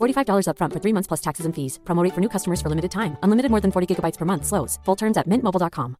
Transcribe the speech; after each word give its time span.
$45 0.00 0.46
upfront 0.50 0.72
for 0.74 0.80
three 0.82 0.94
months 0.96 1.08
plus 1.10 1.22
taxes 1.26 1.44
and 1.46 1.54
fees. 1.58 1.74
Promote 1.88 2.12
for 2.14 2.20
new 2.20 2.32
customers 2.36 2.60
for 2.62 2.68
limited 2.74 2.90
time. 2.90 3.12
Unlimited 3.22 3.50
more 3.50 3.62
than 3.64 3.70
40 3.70 3.86
gigabytes 3.94 4.18
per 4.18 4.26
month. 4.26 4.44
Slows. 4.44 4.72
Full 4.86 4.96
terms 4.96 5.16
at 5.16 5.26
mintmobile.com. 5.32 5.96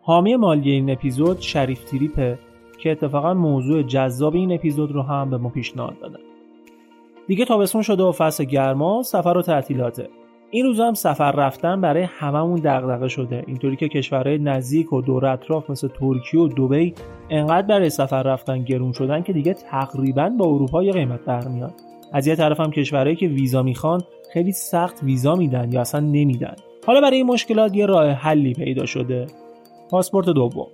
حامی 0.00 0.36
مالی 0.36 0.70
این 0.70 0.90
اپیزود 0.90 1.40
شریف 1.40 1.84
تریپه 1.84 2.38
که 2.78 2.92
اتفاقا 2.92 3.34
موضوع 3.34 3.82
جذاب 3.82 4.34
این 4.34 4.52
اپیزود 4.52 4.92
رو 4.92 5.02
هم 5.02 5.30
به 5.30 5.36
ما 5.36 5.48
پیشنهاد 5.48 5.98
دادن. 6.00 6.18
دیگه 7.26 7.44
تابستون 7.44 7.82
شده 7.82 8.02
و 8.02 8.12
فصل 8.12 8.44
گرما 8.44 9.02
سفر 9.02 9.36
و 9.36 9.42
تعطیلاته. 9.42 10.08
این 10.56 10.64
روزا 10.64 10.86
هم 10.86 10.94
سفر 10.94 11.32
رفتن 11.32 11.80
برای 11.80 12.02
هممون 12.02 12.60
دغدغه 12.64 13.08
شده. 13.08 13.44
اینطوری 13.46 13.76
که 13.76 13.88
کشورهای 13.88 14.38
نزدیک 14.38 14.92
و 14.92 15.02
دور 15.02 15.26
اطراف 15.26 15.70
مثل 15.70 15.88
ترکیه 15.88 16.40
و 16.40 16.48
دبی 16.48 16.94
انقدر 17.30 17.66
برای 17.66 17.90
سفر 17.90 18.22
رفتن 18.22 18.64
گرون 18.64 18.92
شدن 18.92 19.22
که 19.22 19.32
دیگه 19.32 19.54
تقریبا 19.54 20.28
با 20.28 20.44
اروپا 20.44 20.82
یه 20.82 20.92
قیمت 20.92 21.20
برمیاد. 21.20 21.72
از 22.12 22.26
یه 22.26 22.36
طرف 22.36 22.60
هم 22.60 22.70
کشورهایی 22.70 23.16
که 23.16 23.26
ویزا 23.26 23.62
می‌خوان 23.62 24.02
خیلی 24.32 24.52
سخت 24.52 25.02
ویزا 25.02 25.34
میدن 25.34 25.72
یا 25.72 25.80
اصلا 25.80 26.00
نمیدن. 26.00 26.56
حالا 26.86 27.00
برای 27.00 27.16
این 27.16 27.26
مشکلات 27.26 27.76
یه 27.76 27.86
راه 27.86 28.10
حلی 28.10 28.52
پیدا 28.52 28.86
شده. 28.86 29.26
پاسپورت 29.90 30.26
دوم. 30.26 30.66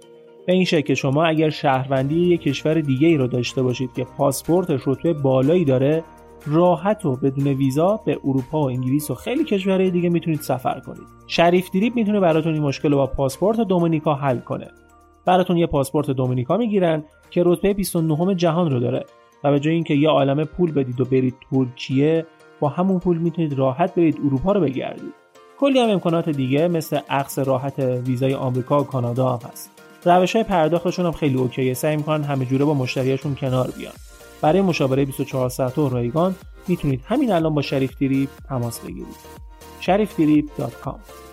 به 0.47 0.53
این 0.53 0.64
شکل 0.64 0.94
شما 0.94 1.25
اگر 1.25 1.50
شهروندی 1.50 2.20
یک 2.20 2.42
کشور 2.42 2.80
دیگه 2.80 3.08
ای 3.08 3.16
رو 3.16 3.27
داشته 3.27 3.62
باشید 3.62 3.91
که 3.97 4.06
پاسپورتش 4.16 4.81
رتبه 4.87 5.12
بالایی 5.12 5.65
داره 5.65 6.03
راحت 6.47 7.06
و 7.06 7.16
بدون 7.16 7.47
ویزا 7.47 8.00
به 8.06 8.19
اروپا 8.25 8.62
و 8.62 8.70
انگلیس 8.70 9.10
و 9.10 9.14
خیلی 9.14 9.44
کشورهای 9.44 9.91
دیگه 9.91 10.08
می‌تونید 10.08 10.41
سفر 10.41 10.80
کنید. 10.80 11.06
شریف 11.26 11.70
دریپ 11.70 11.97
می‌تونه 11.97 12.20
براتون 12.20 12.54
این 12.54 12.62
مشکل 12.62 12.91
رو 12.91 12.97
با 12.97 13.06
پاسپورت 13.06 13.60
دومینیکا 13.60 14.14
حل 14.14 14.38
کنه. 14.38 14.69
براتون 15.25 15.56
یه 15.56 15.66
پاسپورت 15.66 16.10
دومینیکا 16.10 16.56
می‌گیرن 16.56 17.04
که 17.30 17.42
رتبه 17.47 17.72
29 17.72 18.34
جهان 18.34 18.70
رو 18.70 18.80
داره 18.80 19.04
و 19.44 19.50
به 19.50 19.60
جای 19.60 19.75
اینکه 19.75 19.94
یه 19.94 20.08
عالمه 20.08 20.44
پول 20.44 20.72
بدید 20.72 21.00
و 21.00 21.04
برید 21.04 21.34
ترکیه 21.50 22.26
با 22.60 22.69
همون 22.69 22.98
پول 22.98 23.19
می‌تونید 23.19 23.59
راحت 23.59 23.94
برید 23.94 24.20
اروپا 24.24 24.53
رو 24.53 24.60
بگردید. 24.60 25.14
کلی 25.60 25.78
هم 25.78 25.91
امکانات 25.91 26.28
دیگه 26.28 26.69
مثل 26.69 26.98
عکس 27.10 27.38
راحت 27.38 27.78
ویزای 27.78 28.34
آمریکا 28.34 28.80
و 28.80 28.84
کانادا 28.84 29.28
هم 29.28 29.48
هست. 29.48 29.70
روش 30.04 30.36
های 30.36 30.44
پرداختشون 30.44 31.06
هم 31.06 31.12
خیلی 31.12 31.34
اوکیه. 31.34 31.74
سعی 31.74 31.97
می‌کنن 31.97 32.22
همه 32.22 32.44
جوره 32.44 32.64
با 32.64 32.74
مشتریاشون 32.74 33.34
کنار 33.34 33.70
بیان. 33.78 33.92
برای 34.42 34.60
مشاوره 34.60 35.04
24 35.04 35.48
ساعته 35.48 35.80
و 35.80 35.88
رایگان 35.88 36.34
می‌تونید 36.69 37.00
همین 37.06 37.32
الان 37.32 37.54
با 37.54 37.62
شریف 37.62 37.98
دیریب 37.98 38.28
تماس 38.48 38.80
بگیرید. 38.80 39.16
شریفدریب.com 39.80 41.31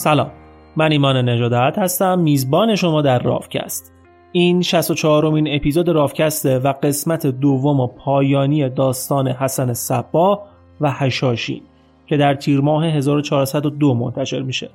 سلام. 0.00 0.30
من 0.76 0.92
ایمان 0.92 1.28
نجادت 1.28 1.78
هستم. 1.78 2.18
میزبان 2.18 2.74
شما 2.74 3.02
در 3.02 3.18
رافکست. 3.18 3.92
این 4.32 4.62
64 4.62 5.26
امین 5.26 5.54
اپیزود 5.54 5.88
رافکسته 5.88 6.58
و 6.58 6.72
قسمت 6.82 7.26
دوم 7.26 7.80
و 7.80 7.86
پایانی 7.86 8.68
داستان 8.68 9.28
حسن 9.28 9.72
صبا 9.72 10.42
و 10.80 10.90
هشاشین 10.90 11.62
که 12.06 12.16
در 12.16 12.34
تیر 12.34 12.60
ماه 12.60 12.86
1402 12.86 13.94
منتشر 13.94 14.42
میشه. 14.42 14.70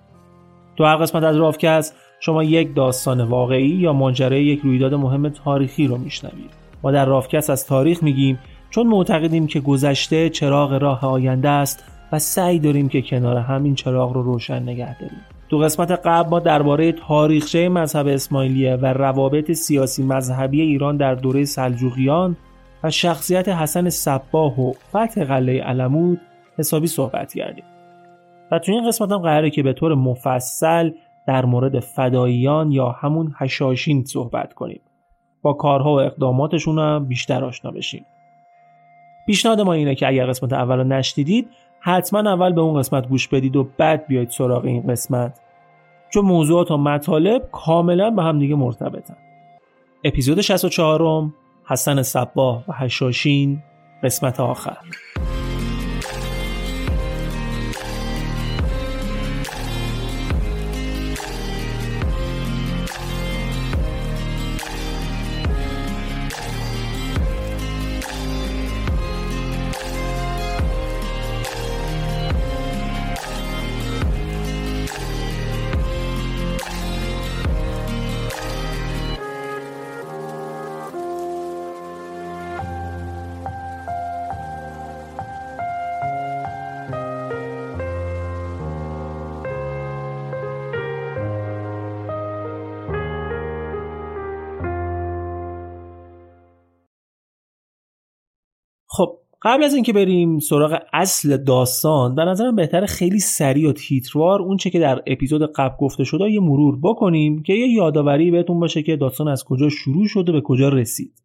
تو 0.77 0.83
هر 0.83 0.95
قسمت 0.95 1.23
از 1.23 1.37
رافکست 1.37 1.95
شما 2.19 2.43
یک 2.43 2.75
داستان 2.75 3.21
واقعی 3.21 3.67
یا 3.67 3.93
ماجرای 3.93 4.45
یک 4.45 4.59
رویداد 4.63 4.93
مهم 4.93 5.29
تاریخی 5.29 5.87
رو 5.87 5.97
میشنوید. 5.97 6.51
ما 6.83 6.91
در 6.91 7.05
رافکست 7.05 7.49
از 7.49 7.65
تاریخ 7.65 8.03
میگیم 8.03 8.39
چون 8.69 8.87
معتقدیم 8.87 9.47
که 9.47 9.59
گذشته 9.59 10.29
چراغ 10.29 10.73
راه 10.73 11.05
آینده 11.05 11.49
است 11.49 11.83
و 12.15 12.19
سعی 12.19 12.59
داریم 12.59 12.89
که 12.89 13.01
کنار 13.01 13.37
همین 13.37 13.75
چراغ 13.75 14.13
رو 14.13 14.23
روشن 14.23 14.63
نگه 14.63 14.99
داریم. 14.99 15.21
تو 15.49 15.57
قسمت 15.57 15.91
قبل 15.91 16.29
ما 16.29 16.39
درباره 16.39 16.91
تاریخچه 16.91 17.69
مذهب 17.69 18.07
اسماعیلیه 18.07 18.75
و 18.75 18.85
روابط 18.85 19.51
سیاسی 19.51 20.03
مذهبی 20.03 20.61
ایران 20.61 20.97
در 20.97 21.15
دوره 21.15 21.45
سلجوقیان 21.45 22.37
و 22.83 22.89
شخصیت 22.89 23.49
حسن 23.49 23.89
صباه 23.89 24.59
و 24.59 24.73
فتح 24.89 25.23
قلعه 25.23 25.63
علمود 25.63 26.21
حسابی 26.57 26.87
صحبت 26.87 27.33
کردیم. 27.33 27.63
و 28.51 28.59
تو 28.59 28.71
این 28.71 28.87
قسمت 28.87 29.11
هم 29.11 29.17
قراره 29.17 29.49
که 29.49 29.63
به 29.63 29.73
طور 29.73 29.95
مفصل 29.95 30.91
در 31.27 31.45
مورد 31.45 31.79
فداییان 31.79 32.71
یا 32.71 32.89
همون 32.89 33.33
هشاشین 33.37 34.05
صحبت 34.05 34.53
کنیم. 34.53 34.81
با 35.41 35.53
کارها 35.53 35.95
و 35.95 36.01
اقداماتشون 36.01 36.79
هم 36.79 37.05
بیشتر 37.05 37.45
آشنا 37.45 37.71
بشیم. 37.71 38.05
پیشنهاد 39.25 39.61
ما 39.61 39.73
اینه 39.73 39.95
که 39.95 40.07
اگر 40.07 40.25
قسمت 40.25 40.53
اول 40.53 40.77
رو 40.77 40.83
نشنیدید 40.83 41.49
حتما 41.87 42.19
اول 42.19 42.53
به 42.53 42.61
اون 42.61 42.79
قسمت 42.79 43.07
گوش 43.07 43.27
بدید 43.27 43.55
و 43.55 43.67
بعد 43.77 44.07
بیاید 44.07 44.29
سراغ 44.29 44.65
این 44.65 44.87
قسمت. 44.87 45.39
چون 46.09 46.25
موضوعات 46.25 46.71
و 46.71 46.77
مطالب 46.77 47.49
کاملا 47.51 48.09
به 48.09 48.23
هم 48.23 48.39
دیگه 48.39 48.55
مرتبطن. 48.55 49.17
اپیزود 50.03 50.41
64 50.41 51.31
حسن 51.65 52.01
صباه 52.01 52.63
و 52.67 52.73
هشاشین 52.73 53.63
قسمت 54.03 54.39
آخر. 54.39 54.77
قبل 99.45 99.63
از 99.63 99.73
اینکه 99.73 99.93
بریم 99.93 100.39
سراغ 100.39 100.79
اصل 100.93 101.37
داستان 101.37 102.15
به 102.15 102.25
نظرم 102.25 102.55
بهتر 102.55 102.85
خیلی 102.85 103.19
سریع 103.19 103.69
و 103.69 103.73
تیتروار 103.73 104.41
اون 104.41 104.57
چه 104.57 104.69
که 104.69 104.79
در 104.79 105.03
اپیزود 105.07 105.51
قبل 105.53 105.75
گفته 105.79 106.03
شده 106.03 106.31
یه 106.31 106.39
مرور 106.39 106.79
بکنیم 106.83 107.43
که 107.43 107.53
یه 107.53 107.67
یادآوری 107.67 108.31
بهتون 108.31 108.59
باشه 108.59 108.83
که 108.83 108.95
داستان 108.95 109.27
از 109.27 109.43
کجا 109.43 109.69
شروع 109.69 110.07
شده 110.07 110.31
به 110.31 110.41
کجا 110.41 110.69
رسید. 110.69 111.23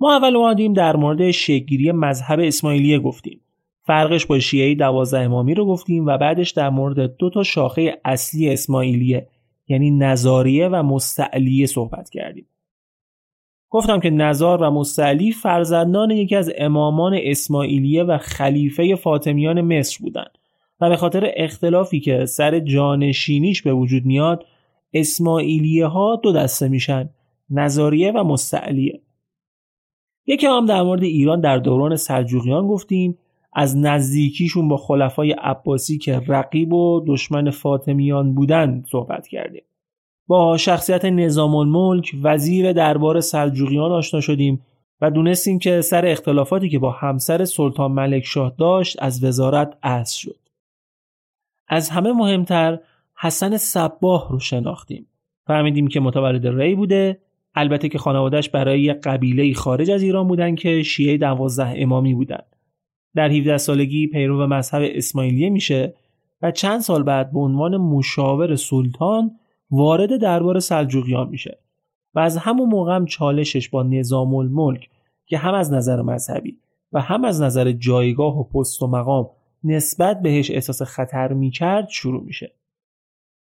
ما 0.00 0.16
اول 0.16 0.36
اومدیم 0.36 0.72
در 0.72 0.96
مورد 0.96 1.30
شگیری 1.30 1.92
مذهب 1.92 2.40
اسماعیلیه 2.40 2.98
گفتیم. 2.98 3.40
فرقش 3.82 4.26
با 4.26 4.38
شیعه 4.38 4.74
دوازده 4.74 5.20
امامی 5.20 5.54
رو 5.54 5.66
گفتیم 5.66 6.06
و 6.06 6.18
بعدش 6.18 6.50
در 6.50 6.70
مورد 6.70 7.16
دو 7.16 7.30
تا 7.30 7.42
شاخه 7.42 8.00
اصلی 8.04 8.50
اسماعیلیه 8.50 9.28
یعنی 9.68 9.90
نظاریه 9.90 10.68
و 10.68 10.82
مستعلیه 10.82 11.66
صحبت 11.66 12.10
کردیم. 12.10 12.46
گفتم 13.70 14.00
که 14.00 14.10
نزار 14.10 14.62
و 14.62 14.70
مستعلی 14.70 15.32
فرزندان 15.32 16.10
یکی 16.10 16.36
از 16.36 16.52
امامان 16.58 17.18
اسماعیلیه 17.22 18.04
و 18.04 18.18
خلیفه 18.18 18.94
فاطمیان 18.94 19.60
مصر 19.60 19.98
بودند 20.00 20.38
و 20.80 20.88
به 20.88 20.96
خاطر 20.96 21.32
اختلافی 21.36 22.00
که 22.00 22.26
سر 22.26 22.58
جانشینیش 22.58 23.62
به 23.62 23.72
وجود 23.72 24.04
میاد 24.04 24.44
اسماعیلیه 24.92 25.86
ها 25.86 26.20
دو 26.22 26.32
دسته 26.32 26.68
میشن 26.68 27.10
نظاریه 27.50 28.12
و 28.12 28.24
مستعلیه. 28.24 29.00
یکی 30.26 30.46
هم 30.46 30.66
در 30.66 30.82
مورد 30.82 31.02
ایران 31.02 31.40
در 31.40 31.58
دوران 31.58 31.96
سلجوقیان 31.96 32.66
گفتیم 32.66 33.18
از 33.52 33.76
نزدیکیشون 33.76 34.68
با 34.68 34.76
خلفای 34.76 35.32
عباسی 35.32 35.98
که 35.98 36.20
رقیب 36.26 36.72
و 36.72 37.04
دشمن 37.06 37.50
فاطمیان 37.50 38.34
بودن 38.34 38.84
صحبت 38.90 39.26
کردیم. 39.26 39.62
با 40.28 40.56
شخصیت 40.56 41.04
نظام 41.04 41.54
الملک 41.54 42.16
وزیر 42.22 42.72
دربار 42.72 43.20
سلجوقیان 43.20 43.92
آشنا 43.92 44.20
شدیم 44.20 44.60
و 45.00 45.10
دونستیم 45.10 45.58
که 45.58 45.80
سر 45.80 46.06
اختلافاتی 46.06 46.68
که 46.68 46.78
با 46.78 46.90
همسر 46.90 47.44
سلطان 47.44 47.92
ملک 47.92 48.24
شاه 48.24 48.52
داشت 48.58 48.96
از 49.02 49.24
وزارت 49.24 49.78
از 49.82 50.14
شد. 50.14 50.36
از 51.68 51.90
همه 51.90 52.12
مهمتر 52.12 52.78
حسن 53.16 53.56
صباه 53.56 54.28
رو 54.30 54.38
شناختیم. 54.38 55.06
فهمیدیم 55.46 55.88
که 55.88 56.00
متولد 56.00 56.46
ری 56.46 56.74
بوده 56.74 57.18
البته 57.54 57.88
که 57.88 57.98
خانوادهش 57.98 58.48
برای 58.48 58.80
یک 58.80 58.96
قبیله 58.96 59.54
خارج 59.54 59.90
از 59.90 60.02
ایران 60.02 60.28
بودن 60.28 60.54
که 60.54 60.82
شیعه 60.82 61.16
دوازده 61.16 61.74
امامی 61.76 62.14
بودن. 62.14 62.42
در 63.14 63.30
17 63.30 63.58
سالگی 63.58 64.06
پیرو 64.06 64.46
مذهب 64.46 64.82
اسماعیلیه 64.94 65.50
میشه 65.50 65.94
و 66.42 66.50
چند 66.50 66.80
سال 66.80 67.02
بعد 67.02 67.32
به 67.32 67.38
عنوان 67.38 67.76
مشاور 67.76 68.56
سلطان 68.56 69.38
وارد 69.70 70.16
دربار 70.16 70.60
سلجوقیان 70.60 71.28
میشه 71.28 71.58
و 72.14 72.18
از 72.18 72.36
همون 72.36 72.68
موقع 72.68 72.94
هم 72.94 73.06
چالشش 73.06 73.68
با 73.68 73.82
نظام 73.82 74.34
الملک 74.34 74.90
که 75.26 75.38
هم 75.38 75.54
از 75.54 75.72
نظر 75.72 76.02
مذهبی 76.02 76.56
و 76.92 77.00
هم 77.00 77.24
از 77.24 77.42
نظر 77.42 77.72
جایگاه 77.72 78.38
و 78.38 78.44
پست 78.44 78.82
و 78.82 78.86
مقام 78.86 79.30
نسبت 79.64 80.22
بهش 80.22 80.50
احساس 80.50 80.82
خطر 80.82 81.32
می‌کرد 81.32 81.88
شروع 81.88 82.22
میشه. 82.24 82.52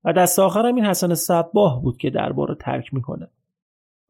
و 0.05 0.13
دست 0.13 0.39
آخر 0.39 0.67
هم 0.67 0.75
این 0.75 0.85
حسن 0.85 1.15
صباه 1.15 1.83
بود 1.83 1.97
که 1.97 2.11
دربار 2.11 2.49
رو 2.49 2.55
ترک 2.55 2.95
می‌کنه. 2.95 3.29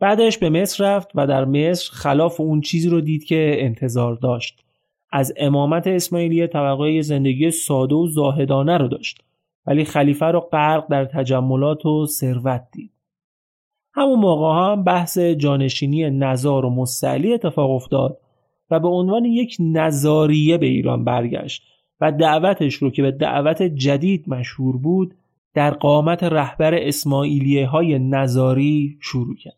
بعدش 0.00 0.38
به 0.38 0.50
مصر 0.50 0.84
رفت 0.84 1.10
و 1.14 1.26
در 1.26 1.44
مصر 1.44 1.90
خلاف 1.92 2.40
اون 2.40 2.60
چیزی 2.60 2.88
رو 2.88 3.00
دید 3.00 3.24
که 3.24 3.56
انتظار 3.58 4.14
داشت. 4.14 4.64
از 5.12 5.32
امامت 5.36 5.86
اسماعیلیه 5.86 6.46
توقع 6.46 7.00
زندگی 7.00 7.50
ساده 7.50 7.94
و 7.94 8.06
زاهدانه 8.06 8.78
رو 8.78 8.88
داشت. 8.88 9.24
ولی 9.66 9.84
خلیفه 9.84 10.26
رو 10.26 10.40
غرق 10.40 10.88
در 10.88 11.04
تجملات 11.04 11.86
و 11.86 12.06
ثروت 12.06 12.66
دید 12.72 12.90
همون 13.94 14.18
موقع 14.18 14.72
هم 14.72 14.84
بحث 14.84 15.18
جانشینی 15.18 16.10
نزار 16.10 16.64
و 16.64 16.70
مستعلی 16.70 17.34
اتفاق 17.34 17.70
افتاد 17.70 18.20
و 18.70 18.80
به 18.80 18.88
عنوان 18.88 19.24
یک 19.24 19.56
نظاریه 19.60 20.58
به 20.58 20.66
ایران 20.66 21.04
برگشت 21.04 21.62
و 22.00 22.12
دعوتش 22.12 22.74
رو 22.74 22.90
که 22.90 23.02
به 23.02 23.10
دعوت 23.10 23.62
جدید 23.62 24.28
مشهور 24.28 24.76
بود 24.76 25.14
در 25.54 25.70
قامت 25.70 26.22
رهبر 26.22 26.74
اسماعیلیه 26.74 27.66
های 27.66 27.98
نظاری 27.98 28.98
شروع 29.00 29.36
کرد. 29.36 29.56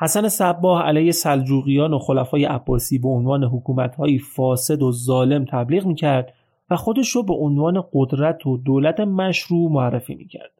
حسن 0.00 0.28
صباه 0.28 0.82
علیه 0.82 1.12
سلجوقیان 1.12 1.92
و 1.92 1.98
خلفای 1.98 2.44
عباسی 2.44 2.98
به 2.98 3.08
عنوان 3.08 3.44
حکومتهایی 3.44 4.18
فاسد 4.18 4.82
و 4.82 4.92
ظالم 4.92 5.44
تبلیغ 5.44 5.86
می‌کرد 5.86 6.34
و 6.70 6.76
خودش 6.76 7.08
رو 7.08 7.22
به 7.22 7.34
عنوان 7.34 7.84
قدرت 7.92 8.46
و 8.46 8.56
دولت 8.56 9.00
مشروع 9.00 9.72
معرفی 9.72 10.14
می‌کرد 10.14 10.52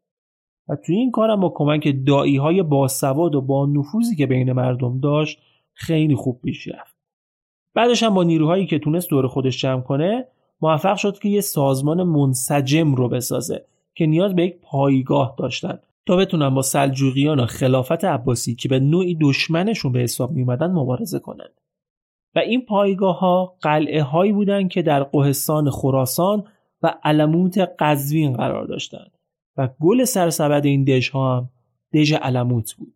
و 0.69 0.77
توی 0.77 0.97
این 0.97 1.11
کارم 1.11 1.41
با 1.41 1.53
کمک 1.55 1.95
دایی 2.07 2.37
های 2.37 2.63
باسواد 2.63 3.35
و 3.35 3.41
با 3.41 3.67
نفوذی 3.67 4.17
که 4.17 4.27
بین 4.27 4.53
مردم 4.53 5.01
داشت 5.01 5.39
خیلی 5.75 6.15
خوب 6.15 6.41
پیش 6.43 6.69
رفت 6.69 6.97
بعدش 7.75 8.03
هم 8.03 8.15
با 8.15 8.23
نیروهایی 8.23 8.67
که 8.67 8.79
تونست 8.79 9.11
دور 9.11 9.27
خودش 9.27 9.61
جمع 9.61 9.83
کنه 9.83 10.27
موفق 10.61 10.97
شد 10.97 11.19
که 11.19 11.29
یه 11.29 11.41
سازمان 11.41 12.03
منسجم 12.03 12.95
رو 12.95 13.09
بسازه 13.09 13.65
که 13.95 14.07
نیاز 14.07 14.35
به 14.35 14.45
یک 14.45 14.61
پایگاه 14.63 15.35
داشتن 15.39 15.79
تا 16.07 16.17
بتونن 16.17 16.55
با 16.55 16.63
سلجوقیان 16.63 17.41
و 17.41 17.47
خلافت 17.47 18.05
عباسی 18.05 18.55
که 18.55 18.69
به 18.69 18.81
نوعی 18.81 19.19
دشمنشون 19.21 19.93
به 19.93 19.99
حساب 19.99 20.31
می 20.31 20.45
مبارزه 20.45 21.19
کنند. 21.19 21.61
و 22.39 22.41
این 22.41 22.65
پایگاه 22.65 23.19
ها 23.19 23.57
قلعه 23.61 24.03
هایی 24.03 24.33
بودند 24.33 24.71
که 24.71 24.83
در 24.83 25.03
قهستان 25.03 25.71
خراسان 25.71 26.45
و 26.83 26.95
علموت 27.03 27.59
قزوین 27.79 28.33
قرار 28.33 28.67
داشتند 28.67 29.11
و 29.57 29.69
گل 29.81 30.05
سرسبد 30.05 30.67
این 30.67 30.85
دژ 30.85 31.09
ها 31.09 31.37
هم 31.37 31.49
دژ 31.95 32.13
علموت 32.13 32.75
بود. 32.75 32.95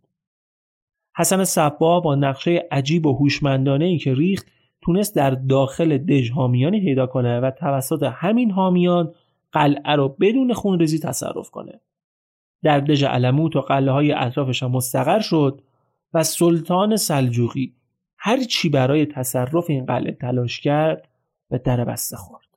حسن 1.16 1.44
صبا 1.44 2.00
با 2.00 2.14
نقشه 2.14 2.68
عجیب 2.70 3.06
و 3.06 3.12
هوشمندانه 3.12 3.84
ای 3.84 3.98
که 3.98 4.14
ریخت 4.14 4.46
تونست 4.82 5.16
در 5.16 5.30
داخل 5.30 5.98
دژ 5.98 6.30
حامیانی 6.30 6.80
پیدا 6.80 7.06
کنه 7.06 7.40
و 7.40 7.50
توسط 7.50 8.02
همین 8.02 8.50
حامیان 8.50 9.14
قلعه 9.52 9.96
رو 9.96 10.08
بدون 10.08 10.52
خونریزی 10.52 10.98
تصرف 10.98 11.50
کنه. 11.50 11.80
در 12.62 12.80
دژ 12.80 13.04
علموت 13.04 13.56
و 13.56 13.60
قلعه 13.60 13.92
های 13.92 14.12
اطرافش 14.12 14.62
هم 14.62 14.70
مستقر 14.70 15.20
شد 15.20 15.62
و 16.14 16.22
سلطان 16.22 16.96
سلجوقی 16.96 17.74
هر 18.24 18.44
چی 18.44 18.68
برای 18.68 19.06
تصرف 19.06 19.70
این 19.70 19.86
قلعه 19.86 20.12
تلاش 20.12 20.60
کرد 20.60 21.08
به 21.50 21.58
در 21.58 21.84
بسته 21.84 22.16
خورد. 22.16 22.48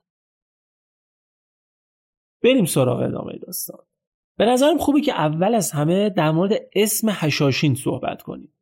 بریم 2.42 2.64
سراغ 2.64 3.00
ادامه 3.00 3.38
داستان. 3.38 3.78
به 4.36 4.46
نظرم 4.46 4.78
خوبه 4.78 5.00
که 5.00 5.12
اول 5.12 5.54
از 5.54 5.72
همه 5.72 6.10
در 6.10 6.30
مورد 6.30 6.52
اسم 6.74 7.08
هشاشین 7.10 7.74
صحبت 7.74 8.22
کنیم. 8.22 8.52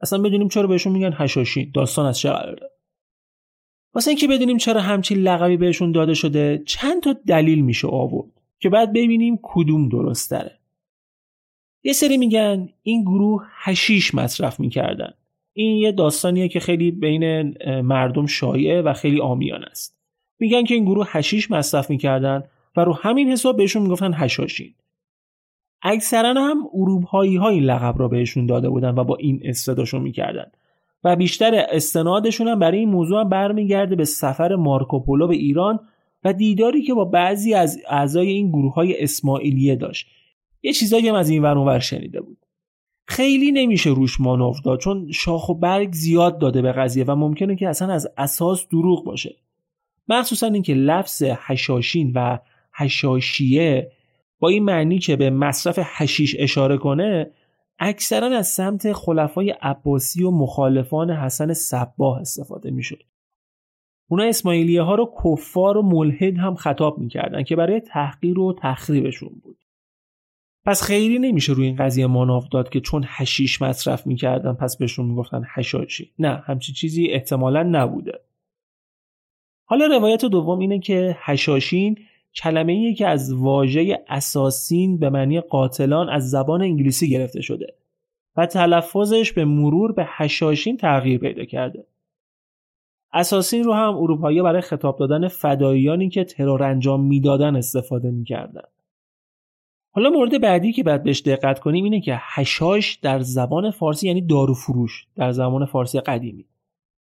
اصلا 0.00 0.22
بدونیم 0.22 0.48
چرا 0.48 0.66
بهشون 0.66 0.92
میگن 0.92 1.12
هشاشین 1.14 1.70
داستان 1.74 2.06
از 2.06 2.18
چه 2.18 2.30
قراره؟ 2.30 2.70
واسه 3.94 4.10
اینکه 4.10 4.28
بدونیم 4.28 4.56
چرا 4.56 4.80
همچین 4.80 5.18
لقبی 5.18 5.56
بهشون 5.56 5.92
داده 5.92 6.14
شده 6.14 6.62
چند 6.66 7.02
تا 7.02 7.12
دلیل 7.26 7.64
میشه 7.64 7.88
آورد 7.88 8.30
که 8.58 8.68
بعد 8.68 8.90
ببینیم 8.90 9.38
کدوم 9.42 9.88
درست 9.88 10.30
داره 10.30 10.58
یه 11.84 11.92
سری 11.92 12.16
میگن 12.16 12.68
این 12.82 13.02
گروه 13.02 13.46
هشیش 13.50 14.14
مصرف 14.14 14.60
می‌کردن. 14.60 15.14
این 15.58 15.76
یه 15.76 15.92
داستانیه 15.92 16.48
که 16.48 16.60
خیلی 16.60 16.90
بین 16.90 17.54
مردم 17.80 18.26
شایعه 18.26 18.82
و 18.82 18.92
خیلی 18.92 19.20
آمیان 19.20 19.64
است. 19.64 19.96
میگن 20.38 20.64
که 20.64 20.74
این 20.74 20.84
گروه 20.84 21.06
هشیش 21.10 21.50
مصرف 21.50 21.90
می‌کردن 21.90 22.44
و 22.76 22.80
رو 22.80 22.92
همین 22.92 23.28
حساب 23.28 23.56
بهشون 23.56 23.82
می‌گفتن 23.82 24.12
هشاشین. 24.14 24.74
اکثرا 25.82 26.34
هم 26.34 26.58
اروپایی 26.74 27.36
های 27.36 27.60
لقب 27.60 27.94
را 27.98 28.08
بهشون 28.08 28.46
داده 28.46 28.68
بودن 28.70 28.98
و 28.98 29.04
با 29.04 29.16
این 29.16 29.40
استداشون 29.44 30.02
می‌کردن. 30.02 30.46
و 31.04 31.16
بیشتر 31.16 31.66
استنادشون 31.70 32.48
هم 32.48 32.58
برای 32.58 32.78
این 32.78 32.88
موضوع 32.88 33.20
هم 33.20 33.28
برمیگرده 33.28 33.96
به 33.96 34.04
سفر 34.04 34.54
مارکوپولو 34.54 35.28
به 35.28 35.34
ایران 35.34 35.80
و 36.24 36.32
دیداری 36.32 36.82
که 36.82 36.94
با 36.94 37.04
بعضی 37.04 37.54
از 37.54 37.78
اعضای 37.88 38.28
این 38.28 38.48
گروه 38.48 38.74
های 38.74 39.02
اسماعیلیه 39.02 39.76
داشت. 39.76 40.06
یه 40.62 40.72
چیزایی 40.72 41.08
هم 41.08 41.14
از 41.14 41.30
این 41.30 41.42
ور 41.42 41.78
شنیده 41.78 42.20
بود. 42.20 42.45
خیلی 43.08 43.52
نمیشه 43.52 43.90
روش 43.90 44.20
مانور 44.20 44.56
داد 44.64 44.80
چون 44.80 45.12
شاخ 45.12 45.48
و 45.48 45.54
برگ 45.54 45.92
زیاد 45.92 46.38
داده 46.38 46.62
به 46.62 46.72
قضیه 46.72 47.04
و 47.04 47.14
ممکنه 47.14 47.56
که 47.56 47.68
اصلا 47.68 47.92
از 47.92 48.08
اساس 48.16 48.68
دروغ 48.68 49.04
باشه. 49.04 49.36
مخصوصا 50.08 50.46
اینکه 50.46 50.74
لفظ 50.74 51.22
حشاشین 51.22 52.12
و 52.14 52.38
حشاشیه 52.72 53.92
با 54.38 54.48
این 54.48 54.64
معنی 54.64 54.98
که 54.98 55.16
به 55.16 55.30
مصرف 55.30 55.78
حشیش 55.78 56.36
اشاره 56.38 56.76
کنه 56.76 57.30
اکثرا 57.78 58.26
از 58.38 58.48
سمت 58.48 58.92
خلفای 58.92 59.50
عباسی 59.50 60.24
و 60.24 60.30
مخالفان 60.30 61.10
حسن 61.10 61.52
صباه 61.52 62.20
استفاده 62.20 62.70
می‌شد. 62.70 63.02
اونا 64.08 64.24
اسماعیلیه 64.24 64.82
ها 64.82 64.94
رو 64.94 65.14
کفار 65.24 65.76
و 65.76 65.82
ملحد 65.82 66.38
هم 66.38 66.54
خطاب 66.54 66.98
می‌کردن 66.98 67.42
که 67.42 67.56
برای 67.56 67.80
تحقیر 67.80 68.38
و 68.38 68.54
تخریبشون 68.62 69.40
بود. 69.42 69.58
پس 70.66 70.82
خیلی 70.82 71.18
نمیشه 71.18 71.52
روی 71.52 71.66
این 71.66 71.76
قضیه 71.76 72.06
ماناف 72.06 72.48
داد 72.48 72.68
که 72.68 72.80
چون 72.80 73.04
هشیش 73.06 73.62
مصرف 73.62 74.06
می‌کردن 74.06 74.52
پس 74.52 74.76
بهشون 74.76 75.06
می‌گفتن 75.06 75.42
هشاشی 75.46 76.10
نه 76.18 76.42
همچی 76.46 76.72
چیزی 76.72 77.06
احتمالا 77.06 77.62
نبوده. 77.62 78.20
حالا 79.64 79.86
روایت 79.86 80.24
دوم 80.24 80.58
اینه 80.58 80.78
که 80.78 81.16
هشاشین 81.20 81.98
کلمه 82.34 82.72
ایه 82.72 82.94
که 82.94 83.06
از 83.06 83.32
واژه 83.32 83.98
اساسین 84.08 84.98
به 84.98 85.10
معنی 85.10 85.40
قاتلان 85.40 86.08
از 86.08 86.30
زبان 86.30 86.62
انگلیسی 86.62 87.10
گرفته 87.10 87.40
شده 87.40 87.74
و 88.36 88.46
تلفظش 88.46 89.32
به 89.32 89.44
مرور 89.44 89.92
به 89.92 90.04
هشاشین 90.06 90.76
تغییر 90.76 91.18
پیدا 91.18 91.44
کرده. 91.44 91.86
اساسین 93.12 93.64
رو 93.64 93.72
هم 93.72 93.96
اروپایی 93.96 94.42
برای 94.42 94.60
خطاب 94.60 94.98
دادن 94.98 95.28
فداییانی 95.28 96.08
که 96.08 96.24
ترور 96.24 96.62
انجام 96.62 97.04
می‌دادن 97.04 97.56
استفاده 97.56 98.10
می‌کردن. 98.10 98.68
حالا 99.96 100.10
مورد 100.10 100.40
بعدی 100.40 100.72
که 100.72 100.82
باید 100.82 101.02
بهش 101.02 101.20
دقت 101.20 101.58
کنیم 101.58 101.84
اینه 101.84 102.00
که 102.00 102.18
هشاش 102.20 102.94
در 102.94 103.20
زبان 103.20 103.70
فارسی 103.70 104.06
یعنی 104.06 104.20
دارو 104.20 104.54
فروش 104.54 105.06
در 105.16 105.32
زمان 105.32 105.66
فارسی 105.66 106.00
قدیمی. 106.00 106.44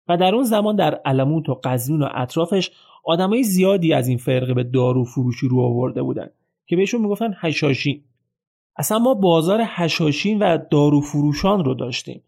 و 0.09 0.17
در 0.17 0.35
اون 0.35 0.45
زمان 0.45 0.77
در 0.77 0.95
علموت 0.95 1.49
و 1.49 1.61
قزوین 1.65 2.03
و 2.03 2.09
اطرافش 2.15 2.71
آدمای 3.05 3.43
زیادی 3.43 3.93
از 3.93 4.09
این 4.09 4.19
فرقه 4.19 4.55
به 4.55 4.65
دارو 4.65 5.05
فروشی 5.05 5.49
رو 5.49 5.61
آورده 5.61 6.03
بودن 6.03 6.29
که 6.67 6.77
بهشون 6.77 7.01
می‌گفتن 7.01 7.35
هشاشین. 7.37 8.03
اصلا 8.77 8.99
ما 8.99 9.15
بازار 9.15 9.61
هشاشین 9.65 10.39
و 10.39 10.59
دارو 10.71 11.01
فروشان 11.01 11.65
رو 11.65 11.75
داشتیم. 11.75 12.23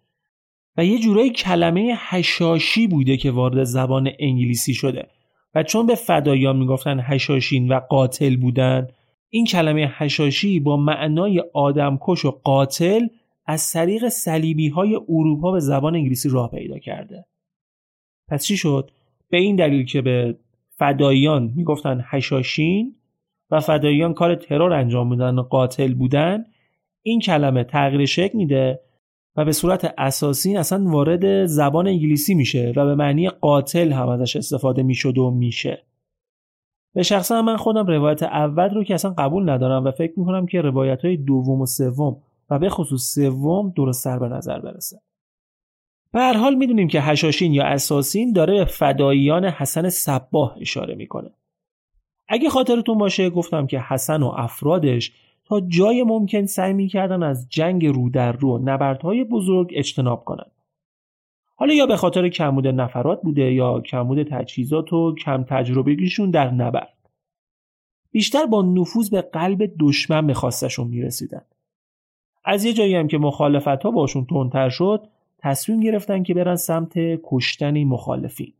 و 0.77 0.85
یه 0.85 0.99
جورایی 0.99 1.31
کلمه 1.31 1.95
هشاشی 1.97 2.87
بوده 2.87 3.17
که 3.17 3.31
وارد 3.31 3.65
زبان 3.65 4.11
انگلیسی 4.19 4.75
شده. 4.75 5.07
و 5.55 5.62
چون 5.62 5.87
به 5.87 5.95
فدایان 5.95 6.57
می‌گفتن 6.57 7.00
هشاشین 7.00 7.69
و 7.73 7.81
قاتل 7.81 8.37
بودن 8.37 8.88
این 9.30 9.44
کلمه 9.44 9.90
هشاشی 9.94 10.61
با 10.61 10.76
معنای 10.76 11.44
آدمکش 11.54 12.25
و 12.25 12.30
قاتل 12.30 13.06
از 13.47 13.70
طریق 13.73 14.08
صلیبی 14.08 14.68
های 14.68 14.94
اروپا 15.08 15.52
به 15.52 15.61
زبان 15.61 15.94
انگلیسی 15.94 16.28
راه 16.28 16.50
پیدا 16.50 16.78
کرده. 16.78 17.25
پس 18.28 18.44
چی 18.44 18.56
شد؟ 18.56 18.90
به 19.28 19.37
این 19.37 19.56
دلیل 19.56 19.85
که 19.85 20.02
به 20.02 20.38
فداییان 20.78 21.52
می‌گفتن 21.56 22.04
هشاشین 22.04 22.94
و 23.50 23.61
فداییان 23.61 24.14
کار 24.14 24.35
ترور 24.35 24.73
انجام 24.73 25.11
میدن 25.11 25.38
و 25.38 25.42
قاتل 25.42 25.94
بودن 25.94 26.44
این 27.02 27.20
کلمه 27.20 27.64
تغییر 27.64 28.06
شکل 28.06 28.38
میده 28.38 28.80
و 29.37 29.44
به 29.44 29.52
صورت 29.52 29.94
اساسی 29.99 30.56
اصلا 30.56 30.90
وارد 30.90 31.47
زبان 31.47 31.87
انگلیسی 31.87 32.35
میشه 32.35 32.73
و 32.76 32.85
به 32.85 32.94
معنی 32.94 33.28
قاتل 33.28 33.92
هم 33.92 34.08
ازش 34.08 34.37
استفاده 34.37 34.82
می‌شد 34.82 35.18
و 35.18 35.30
میشه. 35.30 35.82
به 36.95 37.02
شخصا 37.02 37.42
من 37.42 37.57
خودم 37.57 37.87
روایت 37.87 38.23
اول 38.23 38.71
رو 38.75 38.85
که 38.85 38.95
اصلا 38.95 39.14
قبول 39.18 39.50
ندارم 39.50 39.85
و 39.85 39.90
فکر 39.90 40.12
می‌کنم 40.16 40.47
که 40.47 40.61
روایت 40.61 41.04
های 41.04 41.16
دوم 41.16 41.61
و 41.61 41.66
سوم 41.66 42.16
و 42.50 42.59
به 42.59 42.68
خصوص 42.68 43.14
سوم 43.14 43.73
درست 43.76 44.04
سر 44.04 44.18
به 44.18 44.28
نظر 44.28 44.61
برسه 44.61 45.00
به 46.12 46.21
هر 46.21 46.37
حال 46.37 46.54
می‌دونیم 46.54 46.88
که 46.88 47.00
هشاشین 47.00 47.54
یا 47.54 47.64
اساسین 47.64 48.33
داره 48.33 48.59
به 48.59 48.64
فداییان 48.64 49.45
حسن 49.45 49.88
صباه 49.88 50.57
اشاره 50.61 50.95
می‌کنه 50.95 51.30
اگه 52.28 52.49
خاطرتون 52.49 52.99
باشه 52.99 53.30
گفتم 53.30 53.66
که 53.66 53.80
حسن 53.80 54.23
و 54.23 54.33
افرادش 54.37 55.12
تا 55.45 55.61
جای 55.61 56.02
ممکن 56.02 56.47
سعی 56.47 56.73
می‌کردن 56.73 57.23
از 57.23 57.49
جنگ 57.49 57.87
رو 57.87 58.11
در 58.11 58.33
رو 58.33 58.59
نبردهای 58.64 59.25
بزرگ 59.25 59.73
اجتناب 59.75 60.25
کنند. 60.25 60.50
حالا 61.61 61.75
یا 61.75 61.87
به 61.87 61.97
خاطر 61.97 62.29
کمبود 62.29 62.67
نفرات 62.67 63.23
بوده 63.23 63.53
یا 63.53 63.81
کمبود 63.81 64.23
تجهیزات 64.23 64.93
و 64.93 65.15
کم 65.15 65.45
تجربگیشون 65.45 66.31
در 66.31 66.50
نبرد. 66.50 67.11
بیشتر 68.11 68.47
با 68.47 68.62
نفوذ 68.62 69.11
به 69.11 69.23
قلب 69.23 69.73
دشمن 69.81 70.27
به 70.27 70.35
خواستشون 70.35 70.88
می‌رسیدن. 70.88 71.43
از 72.45 72.65
یه 72.65 72.73
جایی 72.73 72.95
هم 72.95 73.09
که 73.09 73.19
مخالفت 73.19 73.83
ها 73.83 73.91
باشون 73.91 74.27
تندتر 74.27 74.69
شد 74.69 75.07
تصمیم 75.38 75.81
گرفتن 75.81 76.23
که 76.23 76.35
برن 76.35 76.57
سمت 76.57 76.93
کشتن 77.23 77.85
مخالفین. 77.85 78.53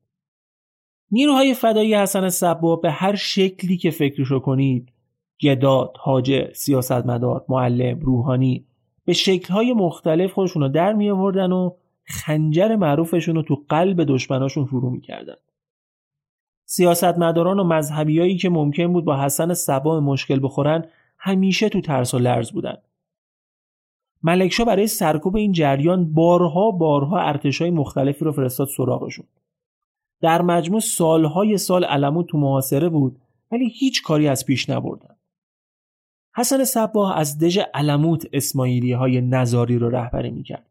نیروهای 1.11 1.55
فدایی 1.55 1.95
حسن 1.95 2.29
صبا 2.29 2.77
به 2.77 2.91
هر 2.91 3.15
شکلی 3.15 3.77
که 3.77 3.91
فکرشو 3.91 4.39
کنید 4.39 4.93
گداد، 5.41 5.97
حاجه، 5.99 6.51
سیاستمدار، 6.55 7.45
معلم، 7.49 8.01
روحانی 8.01 8.65
به 9.05 9.13
شکلهای 9.13 9.73
مختلف 9.73 10.33
خودشون 10.33 10.63
رو 10.63 10.69
در 10.69 10.93
می 10.93 11.11
آوردن 11.11 11.53
و 11.53 11.71
خنجر 12.09 12.77
معروفشون 12.77 13.35
رو 13.35 13.43
تو 13.43 13.65
قلب 13.69 14.05
دشمناشون 14.05 14.65
فرو 14.65 14.91
می‌کردن. 14.91 15.37
سیاستمداران 16.65 17.61
و 17.61 17.65
مذهبیایی 17.65 18.37
که 18.37 18.49
ممکن 18.49 18.93
بود 18.93 19.05
با 19.05 19.23
حسن 19.23 19.55
صبا 19.55 20.01
مشکل 20.01 20.41
بخورن 20.43 20.85
همیشه 21.19 21.69
تو 21.69 21.81
ترس 21.81 22.15
و 22.15 22.19
لرز 22.19 22.53
بودن. 22.53 22.77
ملکشا 24.23 24.65
برای 24.65 24.87
سرکوب 24.87 25.37
این 25.37 25.53
جریان 25.53 26.13
بارها 26.13 26.71
بارها 26.71 27.21
ارتشای 27.21 27.71
مختلفی 27.71 28.25
رو 28.25 28.33
فرستاد 28.33 28.69
سراغشون. 28.69 29.27
در 30.21 30.43
مجموع 30.43 30.81
سالهای 30.81 31.59
سال 31.59 31.85
علمو 31.85 32.23
تو 32.23 32.39
محاصره 32.39 32.89
بود 32.89 33.21
ولی 33.53 33.69
هیچ 33.69 34.03
کاری 34.03 34.29
از 34.29 34.47
پیش 34.47 34.71
نبردن. 34.71 35.17
حسن 36.35 36.65
صباه 36.65 37.19
از 37.19 37.39
دژ 37.39 37.59
علموت 37.75 38.27
اسماعیلی 38.33 38.93
های 38.93 39.21
نظاری 39.21 39.79
رو 39.79 39.91
رهبری 39.91 40.31
می‌کرد. 40.31 40.68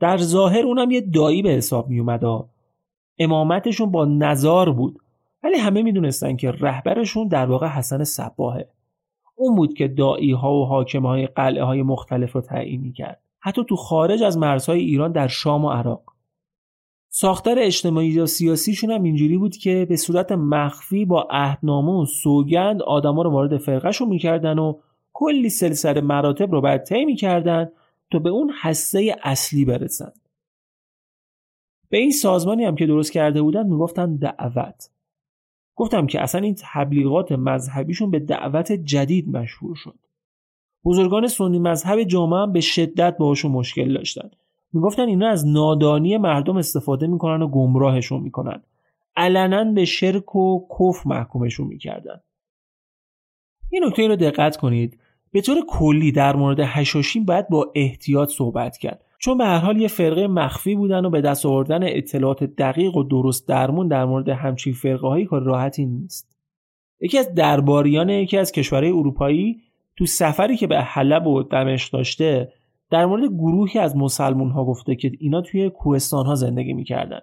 در 0.00 0.16
ظاهر 0.16 0.66
اونم 0.66 0.90
یه 0.90 1.00
دایی 1.00 1.42
به 1.42 1.50
حساب 1.50 1.88
میومد 1.88 2.24
امامتشون 3.18 3.90
با 3.90 4.04
نظار 4.04 4.72
بود 4.72 5.00
ولی 5.42 5.56
همه 5.56 5.82
می‌دونستن 5.82 6.36
که 6.36 6.50
رهبرشون 6.50 7.28
در 7.28 7.46
واقع 7.46 7.66
حسن 7.66 8.04
صباهه. 8.04 8.68
اون 9.34 9.56
بود 9.56 9.74
که 9.74 9.88
دایی 9.88 10.32
ها 10.32 10.54
و 10.54 10.66
حاکم 10.66 11.06
های 11.06 11.26
قلعه 11.26 11.64
های 11.64 11.82
مختلف 11.82 12.32
رو 12.32 12.40
تعیین 12.40 12.80
می‌کرد. 12.80 13.20
حتی 13.40 13.64
تو 13.68 13.76
خارج 13.76 14.22
از 14.22 14.38
مرزهای 14.38 14.80
ایران 14.80 15.12
در 15.12 15.28
شام 15.28 15.64
و 15.64 15.70
عراق. 15.70 16.02
ساختار 17.08 17.58
اجتماعی 17.58 18.20
و 18.20 18.26
سیاسیشون 18.26 18.90
هم 18.90 19.02
اینجوری 19.02 19.38
بود 19.38 19.56
که 19.56 19.86
به 19.88 19.96
صورت 19.96 20.32
مخفی 20.32 21.04
با 21.04 21.26
عهدنامه 21.30 21.92
و 21.92 22.04
سوگند 22.04 22.82
آدما 22.82 23.22
رو 23.22 23.30
وارد 23.30 23.56
فرقهشون 23.56 24.08
می‌کردن 24.08 24.58
و 24.58 24.74
کلی 25.12 25.48
سلسله 25.48 26.00
مراتب 26.00 26.52
رو 26.52 26.60
بعد 26.60 26.84
طی 26.84 27.04
می‌کردن 27.04 27.68
تا 28.10 28.18
به 28.18 28.30
اون 28.30 28.52
حسه 28.62 29.16
اصلی 29.22 29.64
برسن. 29.64 30.12
به 31.88 31.98
این 31.98 32.10
سازمانی 32.10 32.64
هم 32.64 32.74
که 32.74 32.86
درست 32.86 33.12
کرده 33.12 33.42
بودن 33.42 33.66
می‌گفتن 33.66 34.16
دعوت. 34.16 34.90
گفتم 35.76 36.06
که 36.06 36.20
اصلا 36.20 36.40
این 36.40 36.56
تبلیغات 36.58 37.32
مذهبیشون 37.32 38.10
به 38.10 38.18
دعوت 38.18 38.72
جدید 38.72 39.36
مشهور 39.36 39.74
شد. 39.74 39.98
بزرگان 40.84 41.26
سنی 41.26 41.58
مذهب 41.58 42.02
جامعه 42.02 42.40
هم 42.40 42.52
به 42.52 42.60
شدت 42.60 43.16
باهاشون 43.18 43.52
مشکل 43.52 43.94
داشتن. 43.94 44.30
می‌گفتن 44.72 45.02
اینا 45.02 45.28
از 45.28 45.46
نادانی 45.46 46.16
مردم 46.16 46.56
استفاده 46.56 47.06
می‌کنن 47.06 47.42
و 47.42 47.48
گمراهشون 47.48 48.22
می‌کنن. 48.22 48.62
علنا 49.16 49.64
به 49.64 49.84
شرک 49.84 50.36
و 50.36 50.66
کف 50.78 51.06
محکومشون 51.06 51.66
می‌کردن. 51.66 52.20
این 53.70 53.84
نکته 53.84 54.08
رو 54.08 54.16
دقت 54.16 54.56
کنید. 54.56 55.00
به 55.32 55.40
طور 55.40 55.56
کلی 55.68 56.12
در 56.12 56.36
مورد 56.36 56.60
هشاشین 56.60 57.24
باید 57.24 57.48
با 57.48 57.72
احتیاط 57.74 58.28
صحبت 58.28 58.76
کرد 58.76 59.04
چون 59.18 59.38
به 59.38 59.44
هر 59.44 59.58
حال 59.58 59.76
یه 59.76 59.88
فرقه 59.88 60.26
مخفی 60.26 60.74
بودن 60.74 61.04
و 61.04 61.10
به 61.10 61.20
دست 61.20 61.46
آوردن 61.46 61.80
اطلاعات 61.82 62.44
دقیق 62.44 62.96
و 62.96 63.02
درست 63.02 63.48
درمون 63.48 63.88
در 63.88 64.04
مورد 64.04 64.28
همچین 64.28 64.72
فرقه 64.72 65.08
هایی 65.08 65.24
کار 65.24 65.42
راحتی 65.42 65.86
نیست 65.86 66.36
یکی 67.00 67.18
از 67.18 67.34
درباریان 67.34 68.08
یکی 68.10 68.38
از 68.38 68.52
کشورهای 68.52 68.92
اروپایی 68.92 69.60
تو 69.96 70.06
سفری 70.06 70.56
که 70.56 70.66
به 70.66 70.80
حلب 70.80 71.26
و 71.26 71.42
دمشق 71.42 71.92
داشته 71.92 72.52
در 72.90 73.06
مورد 73.06 73.24
گروهی 73.24 73.80
از 73.80 73.96
مسلمون 73.96 74.50
ها 74.50 74.64
گفته 74.64 74.96
که 74.96 75.12
اینا 75.18 75.40
توی 75.40 75.70
کوهستان 75.70 76.26
ها 76.26 76.34
زندگی 76.34 76.72
می‌کردن 76.72 77.20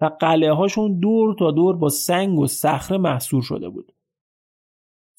و 0.00 0.10
قلعه 0.20 0.52
هاشون 0.52 1.00
دور 1.00 1.36
تا 1.38 1.50
دور 1.50 1.76
با 1.76 1.88
سنگ 1.88 2.38
و 2.38 2.46
صخره 2.46 2.98
محصور 2.98 3.42
شده 3.42 3.68
بود. 3.68 3.92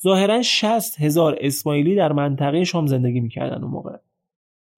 ظاهرا 0.03 0.41
60 0.41 1.01
هزار 1.01 1.38
اسماعیلی 1.41 1.95
در 1.95 2.12
منطقه 2.12 2.63
شام 2.63 2.88
زندگی 2.88 3.19
می‌کردن 3.19 3.63
اون 3.63 3.72
موقع. 3.72 3.98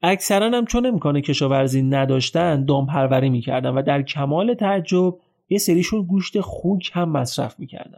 اکثرا 0.01 0.57
هم 0.57 0.65
چون 0.65 0.85
امکان 0.85 1.21
کشاورزی 1.21 1.81
نداشتن 1.81 2.65
دامپروری 2.65 3.29
می‌کردن 3.29 3.69
و 3.69 3.81
در 3.81 4.01
کمال 4.01 4.53
تعجب 4.53 5.15
یه 5.49 5.57
سریشون 5.57 6.03
گوشت 6.03 6.41
خوک 6.41 6.91
هم 6.93 7.09
مصرف 7.09 7.59
می‌کردن. 7.59 7.97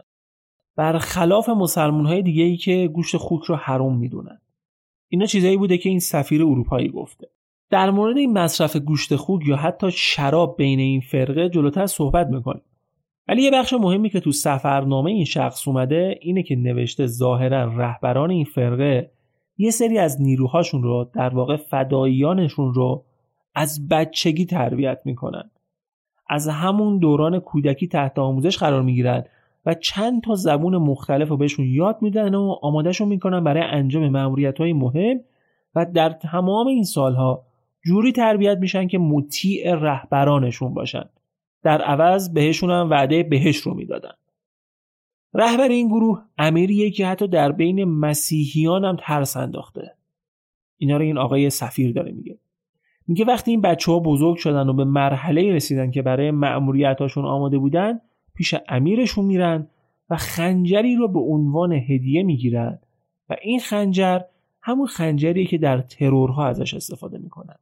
برخلاف 0.76 1.48
مسلمون 1.48 2.06
های 2.06 2.22
دیگه 2.22 2.42
ای 2.42 2.56
که 2.56 2.88
گوشت 2.92 3.16
خوک 3.16 3.44
رو 3.44 3.56
حروم 3.56 3.98
می‌دونن. 3.98 4.40
اینا 5.08 5.26
چیزایی 5.26 5.56
بوده 5.56 5.78
که 5.78 5.88
این 5.88 6.00
سفیر 6.00 6.42
اروپایی 6.42 6.88
گفته 6.88 7.28
در 7.70 7.90
مورد 7.90 8.16
این 8.16 8.32
مصرف 8.32 8.76
گوشت 8.76 9.16
خوک 9.16 9.46
یا 9.46 9.56
حتی 9.56 9.90
شراب 9.90 10.56
بین 10.56 10.78
این 10.78 11.00
فرقه 11.00 11.48
جلوتر 11.48 11.86
صحبت 11.86 12.26
می‌کنیم 12.26 12.62
ولی 13.28 13.42
یه 13.42 13.50
بخش 13.50 13.72
مهمی 13.72 14.10
که 14.10 14.20
تو 14.20 14.32
سفرنامه 14.32 15.10
این 15.10 15.24
شخص 15.24 15.68
اومده 15.68 16.18
اینه 16.20 16.42
که 16.42 16.56
نوشته 16.56 17.06
ظاهرا 17.06 17.64
رهبران 17.64 18.30
این 18.30 18.44
فرقه 18.44 19.10
یه 19.58 19.70
سری 19.70 19.98
از 19.98 20.22
نیروهاشون 20.22 20.82
رو 20.82 21.10
در 21.14 21.34
واقع 21.34 21.56
فداییانشون 21.56 22.74
رو 22.74 23.04
از 23.54 23.88
بچگی 23.88 24.46
تربیت 24.46 25.00
می‌کنن. 25.04 25.50
از 26.28 26.48
همون 26.48 26.98
دوران 26.98 27.38
کودکی 27.38 27.88
تحت 27.88 28.18
آموزش 28.18 28.58
قرار 28.58 28.82
می‌گیرن 28.82 29.24
و 29.66 29.74
چند 29.74 30.22
تا 30.22 30.34
زبون 30.34 30.76
مختلف 30.76 31.28
رو 31.28 31.36
بهشون 31.36 31.66
یاد 31.66 31.98
میدن 32.02 32.34
و 32.34 32.56
آمادهشون 32.62 33.08
می‌کنن 33.08 33.44
برای 33.44 33.62
انجام 33.62 34.08
معمولیت 34.08 34.58
های 34.58 34.72
مهم 34.72 35.20
و 35.74 35.86
در 35.94 36.10
تمام 36.10 36.66
این 36.66 36.84
سالها 36.84 37.42
جوری 37.84 38.12
تربیت 38.12 38.58
میشن 38.58 38.88
که 38.88 38.98
مطیع 38.98 39.74
رهبرانشون 39.74 40.74
باشن. 40.74 41.04
در 41.62 41.82
عوض 41.82 42.32
بهشون 42.32 42.70
هم 42.70 42.90
وعده 42.90 43.22
بهش 43.22 43.56
رو 43.56 43.74
می‌دادن. 43.74 44.12
رهبر 45.34 45.68
این 45.68 45.88
گروه 45.88 46.22
امیریه 46.38 46.90
که 46.90 47.06
حتی 47.06 47.28
در 47.28 47.52
بین 47.52 47.84
مسیحیان 47.84 48.84
هم 48.84 48.96
ترس 49.00 49.36
انداخته. 49.36 49.94
اینا 50.76 50.96
رو 50.96 51.02
این 51.02 51.18
آقای 51.18 51.50
سفیر 51.50 51.92
داره 51.92 52.12
میگه. 52.12 52.38
میگه 53.08 53.24
وقتی 53.24 53.50
این 53.50 53.60
بچه 53.60 53.92
ها 53.92 53.98
بزرگ 53.98 54.36
شدن 54.36 54.68
و 54.68 54.72
به 54.72 54.84
مرحله 54.84 55.52
رسیدن 55.52 55.90
که 55.90 56.02
برای 56.02 56.30
مأموریتاشون 56.30 57.24
آماده 57.24 57.58
بودن 57.58 58.00
پیش 58.34 58.54
امیرشون 58.68 59.24
میرن 59.24 59.68
و 60.10 60.16
خنجری 60.16 60.96
رو 60.96 61.08
به 61.08 61.20
عنوان 61.20 61.72
هدیه 61.72 62.22
می‌گیرن 62.22 62.78
و 63.28 63.36
این 63.42 63.60
خنجر 63.60 64.20
همون 64.62 64.86
خنجریه 64.86 65.46
که 65.46 65.58
در 65.58 65.80
ترورها 65.80 66.46
ازش 66.46 66.74
استفاده 66.74 67.18
می‌کنن. 67.18 67.56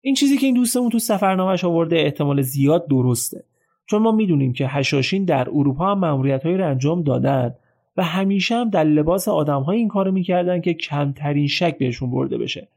این 0.00 0.14
چیزی 0.14 0.38
که 0.38 0.46
این 0.46 0.54
دوستمون 0.54 0.90
تو 0.90 0.98
سفرنامهش 0.98 1.64
آورده 1.64 1.96
احتمال 1.96 2.42
زیاد 2.42 2.86
درسته. 2.88 3.44
چون 3.86 4.02
ما 4.02 4.12
می‌دونیم 4.12 4.52
که 4.52 4.66
هشاشین 4.66 5.24
در 5.24 5.48
اروپا 5.48 5.90
هم 5.90 5.98
مأموریت 5.98 6.46
رو 6.46 6.66
انجام 6.66 7.02
دادن 7.02 7.54
و 7.96 8.02
همیشه 8.02 8.54
هم 8.54 8.70
در 8.70 8.84
لباس 8.84 9.28
های 9.28 9.78
این 9.78 9.88
کارو 9.88 10.12
می‌کردن 10.12 10.60
که 10.60 10.74
کمترین 10.74 11.46
شک 11.46 11.78
بهشون 11.78 12.10
برده 12.10 12.38
بشه. 12.38 12.68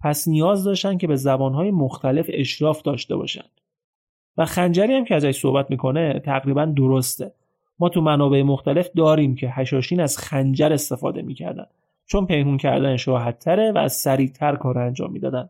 پس 0.00 0.28
نیاز 0.28 0.64
داشتن 0.64 0.98
که 0.98 1.06
به 1.06 1.16
زبانهای 1.16 1.70
مختلف 1.70 2.30
اشراف 2.32 2.82
داشته 2.82 3.16
باشن. 3.16 3.44
و 4.36 4.44
خنجری 4.44 4.94
هم 4.94 5.04
که 5.04 5.14
ازش 5.14 5.40
صحبت 5.40 5.70
می‌کنه 5.70 6.20
تقریبا 6.24 6.64
درسته. 6.64 7.32
ما 7.78 7.88
تو 7.88 8.00
منابع 8.00 8.42
مختلف 8.42 8.90
داریم 8.96 9.34
که 9.34 9.48
هشاشین 9.48 10.00
از 10.00 10.18
خنجر 10.18 10.72
استفاده 10.72 11.22
می‌کردن. 11.22 11.66
چون 12.06 12.26
پنهون 12.26 12.56
کردنش 12.56 13.08
راحت 13.08 13.38
تره 13.38 13.72
و 13.72 13.78
از 13.78 13.92
سریعتر 13.92 14.56
کار 14.56 14.78
انجام 14.78 15.12
می‌دادن. 15.12 15.48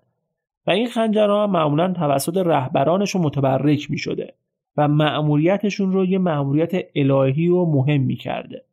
و 0.66 0.70
این 0.70 0.86
خنجرها 0.86 1.46
معمولا 1.46 1.92
توسط 1.92 2.36
رهبرانشون 2.36 3.22
متبرک 3.22 3.90
می‌شده 3.90 4.34
و 4.76 4.88
مأموریتشون 4.88 5.92
رو 5.92 6.04
یه 6.04 6.18
مأموریت 6.18 6.72
الهی 6.94 7.48
و 7.48 7.64
مهم 7.64 8.00
می‌کرده. 8.00 8.64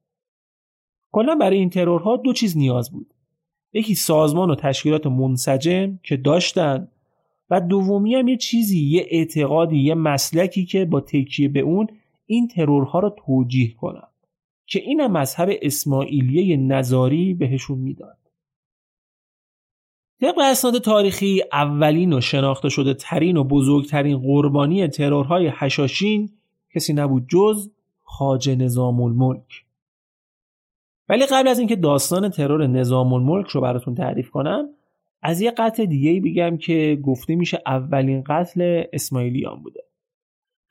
کلا 1.11 1.35
برای 1.35 1.57
این 1.57 1.69
ترورها 1.69 2.17
دو 2.17 2.33
چیز 2.33 2.57
نیاز 2.57 2.91
بود. 2.91 3.13
یکی 3.73 3.95
سازمان 3.95 4.49
و 4.49 4.55
تشکیلات 4.55 5.07
منسجم 5.07 5.99
که 6.03 6.17
داشتن 6.17 6.87
و 7.49 7.61
دومی 7.61 8.15
هم 8.15 8.27
یه 8.27 8.37
چیزی 8.37 8.79
یه 8.79 9.05
اعتقادی 9.09 9.77
یه 9.77 9.95
مسلکی 9.95 10.65
که 10.65 10.85
با 10.85 11.01
تکیه 11.01 11.49
به 11.49 11.59
اون 11.59 11.87
این 12.25 12.47
ترورها 12.47 12.99
رو 12.99 13.15
توجیه 13.25 13.73
کنن 13.73 14.07
که 14.65 14.79
اینم 14.79 15.11
مذهب 15.11 15.49
اسماعیلیه 15.61 16.57
نظاری 16.57 17.33
بهشون 17.33 17.77
می‌داد. 17.77 18.17
طبق 20.21 20.39
اسناد 20.39 20.77
تاریخی 20.77 21.43
اولین 21.51 22.13
و 22.13 22.21
شناخته 22.21 22.69
شده 22.69 22.93
ترین 22.93 23.37
و 23.37 23.43
بزرگترین 23.43 24.17
قربانی 24.17 24.87
ترورهای 24.87 25.47
حشاشین 25.47 26.29
کسی 26.75 26.93
نبود 26.93 27.27
جز 27.27 27.69
خاج 28.03 28.49
نظام 28.49 29.01
الملک 29.01 29.65
ولی 31.09 31.25
قبل 31.25 31.47
از 31.47 31.59
اینکه 31.59 31.75
داستان 31.75 32.29
ترور 32.29 32.67
نظام 32.67 33.13
الملک 33.13 33.47
رو 33.47 33.61
براتون 33.61 33.95
تعریف 33.95 34.29
کنم 34.29 34.69
از 35.21 35.41
یه 35.41 35.51
قتل 35.51 35.85
دیگه 35.85 36.21
بگم 36.21 36.57
که 36.57 36.99
گفته 37.03 37.35
میشه 37.35 37.61
اولین 37.65 38.23
قتل 38.23 38.83
اسماعیلیان 38.93 39.63
بوده. 39.63 39.83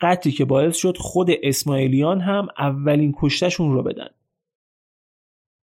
قتلی 0.01 0.33
که 0.33 0.45
باعث 0.45 0.77
شد 0.77 0.97
خود 0.97 1.29
اسماعیلیان 1.43 2.21
هم 2.21 2.49
اولین 2.59 3.15
کشتشون 3.21 3.73
رو 3.73 3.83
بدن. 3.83 4.09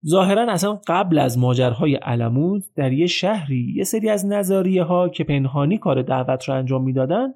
ظاهرا 0.07 0.53
اصلا 0.53 0.81
قبل 0.87 1.19
از 1.19 1.39
ماجرهای 1.39 1.95
علمود 1.95 2.65
در 2.75 2.93
یه 2.93 3.07
شهری 3.07 3.73
یه 3.77 3.85
سری 3.85 4.09
از 4.09 4.27
نظریه 4.27 4.83
ها 4.83 5.09
که 5.09 5.25
پنهانی 5.25 5.79
کار 5.79 6.03
دعوت 6.03 6.45
رو 6.45 6.55
انجام 6.55 6.83
می‌دادن 6.85 7.35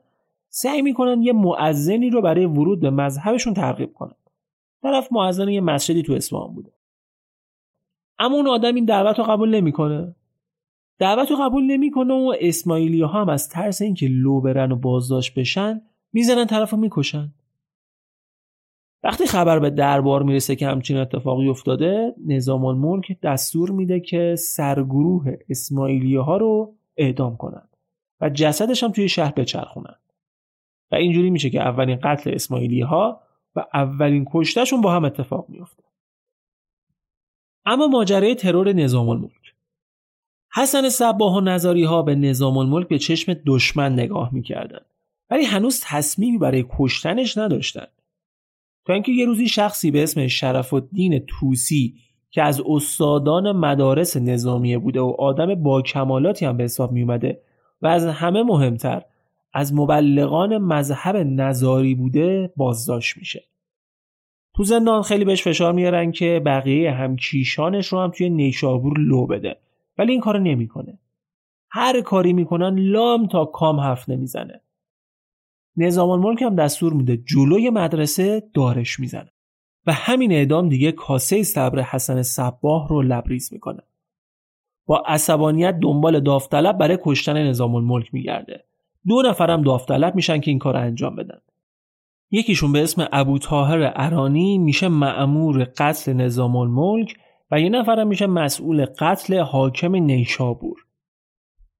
سعی 0.48 0.82
می‌کنن 0.82 1.22
یه 1.22 1.32
معزنی 1.32 2.10
رو 2.10 2.22
برای 2.22 2.46
ورود 2.46 2.80
به 2.80 2.90
مذهبشون 2.90 3.54
ترغیب 3.54 3.92
کنن. 3.92 4.14
طرف 4.82 5.12
معزن 5.12 5.48
یه 5.48 5.60
مسجدی 5.60 6.02
تو 6.02 6.12
اصفهان 6.12 6.54
بوده. 6.54 6.72
اما 8.18 8.36
اون 8.36 8.48
آدم 8.48 8.74
این 8.74 8.84
دعوت 8.84 9.18
رو 9.18 9.24
قبول 9.24 9.54
نمی‌کنه. 9.54 10.14
دعوت 10.98 11.30
رو 11.30 11.36
قبول 11.36 11.64
نمی‌کنه 11.64 12.14
و 12.14 12.34
اسماعیلی 12.40 13.02
ها 13.02 13.20
هم 13.20 13.28
از 13.28 13.48
ترس 13.48 13.82
اینکه 13.82 14.08
لو 14.08 14.40
برن 14.40 14.72
و 14.72 14.76
بازداشت 14.76 15.38
بشن 15.38 15.82
می‌زنن 16.12 16.46
طرف 16.46 16.70
رو 16.70 16.78
می‌کشن. 16.78 17.32
وقتی 19.06 19.26
خبر 19.26 19.58
به 19.58 19.70
دربار 19.70 20.22
می‌رسه 20.22 20.56
که 20.56 20.66
همچین 20.66 20.96
اتفاقی 20.96 21.48
افتاده 21.48 22.14
نظام 22.26 22.64
الملک 22.64 23.20
دستور 23.20 23.70
میده 23.70 24.00
که 24.00 24.34
سرگروه 24.38 25.36
اسماعیلی 25.48 26.16
ها 26.16 26.36
رو 26.36 26.74
اعدام 26.96 27.36
کنند 27.36 27.76
و 28.20 28.28
جسدش 28.28 28.82
هم 28.82 28.92
توی 28.92 29.08
شهر 29.08 29.32
بچرخونن 29.32 29.94
و 30.92 30.94
اینجوری 30.94 31.30
میشه 31.30 31.50
که 31.50 31.60
اولین 31.60 31.98
قتل 32.02 32.30
اسماعیلی 32.34 32.80
ها 32.80 33.20
و 33.56 33.64
اولین 33.74 34.26
کشتشون 34.32 34.80
با 34.80 34.92
هم 34.92 35.04
اتفاق 35.04 35.48
میفته. 35.48 35.82
اما 37.64 37.86
ماجرای 37.86 38.34
ترور 38.34 38.72
نظام 38.72 39.08
الملک. 39.08 39.54
حسن 40.54 40.88
صباه 40.88 41.36
و 41.36 41.40
نظاری 41.40 41.84
ها 41.84 42.02
به 42.02 42.14
نظام 42.14 42.56
الملک 42.56 42.88
به 42.88 42.98
چشم 42.98 43.34
دشمن 43.46 43.92
نگاه 43.92 44.34
می‌کردند 44.34 44.86
ولی 45.30 45.44
هنوز 45.44 45.80
تصمیمی 45.84 46.38
برای 46.38 46.64
کشتنش 46.78 47.38
نداشتند. 47.38 47.95
تا 48.86 48.92
اینکه 48.92 49.12
یه 49.12 49.26
روزی 49.26 49.48
شخصی 49.48 49.90
به 49.90 50.02
اسم 50.02 50.26
شرف 50.26 50.74
الدین 50.74 51.18
توسی 51.18 51.94
که 52.30 52.42
از 52.42 52.62
استادان 52.66 53.52
مدارس 53.52 54.16
نظامیه 54.16 54.78
بوده 54.78 55.00
و 55.00 55.14
آدم 55.18 55.54
با 55.54 55.82
کمالاتی 55.82 56.44
هم 56.46 56.56
به 56.56 56.64
حساب 56.64 56.92
می 56.92 57.02
اومده 57.02 57.40
و 57.82 57.86
از 57.86 58.06
همه 58.06 58.42
مهمتر 58.42 59.02
از 59.52 59.74
مبلغان 59.74 60.58
مذهب 60.58 61.16
نظاری 61.16 61.94
بوده 61.94 62.52
بازداشت 62.56 63.16
میشه. 63.16 63.44
تو 64.54 64.64
زندان 64.64 65.02
خیلی 65.02 65.24
بهش 65.24 65.42
فشار 65.42 65.72
میارن 65.72 66.12
که 66.12 66.42
بقیه 66.46 66.90
همکیشانش 66.90 67.86
رو 67.86 68.00
هم 68.00 68.10
توی 68.10 68.30
نیشابور 68.30 68.98
لو 68.98 69.26
بده 69.26 69.56
ولی 69.98 70.12
این 70.12 70.20
کارو 70.20 70.40
نمی‌کنه. 70.40 70.98
هر 71.70 72.00
کاری 72.00 72.32
می‌کنن 72.32 72.78
لام 72.78 73.26
تا 73.26 73.44
کام 73.44 73.80
حرف 73.80 74.08
نمی‌زنه. 74.08 74.60
نظام 75.76 76.10
الملک 76.10 76.42
هم 76.42 76.54
دستور 76.56 76.92
میده 76.92 77.16
جلوی 77.16 77.70
مدرسه 77.70 78.42
دارش 78.54 79.00
می‌زنه. 79.00 79.30
و 79.86 79.92
همین 79.92 80.32
اعدام 80.32 80.68
دیگه 80.68 80.92
کاسه 80.92 81.42
صبر 81.42 81.82
حسن 81.82 82.22
صباه 82.22 82.88
رو 82.88 83.02
لبریز 83.02 83.52
می‌کنه. 83.52 83.82
با 84.86 85.02
عصبانیت 85.06 85.78
دنبال 85.82 86.20
داوطلب 86.20 86.78
برای 86.78 86.98
کشتن 87.02 87.46
نظام 87.46 87.74
الملک 87.74 88.14
میگرده. 88.14 88.64
دو 89.06 89.22
نفرم 89.22 89.62
داوطلب 89.62 90.14
میشن 90.14 90.40
که 90.40 90.50
این 90.50 90.58
کار 90.58 90.76
انجام 90.76 91.16
بدن. 91.16 91.38
یکیشون 92.30 92.72
به 92.72 92.82
اسم 92.82 93.08
ابو 93.12 93.38
طاهر 93.38 93.92
ارانی 93.96 94.58
میشه 94.58 94.88
معمور 94.88 95.64
قتل 95.64 96.12
نظام 96.12 96.56
الملک 96.56 97.16
و 97.50 97.60
یه 97.60 97.68
نفرم 97.68 98.08
میشه 98.08 98.26
مسئول 98.26 98.84
قتل 98.84 99.38
حاکم 99.38 99.96
نیشابور. 99.96 100.75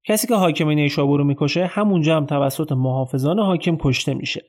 کسی 0.07 0.27
که 0.27 0.35
حاکم 0.35 0.69
نیشابور 0.69 1.21
رو 1.21 1.25
می‌کشه 1.25 1.66
همونجا 1.66 2.16
هم 2.16 2.27
توسط 2.27 2.73
محافظان 2.73 3.38
حاکم 3.38 3.77
کشته 3.81 4.14
میشه. 4.14 4.45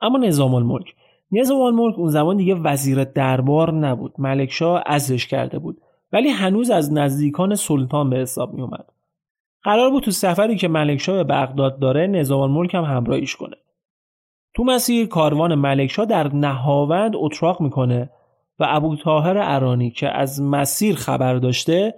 اما 0.00 0.18
نظام 0.18 0.54
الملک. 0.54 0.94
نظام 1.32 1.60
الملک 1.60 1.98
اون 1.98 2.08
زمان 2.08 2.36
دیگه 2.36 2.54
وزیر 2.54 3.04
دربار 3.04 3.74
نبود. 3.74 4.14
ملکشاه 4.18 4.82
ازش 4.86 5.26
کرده 5.26 5.58
بود. 5.58 5.80
ولی 6.12 6.28
هنوز 6.28 6.70
از 6.70 6.92
نزدیکان 6.92 7.54
سلطان 7.54 8.10
به 8.10 8.16
حساب 8.16 8.54
می 8.54 8.62
اومد 8.62 8.92
قرار 9.62 9.90
بود 9.90 10.02
تو 10.02 10.10
سفری 10.10 10.56
که 10.56 10.68
ملکشاه 10.68 11.16
به 11.16 11.24
بغداد 11.24 11.78
داره 11.78 12.06
نظام 12.06 12.40
الملک 12.40 12.74
هم 12.74 12.84
همراهیش 12.84 13.36
کنه. 13.36 13.56
تو 14.54 14.64
مسیر 14.64 15.06
کاروان 15.06 15.54
ملکشاه 15.54 16.06
در 16.06 16.34
نهاوند 16.34 17.12
اتراق 17.16 17.60
می‌کنه 17.60 18.10
و 18.58 18.66
ابو 18.68 18.96
طاهر 18.96 19.38
ارانی 19.38 19.90
که 19.90 20.08
از 20.08 20.42
مسیر 20.42 20.94
خبر 20.94 21.34
داشته 21.34 21.94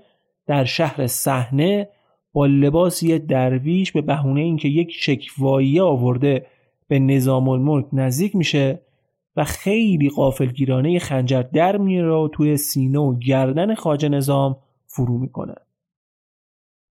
در 0.46 0.64
شهر 0.64 1.06
صحنه 1.06 1.88
با 2.32 2.46
لباس 2.46 3.02
یه 3.02 3.18
درویش 3.18 3.92
به 3.92 4.00
بهونه 4.00 4.40
اینکه 4.40 4.68
یک 4.68 4.90
شکوایی 4.92 5.80
آورده 5.80 6.46
به 6.88 6.98
نظام 6.98 7.48
الملک 7.48 7.86
نزدیک 7.92 8.36
میشه 8.36 8.80
و 9.36 9.44
خیلی 9.44 10.08
قافلگیرانه 10.08 10.98
خنجر 10.98 11.42
در 11.42 11.76
میره 11.76 12.12
و 12.12 12.28
توی 12.28 12.56
سینه 12.56 12.98
و 12.98 13.18
گردن 13.18 13.74
خاج 13.74 14.06
نظام 14.06 14.56
فرو 14.86 15.18
می‌کنه. 15.18 15.54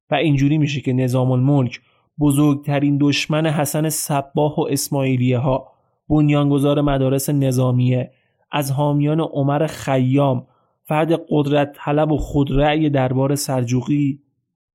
و 0.10 0.16
اینجوری 0.16 0.58
میشه 0.58 0.82
که 0.82 0.94
نظام 0.94 1.32
الملک 1.32 1.82
بزرگترین 2.20 2.98
دشمن 3.02 3.46
حسن 3.46 3.90
صباه 3.90 4.60
و 4.60 4.68
اسماعیلیه 4.70 5.38
ها 5.38 5.72
بنیانگذار 6.10 6.82
مدارس 6.82 7.30
نظامیه 7.30 8.12
از 8.52 8.72
حامیان 8.72 9.20
عمر 9.20 9.68
خیام 9.68 10.48
فرد 10.84 11.22
قدرت 11.30 11.72
طلب 11.76 12.12
و 12.12 12.18
خودرأی 12.18 12.90
دربار 12.90 13.36
سرجوقی 13.36 14.20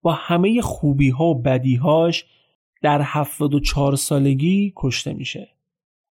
با 0.04 0.12
همه 0.12 0.60
خوبی 0.60 1.10
ها 1.10 1.24
و 1.24 1.42
بدی 1.42 1.76
هاش 1.76 2.24
در 2.82 3.00
74 3.02 3.96
سالگی 3.96 4.72
کشته 4.76 5.12
میشه. 5.12 5.48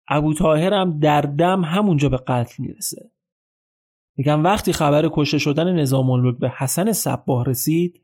ابو 0.08 0.34
تاهر 0.34 0.74
هم 0.74 0.98
در 0.98 1.20
دم 1.20 1.64
همونجا 1.64 2.08
به 2.08 2.16
قتل 2.16 2.62
می‌رسه. 2.62 3.10
میگم 4.16 4.44
وقتی 4.44 4.72
خبر 4.72 5.08
کشته 5.12 5.38
شدن 5.38 5.72
نظام 5.72 6.10
الملک 6.10 6.38
به 6.38 6.52
حسن 6.58 6.92
صباه 6.92 7.44
رسید 7.44 8.00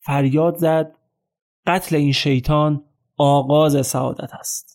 فریاد 0.00 0.56
زد 0.56 0.96
قتل 1.66 1.96
این 1.96 2.12
شیطان 2.12 2.82
آغاز 3.16 3.86
سعادت 3.86 4.34
است. 4.34 4.73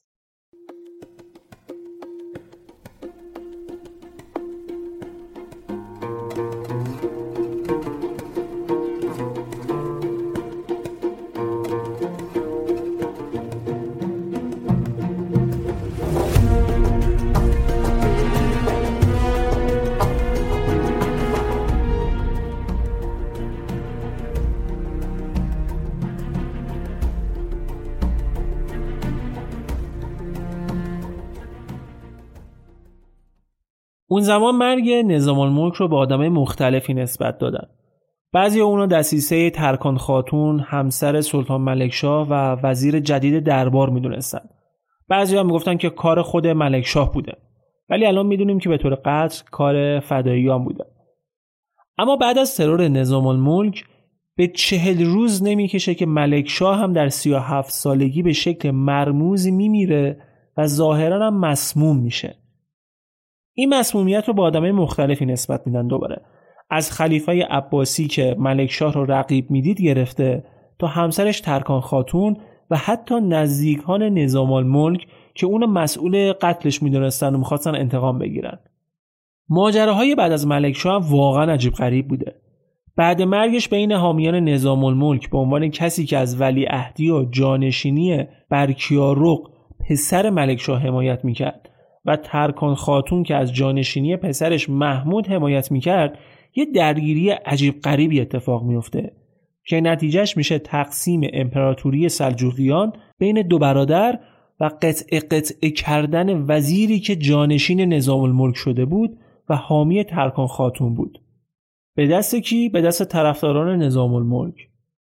اون 34.12 34.22
زمان 34.22 34.56
مرگ 34.56 34.90
نظام 34.90 35.40
الملک 35.40 35.74
رو 35.74 35.88
به 35.88 35.96
آدمای 35.96 36.30
مختلفی 36.30 36.94
نسبت 36.94 37.38
دادن. 37.38 37.68
بعضی 38.34 38.60
اونا 38.60 38.86
دسیسه 38.86 39.50
ترکان 39.50 39.98
خاتون 39.98 40.60
همسر 40.60 41.22
سلطان 41.22 41.62
ملکشاه 41.62 42.28
و 42.30 42.34
وزیر 42.64 43.00
جدید 43.00 43.44
دربار 43.44 43.90
می‌دونستن. 43.90 44.42
بعضی 45.08 45.36
ها 45.36 45.44
می‌گفتن 45.44 45.78
که 45.78 45.90
کار 45.90 46.22
خود 46.22 46.48
ملکشاه 46.48 47.12
بوده. 47.12 47.34
ولی 47.90 48.06
الان 48.06 48.26
می‌دونیم 48.26 48.60
که 48.60 48.70
به 48.70 48.78
طور 48.78 48.96
قطع 48.96 49.44
کار 49.52 50.00
فداییان 50.00 50.64
بوده. 50.64 50.86
اما 51.98 52.16
بعد 52.16 52.38
از 52.38 52.58
ترور 52.58 52.88
نظام 52.88 53.28
الملک 53.28 53.86
به 54.36 54.48
چهل 54.48 55.06
روز 55.06 55.44
نمی‌کشه 55.44 55.96
که 55.96 56.06
ملکشاه 56.06 56.78
هم 56.78 56.94
در 56.94 57.10
سی 57.10 57.32
و 57.32 57.38
هفت 57.38 57.72
سالگی 57.72 58.24
به 58.24 58.34
شکل 58.34 58.72
مرموزی 58.72 59.52
میمیره 59.52 60.22
و 60.58 60.68
ظاهرا 60.68 61.28
هم 61.28 61.40
مسموم 61.40 61.98
میشه. 61.98 62.39
این 63.60 63.70
مسمومیت 63.70 64.28
رو 64.28 64.34
با 64.34 64.44
آدمای 64.44 64.72
مختلفی 64.72 65.26
نسبت 65.26 65.62
میدن 65.68 65.88
دوباره. 65.88 66.22
از 66.70 66.92
خلیفه 66.92 67.44
عباسی 67.44 68.08
که 68.08 68.36
ملکشاه 68.40 68.94
رو 68.94 69.06
رقیب 69.06 69.52
می‌دید 69.52 69.82
گرفته 69.82 70.44
تا 70.80 70.88
همسرش 70.88 71.42
ترکان 71.42 71.82
خاتون 71.82 72.38
و 72.70 72.78
حتی 72.78 73.16
نزدیکان 73.20 74.04
نظام 74.04 74.52
الملک 74.52 75.08
که 75.36 75.46
اون 75.48 75.66
مسئول 75.66 76.34
قتلش 76.34 76.84
می‌دونستن 76.84 77.36
و 77.36 77.38
می‌خواستن 77.38 77.76
انتقام 77.76 78.20
بگیرن. 78.20 78.60
ماجراهای 79.50 80.16
بعد 80.16 80.32
از 80.32 80.48
ملکشاه 80.48 81.12
واقعا 81.12 81.54
عجیب 81.54 81.74
غریب 81.74 82.08
بوده. 82.08 82.36
بعد 82.98 83.22
مرگش 83.22 83.70
بین 83.70 83.92
حامیان 83.92 84.36
نظام 84.36 84.84
الملک 84.84 85.30
به 85.30 85.38
عنوان 85.38 85.70
کسی 85.70 86.06
که 86.06 86.18
از 86.18 86.42
ولی 86.42 86.68
اهدی 86.70 87.12
و 87.12 87.26
جانشینی 87.26 88.28
برکیارق 88.50 89.40
پسر 89.90 90.30
ملکشاه 90.30 90.82
حمایت 90.82 91.26
می‌کرد. 91.26 91.69
و 92.10 92.16
ترکان 92.16 92.76
خاتون 92.76 93.24
که 93.24 93.36
از 93.36 93.54
جانشینی 93.54 94.18
پسرش 94.18 94.70
محمود 94.70 95.28
حمایت 95.28 95.72
می‌کرد 95.72 96.20
یه 96.56 96.66
درگیری 96.66 97.30
عجیب 97.30 97.82
غریبی 97.82 98.22
اتفاق 98.22 98.64
میفته 98.64 99.12
که 99.66 99.82
نتیجهش 99.82 100.38
میشه 100.38 100.60
تقسیم 100.60 101.22
امپراتوری 101.34 102.10
سلجوقیان 102.10 102.94
بین 103.18 103.42
دو 103.42 103.60
برادر 103.60 104.20
و 104.60 104.70
قطع 104.82 105.20
قطع 105.20 105.70
کردن 105.70 106.46
وزیری 106.48 107.00
که 107.00 107.16
جانشین 107.16 107.94
نظام 107.94 108.22
الملک 108.22 108.56
شده 108.56 108.86
بود 108.86 109.18
و 109.50 109.56
حامی 109.56 110.04
ترکان 110.04 110.48
خاتون 110.48 110.96
بود. 110.96 111.22
به 111.96 112.08
دست 112.08 112.36
کی؟ 112.36 112.70
به 112.70 112.82
دست 112.82 113.04
طرفداران 113.04 113.84
نظام 113.84 114.14
الملک 114.14 114.56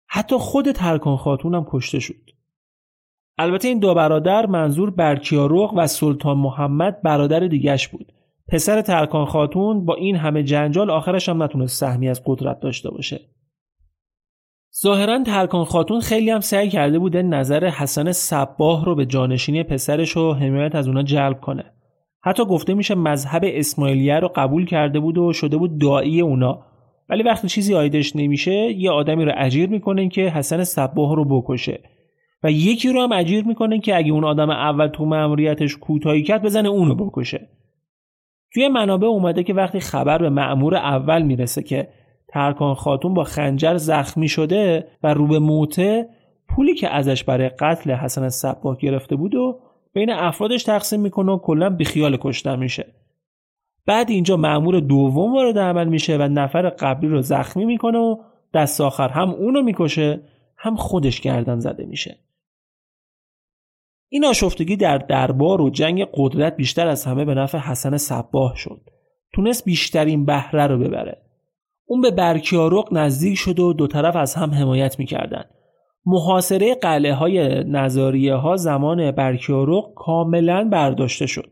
حتی 0.06 0.36
خود 0.36 0.72
ترکان 0.72 1.16
خاتون 1.16 1.54
هم 1.54 1.66
کشته 1.70 1.98
شد. 1.98 2.29
البته 3.38 3.68
این 3.68 3.78
دو 3.78 3.94
برادر 3.94 4.46
منظور 4.46 4.90
برکیاروق 4.90 5.74
و 5.76 5.86
سلطان 5.86 6.38
محمد 6.38 7.02
برادر 7.02 7.40
دیگش 7.40 7.88
بود. 7.88 8.12
پسر 8.48 8.80
ترکان 8.80 9.24
خاتون 9.24 9.84
با 9.84 9.94
این 9.94 10.16
همه 10.16 10.42
جنجال 10.42 10.90
آخرش 10.90 11.28
هم 11.28 11.42
نتونست 11.42 11.80
سهمی 11.80 12.08
از 12.08 12.22
قدرت 12.26 12.60
داشته 12.60 12.90
باشه. 12.90 13.20
ظاهرا 14.82 15.22
ترکان 15.22 15.64
خاتون 15.64 16.00
خیلی 16.00 16.30
هم 16.30 16.40
سعی 16.40 16.68
کرده 16.68 16.98
بوده 16.98 17.22
نظر 17.22 17.64
حسن 17.64 18.12
صباه 18.12 18.84
رو 18.84 18.94
به 18.94 19.06
جانشینی 19.06 19.62
پسرش 19.62 20.16
و 20.16 20.32
حمایت 20.32 20.74
از 20.74 20.88
اونا 20.88 21.02
جلب 21.02 21.40
کنه. 21.40 21.64
حتی 22.22 22.44
گفته 22.44 22.74
میشه 22.74 22.94
مذهب 22.94 23.42
اسماعیلیه 23.44 24.18
رو 24.18 24.28
قبول 24.36 24.66
کرده 24.66 25.00
بود 25.00 25.18
و 25.18 25.32
شده 25.32 25.56
بود 25.56 25.80
دایی 25.80 26.20
اونا. 26.20 26.64
ولی 27.08 27.22
وقتی 27.22 27.48
چیزی 27.48 27.74
آیدش 27.74 28.16
نمیشه 28.16 28.52
یه 28.52 28.90
آدمی 28.90 29.24
رو 29.24 29.32
اجیر 29.36 29.68
می‌کنه 29.70 30.08
که 30.08 30.20
حسن 30.20 30.64
صباه 30.64 31.16
رو 31.16 31.24
بکشه. 31.24 31.80
و 32.42 32.50
یکی 32.50 32.92
رو 32.92 33.02
هم 33.02 33.12
اجیر 33.12 33.44
می‌کنه 33.44 33.78
که 33.78 33.96
اگه 33.96 34.12
اون 34.12 34.24
آدم 34.24 34.50
اول 34.50 34.86
تو 34.86 35.04
مأموریتش 35.04 35.76
کوتاهی 35.76 36.22
کرد 36.22 36.42
بزنه 36.42 36.68
اونو 36.68 36.94
بکشه. 36.94 37.48
توی 38.52 38.68
منابع 38.68 39.06
اومده 39.06 39.42
که 39.42 39.54
وقتی 39.54 39.80
خبر 39.80 40.18
به 40.18 40.30
مأمور 40.30 40.74
اول 40.74 41.22
می‌رسه 41.22 41.62
که 41.62 41.88
ترکان 42.28 42.74
خاتون 42.74 43.14
با 43.14 43.24
خنجر 43.24 43.76
زخمی 43.76 44.28
شده 44.28 44.88
و 45.02 45.14
رو 45.14 45.26
به 45.26 45.38
موته 45.38 46.08
پولی 46.48 46.74
که 46.74 46.88
ازش 46.88 47.24
برای 47.24 47.48
قتل 47.48 47.90
حسن 47.90 48.28
صباه 48.28 48.78
گرفته 48.78 49.16
بود 49.16 49.34
و 49.34 49.60
بین 49.92 50.10
افرادش 50.10 50.64
تقسیم 50.64 51.00
می‌کنه 51.00 51.32
و 51.32 51.38
کلا 51.38 51.70
بیخیال 51.70 52.18
کشتن 52.20 52.58
میشه. 52.58 52.86
بعد 53.86 54.10
اینجا 54.10 54.36
مأمور 54.36 54.80
دوم 54.80 55.34
وارد 55.34 55.58
عمل 55.58 55.88
میشه 55.88 56.16
و 56.16 56.22
نفر 56.22 56.70
قبلی 56.70 57.08
رو 57.08 57.22
زخمی 57.22 57.64
می‌کنه 57.64 57.98
و 57.98 58.16
دست 58.54 58.80
آخر 58.80 59.08
هم 59.08 59.30
اونو 59.30 59.62
می‌کشه 59.62 60.20
هم 60.58 60.76
خودش 60.76 61.20
گردن 61.20 61.58
زده 61.58 61.86
میشه. 61.86 62.16
این 64.12 64.24
آشفتگی 64.24 64.76
در 64.76 64.98
دربار 64.98 65.60
و 65.60 65.70
جنگ 65.70 66.06
قدرت 66.14 66.56
بیشتر 66.56 66.88
از 66.88 67.04
همه 67.04 67.24
به 67.24 67.34
نفع 67.34 67.58
حسن 67.58 67.96
صباه 67.96 68.56
شد. 68.56 68.80
تونست 69.32 69.64
بیشترین 69.64 70.24
بهره 70.24 70.66
رو 70.66 70.78
ببره. 70.78 71.22
اون 71.86 72.00
به 72.00 72.10
برکیارق 72.10 72.88
نزدیک 72.92 73.38
شد 73.38 73.60
و 73.60 73.72
دو 73.72 73.86
طرف 73.86 74.16
از 74.16 74.34
هم 74.34 74.50
حمایت 74.50 74.98
می‌کردن. 74.98 75.44
محاصره 76.06 76.74
قلعه 76.74 77.14
های 77.14 77.64
نظاریه 77.64 78.34
ها 78.34 78.56
زمان 78.56 79.10
برکیارق 79.10 79.94
کاملا 79.94 80.68
برداشته 80.72 81.26
شد. 81.26 81.50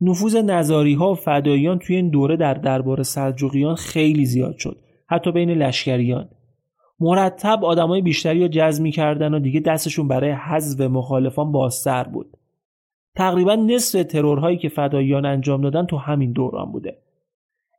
نفوذ 0.00 0.36
نظاری 0.36 0.94
ها 0.94 1.12
و 1.12 1.14
فداییان 1.14 1.78
توی 1.78 1.96
این 1.96 2.10
دوره 2.10 2.36
در 2.36 2.54
دربار 2.54 3.02
سلجوقیان 3.02 3.74
خیلی 3.74 4.24
زیاد 4.24 4.56
شد. 4.58 4.76
حتی 5.06 5.32
بین 5.32 5.50
لشکریان. 5.50 6.28
مرتب 7.00 7.64
آدمای 7.64 8.02
بیشتری 8.02 8.40
رو 8.40 8.48
جذب 8.48 8.82
می‌کردن 8.82 9.34
و 9.34 9.38
دیگه 9.38 9.60
دستشون 9.60 10.08
برای 10.08 10.30
حذف 10.30 10.80
مخالفان 10.80 11.52
بازتر 11.52 12.04
بود 12.04 12.36
تقریبا 13.14 13.54
نصف 13.54 14.02
ترورهایی 14.02 14.58
که 14.58 14.68
فداییان 14.68 15.26
انجام 15.26 15.62
دادن 15.62 15.86
تو 15.86 15.96
همین 15.96 16.32
دوران 16.32 16.72
بوده 16.72 16.98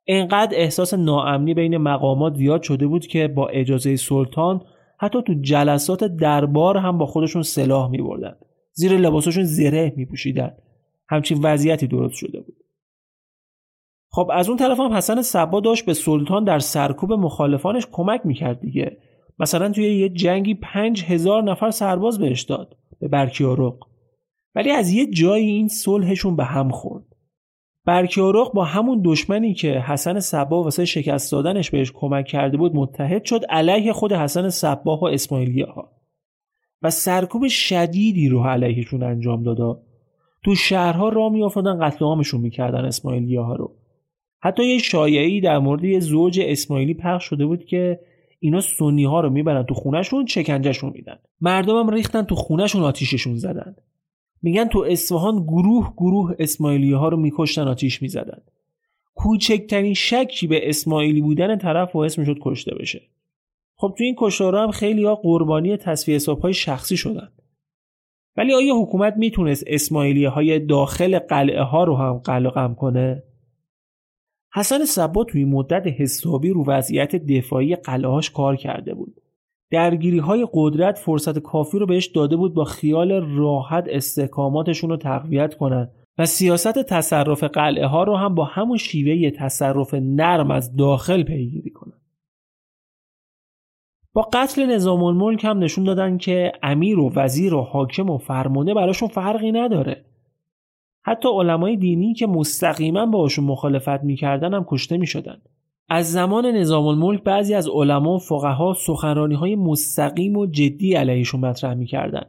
انقدر 0.08 0.58
احساس 0.58 0.94
ناامنی 0.94 1.54
بین 1.54 1.78
مقامات 1.78 2.36
زیاد 2.36 2.64
شده 2.64 2.88
بود 2.88 3.08
که 3.08 3.28
با 3.28 3.48
اجازه 3.48 3.96
سلطان 3.96 4.62
حتی 5.00 5.22
تو 5.22 5.34
جلسات 5.42 6.04
دربار 6.04 6.78
هم 6.78 6.98
با 6.98 7.06
خودشون 7.06 7.42
سلاح 7.42 7.90
می 7.90 8.02
بردن. 8.02 8.36
زیر 8.72 8.92
لباسشون 8.92 9.44
زره 9.44 9.94
می 9.98 10.06
پوشیدن. 10.06 10.52
همچین 11.10 11.40
وضعیتی 11.44 11.88
درست 11.88 12.16
شده 12.16 12.40
بود. 12.40 12.56
خب 14.10 14.32
از 14.34 14.50
اون 14.50 14.58
طرف 14.58 14.80
هم 14.80 14.94
حسن 14.94 15.22
صبا 15.22 15.60
داشت 15.60 15.86
به 15.86 15.94
سلطان 15.94 16.44
در 16.44 16.60
سرکوب 16.60 17.14
مخالفانش 17.14 17.88
کمک 17.92 18.22
می‌کرد 18.26 18.60
دیگه 18.60 18.98
مثلا 19.40 19.70
توی 19.70 20.00
یه 20.00 20.10
جنگی 20.10 20.54
پنج 20.54 21.04
هزار 21.04 21.44
نفر 21.44 21.72
سرباز 21.72 22.20
بهش 22.20 22.42
داد 22.42 22.78
به 23.00 23.08
برکیارق 23.08 23.78
ولی 24.56 24.72
از 24.72 24.92
یه 24.92 25.06
جایی 25.06 25.50
این 25.50 25.68
صلحشون 25.68 26.36
به 26.36 26.44
هم 26.44 26.70
خورد. 26.70 27.04
برکیارق 27.86 28.54
با 28.54 28.64
همون 28.64 29.02
دشمنی 29.06 29.54
که 29.54 29.80
حسن 29.80 30.20
صبا 30.20 30.64
واسه 30.64 30.86
شکست 30.86 31.32
دادنش 31.32 31.70
بهش 31.70 31.92
کمک 31.92 32.26
کرده 32.26 32.58
بود 32.58 32.76
متحد 32.76 33.26
شد 33.26 33.46
علیه 33.50 33.94
خود 33.94 34.14
حسن 34.14 34.50
صبا 34.50 34.98
و 34.98 35.08
اسماعیلیه 35.08 35.66
ها 35.66 35.92
و 36.82 36.90
سرکوب 36.90 37.48
شدیدی 37.48 38.30
رو 38.30 38.44
علیهشون 38.44 39.04
انجام 39.04 39.44
دادا 39.44 39.82
تو 40.44 40.56
شهرها 40.56 41.10
را 41.10 41.30
میافتادن 41.30 41.80
قتل 41.88 42.06
عامشون 42.06 42.42
می‌کردن 42.42 42.86
اسماعیلیه 42.86 43.42
ها 43.42 43.56
رو. 43.56 43.76
حتی 44.40 44.66
یه 44.66 44.78
شایعی 44.78 45.42
در 45.42 45.60
مورد 45.60 45.84
یه 45.84 46.00
زوج 46.00 46.40
اسماعیلی 46.44 46.94
پخش 46.94 47.24
شده 47.24 47.46
بود 47.46 47.66
که 47.66 48.00
اینا 48.40 48.62
سنی 48.62 49.04
ها 49.04 49.20
رو 49.20 49.30
می‌برن 49.30 49.64
تو 49.64 49.74
خونهشون 49.74 50.26
چکنجهشون 50.26 50.92
میدن. 50.96 51.20
مردمم 51.42 51.90
ریختن 51.90 52.24
تو 52.24 52.36
خونهشون 52.36 52.84
آتیششون 52.84 53.36
زدن. 53.36 53.76
میگن 54.42 54.68
تو 54.68 54.80
اصفهان 54.80 55.44
گروه 55.44 55.94
گروه 55.98 56.36
اسماعیلی 56.40 56.92
ها 56.92 57.10
رو 57.10 57.18
میکشتن 57.18 57.68
آتیش 57.68 58.02
می‌زدن. 58.02 58.42
کوچکترین 59.16 59.94
شکی 59.94 60.48
به 60.48 60.70
اسماعیلی 60.70 61.22
بودن 61.22 61.58
طرف 61.58 61.92
باعث 61.92 62.20
می‌شد 62.20 62.38
کشته 62.42 62.76
بشه. 62.76 63.02
خب 63.76 63.96
تو 63.98 64.04
این 64.04 64.16
کشتارها 64.18 64.64
هم 64.64 64.72
خیلی 64.72 65.04
ها 65.04 65.16
قربانی 65.16 65.78
تصفیه 65.78 66.16
حساب 66.16 66.40
های 66.40 66.54
شخصی 66.54 66.98
شدن. 66.98 67.30
ولی 68.38 68.54
آیا 68.54 68.76
حکومت 68.76 69.14
می‌تونست 69.18 69.64
اسماعیلی 69.68 70.26
های 70.26 70.60
داخل 70.60 71.20
قلعه 71.20 71.62
ها 71.62 71.84
رو 71.84 71.96
هم 71.96 72.18
قلقم 72.18 72.76
کنه؟ 72.76 73.24
حسن 74.54 74.86
صبا 74.86 75.24
توی 75.24 75.46
مدت 75.46 75.88
حسابی 75.88 76.50
رو 76.50 76.66
وضعیت 76.66 77.16
دفاعی 77.16 77.76
قلعهاش 77.76 78.32
کار 78.32 78.56
کرده 78.56 78.94
بود. 78.94 79.22
درگیری 79.72 80.20
های 80.20 80.48
قدرت 80.54 80.98
فرصت 80.98 81.40
کافی 81.40 81.80
رو 81.80 81.86
بهش 81.86 82.08
داده 82.08 82.36
بود 82.36 82.54
با 82.54 82.64
خیال 82.64 83.12
راحت 83.12 83.86
استحکاماتشون 83.90 84.90
رو 84.90 84.98
تقویت 84.98 85.56
کنند 85.56 85.92
و 86.18 86.26
سیاست 86.26 86.80
تصرف 86.80 87.44
قلعه 87.44 87.86
ها 87.86 88.04
رو 88.04 88.16
هم 88.16 88.36
با 88.36 88.46
همون 88.46 88.78
شیوه 88.78 89.30
تصرف 89.30 89.94
نرم 89.94 90.52
از 90.52 90.76
داخل 90.76 91.24
پیگیری 91.24 91.70
کنند. 91.70 92.02
با 94.14 94.30
قتل 94.34 94.66
نظام 94.66 95.04
الملک 95.04 95.46
هم 95.46 95.60
نشون 95.60 95.84
دادن 95.84 96.18
که 96.18 96.52
امیر 96.64 97.00
و 97.00 97.12
وزیر 97.16 97.54
و 97.54 97.62
حاکم 97.62 98.10
و 98.10 98.18
فرمانده 98.18 98.74
براشون 98.74 99.08
فرقی 99.08 99.52
نداره 99.52 100.06
حتی 101.08 101.30
علمای 101.30 101.76
دینی 101.76 102.14
که 102.14 102.28
مستقیما 102.28 103.06
باشون 103.06 103.46
مخالفت 103.46 104.04
می‌کردن 104.04 104.54
هم 104.54 104.66
کشته 104.68 104.98
می‌شدن. 104.98 105.42
از 105.90 106.12
زمان 106.12 106.46
نظام 106.46 106.88
الملک 106.88 107.24
بعضی 107.24 107.54
از 107.54 107.68
علما 107.68 108.16
و 108.16 108.20
فقها 108.20 108.74
سخنرانی 108.74 109.36
های 109.36 109.56
مستقیم 109.56 110.38
و 110.38 110.46
جدی 110.46 110.94
علیهشون 110.94 111.40
مطرح 111.40 111.74
می‌کردن. 111.74 112.26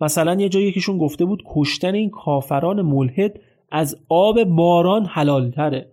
مثلا 0.00 0.34
یه 0.34 0.48
جایی 0.48 0.66
یکیشون 0.66 0.98
گفته 0.98 1.24
بود 1.24 1.42
کشتن 1.46 1.94
این 1.94 2.10
کافران 2.10 2.82
ملحد 2.82 3.40
از 3.70 3.96
آب 4.08 4.44
باران 4.44 5.06
حلال 5.06 5.50
تره 5.50 5.92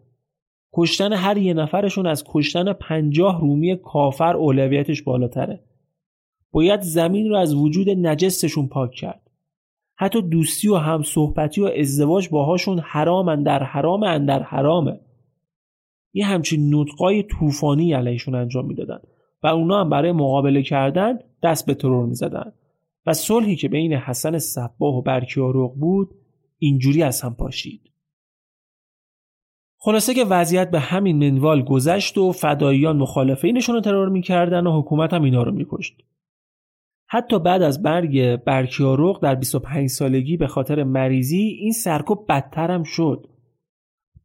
کشتن 0.73 1.13
هر 1.13 1.37
یه 1.37 1.53
نفرشون 1.53 2.07
از 2.07 2.23
کشتن 2.27 2.73
پنجاه 2.73 3.41
رومی 3.41 3.75
کافر 3.75 4.35
اولویتش 4.37 5.01
بالاتره. 5.01 5.63
باید 6.51 6.81
زمین 6.81 7.29
رو 7.29 7.35
از 7.35 7.55
وجود 7.55 7.89
نجستشون 7.89 8.67
پاک 8.67 8.91
کرد. 8.91 9.26
حتی 9.99 10.21
دوستی 10.21 10.69
و 10.69 10.75
هم 10.75 11.01
صحبتی 11.01 11.61
و 11.61 11.71
ازدواج 11.79 12.29
باهاشون 12.29 12.79
حرام 12.79 13.43
در 13.43 13.63
حرام 13.63 14.03
اندر 14.03 14.43
حرامه. 14.43 14.99
یه 16.13 16.25
همچین 16.25 16.75
نطقای 16.75 17.23
طوفانی 17.23 17.93
علیشون 17.93 18.35
انجام 18.35 18.65
می‌دادن 18.65 18.99
و 19.43 19.47
اونا 19.47 19.81
هم 19.81 19.89
برای 19.89 20.11
مقابله 20.11 20.63
کردن 20.63 21.19
دست 21.43 21.65
به 21.65 21.73
ترور 21.73 22.05
می‌زدن. 22.05 22.53
و 23.05 23.13
صلحی 23.13 23.55
که 23.55 23.69
بین 23.69 23.93
حسن 23.93 24.37
صباه 24.37 24.95
و 24.97 25.01
برکیاروغ 25.01 25.75
بود 25.75 26.09
اینجوری 26.57 27.03
از 27.03 27.21
هم 27.21 27.35
پاشید. 27.35 27.81
خلاصه 29.77 30.13
که 30.13 30.25
وضعیت 30.25 30.71
به 30.71 30.79
همین 30.79 31.29
منوال 31.29 31.61
گذشت 31.61 32.17
و 32.17 32.31
فداییان 32.31 32.97
مخالفینشون 32.97 33.75
رو 33.75 33.81
ترور 33.81 34.09
می‌کردن 34.09 34.67
و 34.67 34.81
حکومت 34.81 35.13
هم 35.13 35.23
اینا 35.23 35.43
رو 35.43 35.51
میکشت. 35.51 36.03
حتی 37.09 37.39
بعد 37.39 37.61
از 37.61 37.83
برگ 37.83 38.35
برکیاروغ 38.35 39.21
در 39.21 39.35
25 39.35 39.89
سالگی 39.89 40.37
به 40.37 40.47
خاطر 40.47 40.83
مریضی 40.83 41.41
این 41.41 41.71
سرکوب 41.71 42.25
بدتر 42.29 42.71
هم 42.71 42.83
شد 42.83 43.27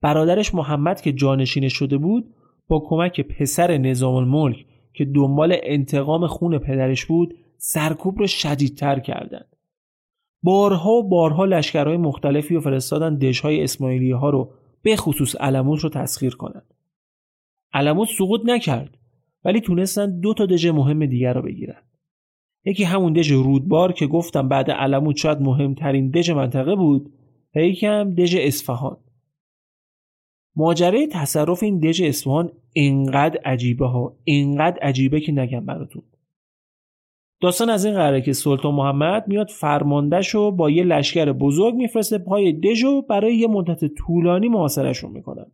برادرش 0.00 0.54
محمد 0.54 1.00
که 1.00 1.12
جانشین 1.12 1.68
شده 1.68 1.98
بود 1.98 2.34
با 2.68 2.82
کمک 2.88 3.20
پسر 3.20 3.78
نظام 3.78 4.14
الملک 4.14 4.66
که 4.92 5.04
دنبال 5.04 5.56
انتقام 5.62 6.26
خون 6.26 6.58
پدرش 6.58 7.06
بود 7.06 7.34
سرکوب 7.56 8.18
رو 8.18 8.26
شدیدتر 8.26 8.98
کردند. 8.98 9.56
بارها 10.42 10.90
و 10.90 11.08
بارها 11.08 11.44
لشکرهای 11.44 11.96
مختلفی 11.96 12.56
و 12.56 12.60
فرستادن 12.60 13.18
دژهای 13.18 13.62
اسماعیلی 13.62 14.10
ها 14.10 14.30
رو 14.30 14.54
به 14.82 14.96
خصوص 14.96 15.36
علموت 15.36 15.80
رو 15.80 15.88
تسخیر 15.88 16.34
کنند. 16.34 16.74
علموت 17.72 18.08
سقوط 18.08 18.40
نکرد 18.44 18.98
ولی 19.44 19.60
تونستن 19.60 20.20
دو 20.20 20.34
تا 20.34 20.46
دژ 20.46 20.66
مهم 20.66 21.06
دیگر 21.06 21.34
رو 21.34 21.42
بگیرن. 21.42 21.82
یکی 22.64 22.84
همون 22.84 23.12
دژ 23.12 23.32
رودبار 23.32 23.92
که 23.92 24.06
گفتم 24.06 24.48
بعد 24.48 24.70
علموت 24.70 25.16
شاید 25.16 25.40
مهمترین 25.40 26.10
دژ 26.10 26.30
منطقه 26.30 26.76
بود 26.76 27.12
و 27.54 27.60
یکی 27.60 27.86
هم 27.86 28.14
دژ 28.14 28.36
اصفهان. 28.38 28.96
ماجرای 30.56 31.06
تصرف 31.06 31.62
این 31.62 31.78
دژ 31.78 32.02
اصفهان 32.02 32.52
اینقدر 32.72 33.40
عجیبه 33.44 33.86
ها 33.86 34.16
اینقدر 34.24 34.78
عجیبه 34.78 35.20
که 35.20 35.32
نگم 35.32 35.66
براتون 35.66 36.02
داستان 37.40 37.70
از 37.70 37.84
این 37.84 37.94
قراره 37.94 38.20
که 38.20 38.32
سلطان 38.32 38.74
محمد 38.74 39.28
میاد 39.28 39.48
فرماندهش 39.48 40.36
با 40.36 40.70
یه 40.70 40.84
لشکر 40.84 41.32
بزرگ 41.32 41.74
میفرسته 41.74 42.18
پای 42.18 42.52
دژو 42.52 43.02
برای 43.02 43.36
یه 43.36 43.46
مدت 43.46 43.84
طولانی 43.84 44.48
محاصرهشون 44.48 45.10
می‌کنن 45.10 45.46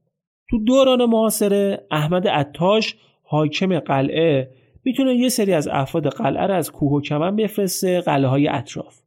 تو 0.51 0.59
دوران 0.59 1.05
محاصره 1.05 1.87
احمد 1.90 2.29
عطاش 2.29 2.97
حاکم 3.23 3.79
قلعه 3.79 4.51
می‌تونه 4.85 5.14
یه 5.14 5.29
سری 5.29 5.53
از 5.53 5.69
افراد 5.69 6.07
قلعه 6.07 6.47
رو 6.47 6.55
از 6.55 6.73
کوه 6.73 6.93
و 6.93 7.01
کمن 7.01 7.37
بفرسته 7.37 8.01
قلعه 8.01 8.31
های 8.31 8.49
اطراف. 8.49 9.01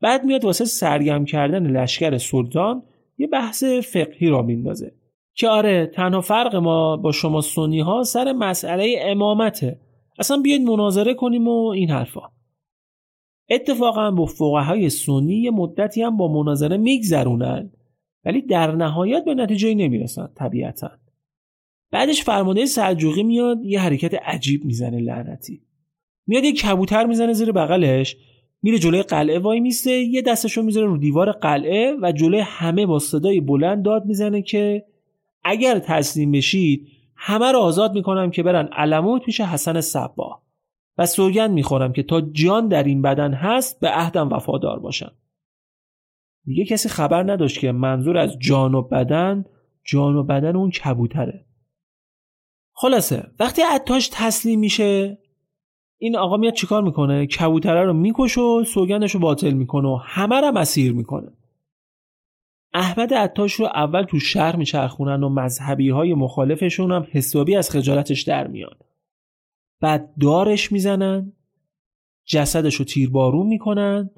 بعد 0.00 0.24
میاد 0.24 0.44
واسه 0.44 0.64
سرگرم 0.64 1.24
کردن 1.24 1.66
لشکر 1.66 2.18
سلطان 2.18 2.82
یه 3.18 3.26
بحث 3.26 3.64
فقهی 3.64 4.28
را 4.28 4.42
میندازه. 4.42 4.92
که 5.34 5.48
آره 5.48 5.86
تنها 5.86 6.20
فرق 6.20 6.56
ما 6.56 6.96
با 6.96 7.12
شما 7.12 7.40
سنی 7.40 7.80
ها 7.80 8.02
سر 8.02 8.32
مسئله 8.32 8.96
امامته. 9.00 9.80
اصلا 10.18 10.36
بیاید 10.36 10.62
مناظره 10.62 11.14
کنیم 11.14 11.48
و 11.48 11.66
این 11.66 11.90
حرفا. 11.90 12.20
اتفاقا 13.50 14.10
با 14.10 14.26
فقهای 14.26 14.90
سنی 14.90 15.34
یه 15.34 15.50
مدتی 15.50 16.02
هم 16.02 16.16
با 16.16 16.28
مناظره 16.28 16.76
میگذرونن 16.76 17.70
ولی 18.24 18.42
در 18.42 18.74
نهایت 18.74 19.24
به 19.24 19.34
نتیجه 19.34 19.74
نمی‌رسن 19.74 20.28
طبیعتا. 20.34 20.90
بعدش 21.96 22.24
فرمانده 22.24 22.66
سلجوقی 22.66 23.22
میاد 23.22 23.64
یه 23.64 23.80
حرکت 23.80 24.14
عجیب 24.14 24.64
می‌زنه 24.64 25.00
لعنتی. 25.00 25.62
میاد 26.26 26.44
یه 26.44 26.52
کبوتر 26.52 27.06
می‌زنه 27.06 27.32
زیر 27.32 27.52
بغلش 27.52 28.16
میره 28.62 28.78
جلوی 28.78 29.02
قلعه 29.02 29.38
وای 29.38 29.60
میسته 29.60 29.90
یه 29.90 30.22
دستشو 30.22 30.62
می‌ذاره 30.62 30.86
رو 30.86 30.98
دیوار 30.98 31.32
قلعه 31.32 31.96
و 32.02 32.12
جلوی 32.12 32.40
همه 32.40 32.86
با 32.86 32.98
صدای 32.98 33.40
بلند 33.40 33.84
داد 33.84 34.04
می‌زنه 34.04 34.42
که 34.42 34.84
اگر 35.44 35.78
تسلیم 35.78 36.32
بشید 36.32 36.88
همه 37.16 37.52
رو 37.52 37.58
آزاد 37.58 37.94
می‌کنم 37.94 38.30
که 38.30 38.42
برن 38.42 38.66
علموت 38.66 39.22
پیش 39.22 39.40
حسن 39.40 39.80
صبا. 39.80 40.42
و 40.98 41.06
سوگند 41.06 41.50
می‌خورم 41.50 41.92
که 41.92 42.02
تا 42.02 42.20
جان 42.20 42.68
در 42.68 42.82
این 42.82 43.02
بدن 43.02 43.32
هست 43.32 43.80
به 43.80 43.88
عهدم 43.88 44.28
وفادار 44.28 44.78
باشم. 44.78 45.12
دیگه 46.44 46.64
کسی 46.64 46.88
خبر 46.88 47.32
نداشت 47.32 47.60
که 47.60 47.72
منظور 47.72 48.18
از 48.18 48.38
جان 48.38 48.74
و 48.74 48.82
بدن 48.82 49.44
جان 49.84 50.16
و 50.16 50.22
بدن 50.22 50.56
اون 50.56 50.70
کبوتره. 50.70 51.45
خلاصه 52.78 53.30
وقتی 53.38 53.62
عطاش 53.62 54.10
تسلیم 54.12 54.60
میشه 54.60 55.18
این 55.98 56.16
آقا 56.16 56.36
میاد 56.36 56.54
چیکار 56.54 56.82
می‌کنه؟ 56.82 57.26
کبوتره 57.26 57.84
رو 57.84 57.92
می‌کشه 57.92 58.40
و 58.40 58.64
سوگندش 58.64 59.14
رو 59.14 59.20
باطل 59.20 59.52
می‌کنه 59.52 59.88
و 59.88 59.98
همه 60.02 60.40
رو 60.40 60.52
مسیر 60.52 60.92
می‌کنه. 60.92 61.32
احمد 62.74 63.14
عطاش 63.14 63.52
رو 63.52 63.66
اول 63.66 64.02
تو 64.02 64.18
شهر 64.20 64.56
میچرخونن 64.56 65.22
و 65.22 65.28
مذهبی 65.28 65.88
های 65.88 66.14
مخالفشون 66.14 66.92
هم 66.92 67.06
حسابی 67.10 67.56
از 67.56 67.70
خجالتش 67.70 68.22
در 68.22 68.46
میان 68.46 68.76
بعد 69.80 70.14
دارش 70.20 70.72
می‌زنن 70.72 71.32
جسدش 72.26 72.74
رو 72.74 72.84
تیربارون 72.84 73.46
می‌کنن 73.46 74.10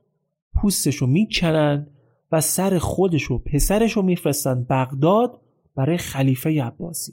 پوستش 0.54 0.96
رو 0.96 1.06
می‌کنن 1.06 1.86
و 2.32 2.40
سر 2.40 2.78
خودش 2.78 3.30
و 3.30 3.38
پسرش 3.38 3.92
رو 3.92 4.02
میفرستن 4.02 4.66
بغداد 4.70 5.40
برای 5.76 5.96
خلیفه 5.96 6.62
عباسی. 6.62 7.12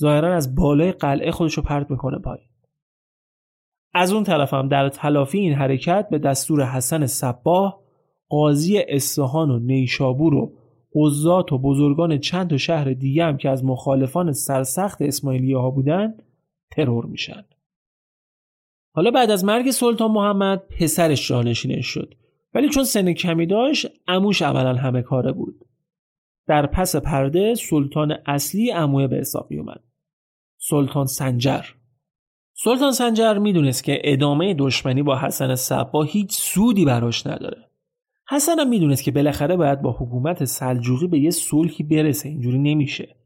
ظاهرا 0.00 0.34
از 0.34 0.54
بالای 0.54 0.92
قلعه 0.92 1.30
خودش 1.30 1.54
رو 1.54 1.62
پرت 1.62 1.90
می‌کنه 1.90 2.18
پایین. 2.18 2.48
از 3.94 4.12
اون 4.12 4.24
طرف 4.24 4.54
هم 4.54 4.68
در 4.68 4.88
تلافی 4.88 5.38
این 5.38 5.52
حرکت 5.52 6.08
به 6.10 6.18
دستور 6.18 6.64
حسن 6.64 7.06
صباه 7.06 7.82
قاضی 8.28 8.78
اصفهان 8.78 9.50
و 9.50 9.58
نیشابور 9.58 10.34
و 10.34 10.52
قضات 10.94 11.52
و 11.52 11.58
بزرگان 11.58 12.18
چند 12.18 12.50
تا 12.50 12.56
شهر 12.56 12.92
دیگه 12.92 13.24
هم 13.24 13.36
که 13.36 13.50
از 13.50 13.64
مخالفان 13.64 14.32
سرسخت 14.32 15.02
اسماعیلیه 15.02 15.58
ها 15.58 15.70
بودن 15.70 16.14
ترور 16.70 17.06
میشن. 17.06 17.44
حالا 18.94 19.10
بعد 19.10 19.30
از 19.30 19.44
مرگ 19.44 19.70
سلطان 19.70 20.10
محمد 20.10 20.62
پسرش 20.80 21.28
جانشینش 21.28 21.86
شد. 21.86 22.14
ولی 22.54 22.68
چون 22.68 22.84
سن 22.84 23.12
کمی 23.12 23.46
داشت 23.46 23.86
اموش 24.08 24.42
عملا 24.42 24.74
همه 24.74 25.02
کاره 25.02 25.32
بود. 25.32 25.64
در 26.46 26.66
پس 26.66 26.96
پرده 26.96 27.54
سلطان 27.54 28.14
اصلی 28.26 28.72
اموه 28.72 29.06
به 29.06 29.16
حساب 29.16 29.50
می 29.50 29.58
اومد 29.58 29.87
سلطان 30.60 31.06
سنجر. 31.06 31.64
سلطان 32.54 32.92
سنجر 32.92 33.38
می‌دونست 33.38 33.84
که 33.84 34.00
ادامه 34.04 34.54
دشمنی 34.54 35.02
با 35.02 35.18
حسن 35.18 35.54
صبا 35.54 36.02
هیچ 36.02 36.32
سودی 36.32 36.84
براش 36.84 37.26
نداره. 37.26 37.70
حسن 38.30 38.58
هم 38.58 38.68
می‌دونست 38.68 39.04
که 39.04 39.10
بالاخره 39.10 39.56
باید 39.56 39.82
با 39.82 39.92
حکومت 39.92 40.44
سلجوقی 40.44 41.06
به 41.06 41.18
یه 41.18 41.30
صلحی 41.30 41.84
برسه 41.84 42.28
اینجوری 42.28 42.58
نمیشه. 42.58 43.16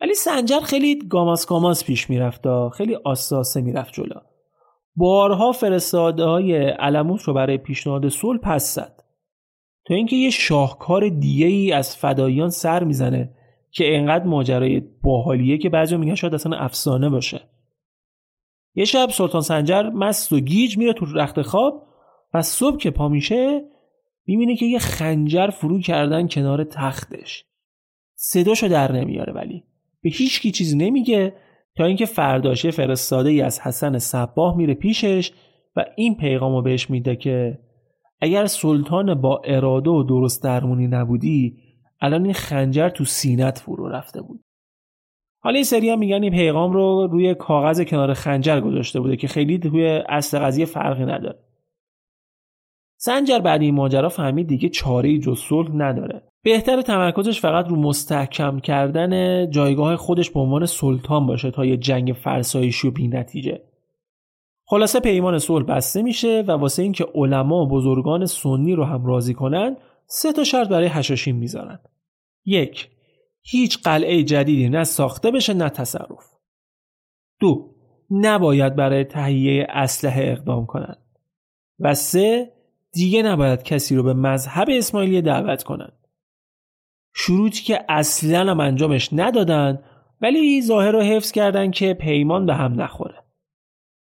ولی 0.00 0.14
سنجر 0.14 0.60
خیلی 0.60 0.98
گاماس 1.08 1.46
گاماس 1.46 1.84
پیش 1.84 2.10
می‌رفت 2.10 2.44
خیلی 2.76 2.94
آساسه 2.94 3.60
می‌رفت 3.60 3.92
جلو. 3.92 4.20
بارها 4.96 5.52
فرستاده 5.52 6.24
های 6.24 6.56
علموت 6.56 7.22
رو 7.22 7.34
برای 7.34 7.58
پیشنهاد 7.58 8.08
صلح 8.08 8.38
پس 8.38 8.74
زد. 8.74 9.04
تا 9.86 9.94
اینکه 9.94 10.16
یه 10.16 10.30
شاهکار 10.30 11.08
دیگه 11.08 11.46
ای 11.46 11.72
از 11.72 11.96
فداییان 11.96 12.50
سر 12.50 12.84
می‌زنه 12.84 13.34
که 13.70 13.96
انقدر 13.96 14.24
ماجرای 14.24 14.82
باحالیه 15.02 15.58
که 15.58 15.68
بعضی 15.68 15.96
میگن 15.96 16.14
شاید 16.14 16.34
اصلا 16.34 16.56
افسانه 16.56 17.08
باشه. 17.08 17.40
یه 18.74 18.84
شب 18.84 19.10
سلطان 19.10 19.40
سنجر 19.40 19.82
مست 19.82 20.32
و 20.32 20.40
گیج 20.40 20.78
میره 20.78 20.92
تو 20.92 21.06
رخت 21.06 21.42
خواب 21.42 21.86
و 22.34 22.42
صبح 22.42 22.76
که 22.76 22.90
پا 22.90 23.08
میشه 23.08 23.64
می‌بینه 24.26 24.56
که 24.56 24.66
یه 24.66 24.78
خنجر 24.78 25.50
فرو 25.50 25.80
کردن 25.80 26.28
کنار 26.28 26.64
تختش. 26.64 27.44
صداشو 28.14 28.68
در 28.68 28.92
نمیاره 28.92 29.32
ولی. 29.32 29.64
به 30.02 30.10
هیچ 30.10 30.40
کی 30.40 30.50
چیزی 30.50 30.76
نمیگه 30.76 31.34
تا 31.76 31.84
اینکه 31.84 32.06
فرداشه 32.06 32.70
فرستاده 32.70 33.30
ای 33.30 33.40
از 33.40 33.60
حسن 33.60 33.98
صباه 33.98 34.56
میره 34.56 34.74
پیشش 34.74 35.32
و 35.76 35.84
این 35.96 36.16
پیغامو 36.16 36.62
بهش 36.62 36.90
میده 36.90 37.16
که 37.16 37.58
اگر 38.20 38.46
سلطان 38.46 39.20
با 39.20 39.42
اراده 39.44 39.90
و 39.90 40.02
درست 40.02 40.42
درمونی 40.42 40.86
نبودی 40.86 41.56
الان 42.00 42.24
این 42.24 42.34
خنجر 42.34 42.88
تو 42.88 43.04
سینت 43.04 43.58
فرو 43.58 43.88
رفته 43.88 44.22
بود. 44.22 44.44
حالا 45.42 45.54
این 45.54 45.64
سری 45.64 45.96
میگن 45.96 46.22
این 46.22 46.32
پیغام 46.32 46.72
رو 46.72 47.08
روی 47.10 47.34
کاغذ 47.34 47.84
کنار 47.84 48.14
خنجر 48.14 48.60
گذاشته 48.60 49.00
بوده 49.00 49.16
که 49.16 49.28
خیلی 49.28 49.58
توی 49.58 49.86
اصل 50.08 50.38
قضیه 50.38 50.64
فرقی 50.64 51.04
نداره. 51.04 51.38
سنجر 52.96 53.38
بعد 53.38 53.62
این 53.62 53.74
ماجرا 53.74 54.08
فهمید 54.08 54.46
دیگه 54.46 54.68
چاره 54.68 55.18
جز 55.18 55.38
صلح 55.38 55.70
نداره. 55.74 56.22
بهتر 56.42 56.82
تمرکزش 56.82 57.40
فقط 57.40 57.68
رو 57.68 57.76
مستحکم 57.76 58.60
کردن 58.60 59.50
جایگاه 59.50 59.96
خودش 59.96 60.30
به 60.30 60.40
عنوان 60.40 60.66
سلطان 60.66 61.26
باشه 61.26 61.50
تا 61.50 61.64
یه 61.64 61.76
جنگ 61.76 62.12
فرسایشی 62.12 62.88
و 62.88 62.92
نتیجه 62.98 63.62
خلاصه 64.66 65.00
پیمان 65.00 65.38
صلح 65.38 65.64
بسته 65.64 66.02
میشه 66.02 66.44
و 66.48 66.50
واسه 66.50 66.82
اینکه 66.82 67.06
علما 67.14 67.62
و 67.64 67.68
بزرگان 67.68 68.26
سنی 68.26 68.74
رو 68.74 68.84
هم 68.84 69.06
راضی 69.06 69.34
کنن 69.34 69.76
سه 70.10 70.32
تا 70.32 70.44
شرط 70.44 70.68
برای 70.68 70.86
حشاشین 70.86 71.36
می‌ذارن. 71.36 71.78
یک 72.44 72.90
هیچ 73.42 73.82
قلعه 73.82 74.22
جدیدی 74.22 74.68
نه 74.68 74.84
ساخته 74.84 75.30
بشه 75.30 75.54
نه 75.54 75.68
تصرف. 75.68 76.30
دو 77.40 77.74
نباید 78.10 78.76
برای 78.76 79.04
تهیه 79.04 79.66
اسلحه 79.70 80.32
اقدام 80.32 80.66
کنند 80.66 81.02
و 81.78 81.94
سه 81.94 82.52
دیگه 82.92 83.22
نباید 83.22 83.62
کسی 83.62 83.96
رو 83.96 84.02
به 84.02 84.14
مذهب 84.14 84.68
اسماعیلی 84.70 85.22
دعوت 85.22 85.62
کنند 85.62 86.06
شروطی 87.14 87.62
که 87.62 87.84
اصلا 87.88 88.50
هم 88.50 88.60
انجامش 88.60 89.08
ندادن 89.12 89.82
ولی 90.20 90.62
ظاهر 90.62 90.90
رو 90.90 91.00
حفظ 91.00 91.32
کردن 91.32 91.70
که 91.70 91.94
پیمان 91.94 92.46
به 92.46 92.54
هم 92.54 92.80
نخوره. 92.80 93.19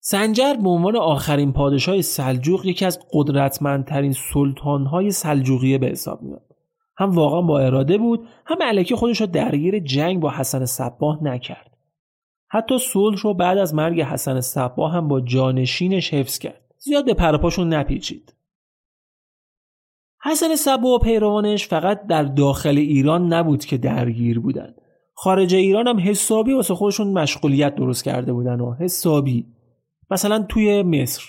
سنجر 0.05 0.55
به 0.55 0.69
عنوان 0.69 0.97
آخرین 0.97 1.53
پادشاه 1.53 2.01
سلجوق 2.01 2.67
یکی 2.67 2.85
از 2.85 2.99
قدرتمندترین 3.13 4.13
سلطانهای 4.13 5.11
سلجوقیه 5.11 5.79
به 5.79 5.87
حساب 5.87 6.23
میاد 6.23 6.53
هم 6.97 7.11
واقعا 7.11 7.43
با 7.43 7.59
اراده 7.59 7.99
بود 7.99 8.29
هم 8.47 8.63
علکی 8.63 8.95
خودش 8.95 9.21
رو 9.21 9.27
درگیر 9.27 9.79
جنگ 9.79 10.21
با 10.21 10.31
حسن 10.31 10.65
صباه 10.65 11.25
نکرد. 11.25 11.77
حتی 12.49 12.79
صلح 12.79 13.21
رو 13.23 13.35
بعد 13.35 13.59
از 13.59 13.75
مرگ 13.75 14.01
حسن 14.01 14.41
صباه 14.41 14.93
هم 14.93 15.09
با 15.09 15.21
جانشینش 15.21 16.15
حفظ 16.15 16.39
کرد. 16.39 16.75
زیاد 16.79 17.05
به 17.05 17.15
پرپاشون 17.15 17.75
نپیچید. 17.75 18.35
حسن 20.25 20.57
صبا 20.57 20.89
و 20.89 20.99
پیروانش 20.99 21.67
فقط 21.67 22.07
در 22.07 22.23
داخل 22.23 22.79
ایران 22.79 23.33
نبود 23.33 23.65
که 23.65 23.79
درگیر 23.79 24.41
بودن. 24.41 24.75
خارج 25.15 25.55
ایران 25.55 25.89
هم 25.89 26.01
حسابی 26.01 26.53
واسه 26.53 26.75
خودشون 26.75 27.13
مشغولیت 27.13 27.75
درست 27.75 28.05
کرده 28.05 28.33
بودن 28.33 28.61
و 28.61 28.75
حسابی. 28.75 29.47
مثلا 30.13 30.47
توی 30.49 30.83
مصر. 30.83 31.23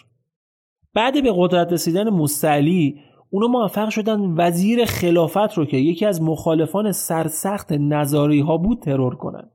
بعد 0.93 1.23
به 1.23 1.33
قدرت 1.35 1.73
رسیدن 1.73 2.09
مستعلی 2.09 3.01
اونو 3.29 3.47
موفق 3.47 3.89
شدن 3.89 4.19
وزیر 4.37 4.85
خلافت 4.85 5.53
رو 5.53 5.65
که 5.65 5.77
یکی 5.77 6.05
از 6.05 6.21
مخالفان 6.21 6.91
سرسخت 6.91 7.71
نظاری 7.71 8.39
ها 8.39 8.57
بود 8.57 8.79
ترور 8.79 9.15
کنن. 9.15 9.49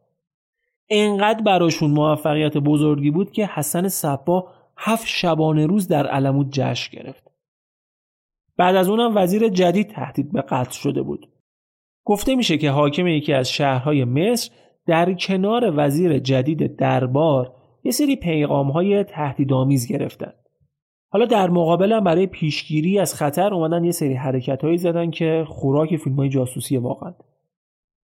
انقدر 0.91 1.43
براشون 1.43 1.91
موفقیت 1.91 2.57
بزرگی 2.57 3.11
بود 3.11 3.31
که 3.31 3.47
حسن 3.47 3.89
صبا 3.89 4.49
هفت 4.77 5.07
شبانه 5.07 5.67
روز 5.67 5.89
در 5.89 6.07
علمود 6.07 6.49
جشن 6.51 6.97
گرفت. 6.97 7.31
بعد 8.57 8.77
از 8.77 8.89
اونم 8.89 9.17
وزیر 9.17 9.49
جدید 9.49 9.91
تهدید 9.91 10.33
به 10.33 10.43
قتل 10.43 10.71
شده 10.71 11.03
بود. 11.03 11.29
گفته 12.05 12.35
میشه 12.35 12.59
که 12.59 12.71
حاکم 12.71 13.07
یکی 13.07 13.33
از 13.33 13.51
شهرهای 13.51 14.05
مصر 14.05 14.51
در 14.87 15.13
کنار 15.13 15.73
وزیر 15.77 16.19
جدید 16.19 16.77
دربار 16.77 17.58
یه 17.85 17.93
سری 17.93 18.17
پیغام 18.17 18.71
های 18.71 19.05
تهدیدآمیز 19.05 19.87
گرفتن. 19.87 20.33
حالا 21.11 21.25
در 21.25 21.51
مقابل 21.51 22.01
برای 22.01 22.27
پیشگیری 22.27 22.99
از 22.99 23.15
خطر 23.15 23.55
اومدن 23.55 23.85
یه 23.85 23.93
سری 23.93 24.15
حرکت 24.15 24.65
هایی 24.65 24.79
زدن 24.79 25.11
که 25.11 25.45
خوراک 25.49 25.97
فیلم 25.97 26.17
های 26.17 26.29
جاسوسی 26.29 26.77
واقعا. 26.77 27.15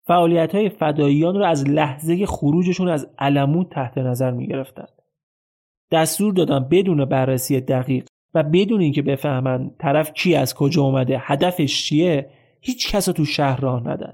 فعالیت 0.06 0.54
های 0.54 0.68
فداییان 0.68 1.35
رو 1.35 1.44
از 1.44 1.68
لحظه 1.68 2.26
خروجشون 2.26 2.88
از 2.88 3.11
علمود 3.18 3.68
تحت 3.70 3.98
نظر 3.98 4.30
می 4.30 4.46
گرفتن. 4.46 4.87
دستور 5.92 6.33
دادن 6.33 6.68
بدون 6.70 7.04
بررسی 7.04 7.61
دقیق 7.61 8.06
و 8.35 8.42
بدون 8.42 8.80
اینکه 8.80 9.02
بفهمن 9.02 9.70
طرف 9.78 10.12
کی 10.12 10.35
از 10.35 10.54
کجا 10.54 10.83
اومده 10.83 11.18
هدفش 11.20 11.85
چیه 11.85 12.30
هیچ 12.61 12.92
کس 12.92 13.04
تو 13.04 13.24
شهر 13.24 13.61
راه 13.61 13.88
ندن. 13.88 14.12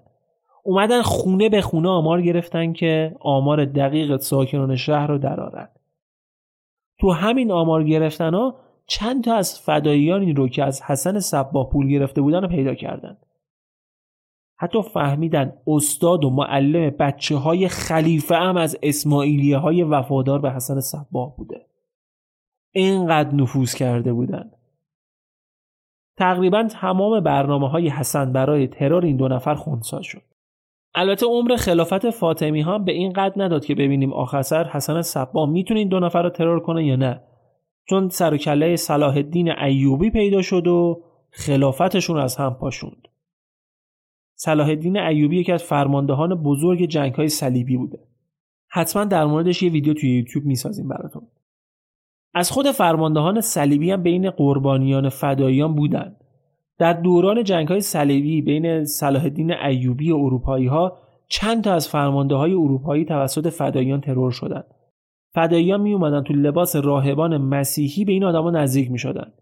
اومدن 0.66 1.02
خونه 1.02 1.48
به 1.48 1.60
خونه 1.60 1.88
آمار 1.88 2.22
گرفتن 2.22 2.72
که 2.72 3.16
آمار 3.20 3.64
دقیق 3.64 4.16
ساکنان 4.16 4.76
شهر 4.76 5.06
رو 5.06 5.18
درارن 5.18 5.68
تو 6.98 7.10
همین 7.10 7.52
آمار 7.52 7.84
گرفتن 7.84 8.34
ها 8.34 8.56
چند 8.86 9.24
تا 9.24 9.34
از 9.34 9.60
فداییانی 9.60 10.32
رو 10.32 10.48
که 10.48 10.64
از 10.64 10.82
حسن 10.82 11.18
سبا 11.18 11.64
پول 11.64 11.88
گرفته 11.88 12.20
بودن 12.20 12.42
رو 12.42 12.48
پیدا 12.48 12.74
کردن 12.74 13.16
حتی 14.58 14.82
فهمیدن 14.82 15.52
استاد 15.66 16.24
و 16.24 16.30
معلم 16.30 16.90
بچه 16.90 17.36
های 17.36 17.68
خلیفه 17.68 18.34
هم 18.36 18.56
از 18.56 18.78
اسماعیلیه 18.82 19.58
های 19.58 19.82
وفادار 19.82 20.38
به 20.38 20.52
حسن 20.52 20.80
سبا 20.80 21.26
بوده 21.26 21.66
اینقدر 22.72 23.34
نفوذ 23.34 23.74
کرده 23.74 24.12
بودند. 24.12 24.56
تقریبا 26.16 26.62
تمام 26.62 27.20
برنامه 27.20 27.68
های 27.68 27.88
حسن 27.88 28.32
برای 28.32 28.66
ترور 28.66 29.04
این 29.04 29.16
دو 29.16 29.28
نفر 29.28 29.54
خونسا 29.54 30.02
شد. 30.02 30.35
البته 30.98 31.26
عمر 31.26 31.56
خلافت 31.56 32.10
فاطمی 32.10 32.60
هم 32.60 32.84
به 32.84 32.92
این 32.92 33.12
قد 33.12 33.32
نداد 33.36 33.64
که 33.64 33.74
ببینیم 33.74 34.12
آخر 34.12 34.64
حسن 34.72 35.02
صبا 35.02 35.46
می‌تونه 35.46 35.80
این 35.80 35.88
دو 35.88 36.00
نفر 36.00 36.22
رو 36.22 36.30
ترور 36.30 36.60
کنه 36.60 36.86
یا 36.86 36.96
نه. 36.96 37.20
چون 37.88 38.08
سر 38.08 38.34
و 38.34 38.36
کله 38.36 38.76
صلاح 38.76 39.16
الدین 39.16 39.58
ایوبی 39.58 40.10
پیدا 40.10 40.42
شد 40.42 40.66
و 40.66 41.02
خلافتشون 41.30 42.18
از 42.18 42.36
هم 42.36 42.54
پاشوند. 42.54 43.08
صلاح 44.34 44.68
الدین 44.68 44.96
ایوبی 44.96 45.40
یکی 45.40 45.52
از 45.52 45.62
فرماندهان 45.62 46.34
بزرگ 46.34 46.84
جنگ 46.84 47.14
های 47.14 47.28
صلیبی 47.28 47.76
بوده. 47.76 47.98
حتما 48.68 49.04
در 49.04 49.24
موردش 49.24 49.62
یه 49.62 49.70
ویدیو 49.70 49.94
توی 49.94 50.10
یوتیوب 50.10 50.44
می‌سازیم 50.44 50.88
براتون. 50.88 51.22
از 52.34 52.50
خود 52.50 52.70
فرماندهان 52.70 53.40
صلیبی 53.40 53.90
هم 53.90 54.02
بین 54.02 54.30
قربانیان 54.30 55.08
فداییان 55.08 55.74
بودند. 55.74 56.24
در 56.78 56.92
دوران 56.92 57.44
جنگ 57.44 57.68
های 57.68 57.80
صلیبی 57.80 58.42
بین 58.42 58.84
صلاح 58.84 59.22
الدین 59.22 59.52
ایوبی 59.52 60.10
و 60.12 60.16
اروپایی 60.16 60.66
ها 60.66 60.98
چند 61.28 61.64
تا 61.64 61.74
از 61.74 61.88
فرمانده 61.88 62.34
های 62.34 62.52
اروپایی 62.52 63.04
توسط 63.04 63.48
فداییان 63.48 64.00
ترور 64.00 64.30
شدند. 64.30 64.64
فداییان 65.34 65.80
می 65.80 65.92
اومدن 65.92 66.22
تو 66.22 66.34
لباس 66.34 66.76
راهبان 66.76 67.36
مسیحی 67.36 68.04
به 68.04 68.12
این 68.12 68.24
آدما 68.24 68.50
نزدیک 68.50 68.90
می 68.90 68.98
شدن. 68.98 69.32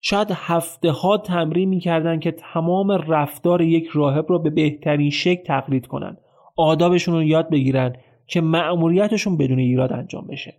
شاید 0.00 0.28
هفته 0.34 0.90
ها 0.90 1.18
تمرین 1.18 1.68
می 1.68 1.80
کردن 1.80 2.20
که 2.20 2.30
تمام 2.30 2.90
رفتار 2.90 3.62
یک 3.62 3.86
راهب 3.92 4.26
را 4.28 4.38
به 4.38 4.50
بهترین 4.50 5.10
شکل 5.10 5.44
تقلید 5.44 5.86
کنند. 5.86 6.18
آدابشون 6.56 7.14
رو 7.14 7.22
یاد 7.22 7.50
بگیرن 7.50 7.96
که 8.26 8.40
مأموریتشون 8.40 9.36
بدون 9.36 9.58
ایراد 9.58 9.92
انجام 9.92 10.26
بشه. 10.26 10.54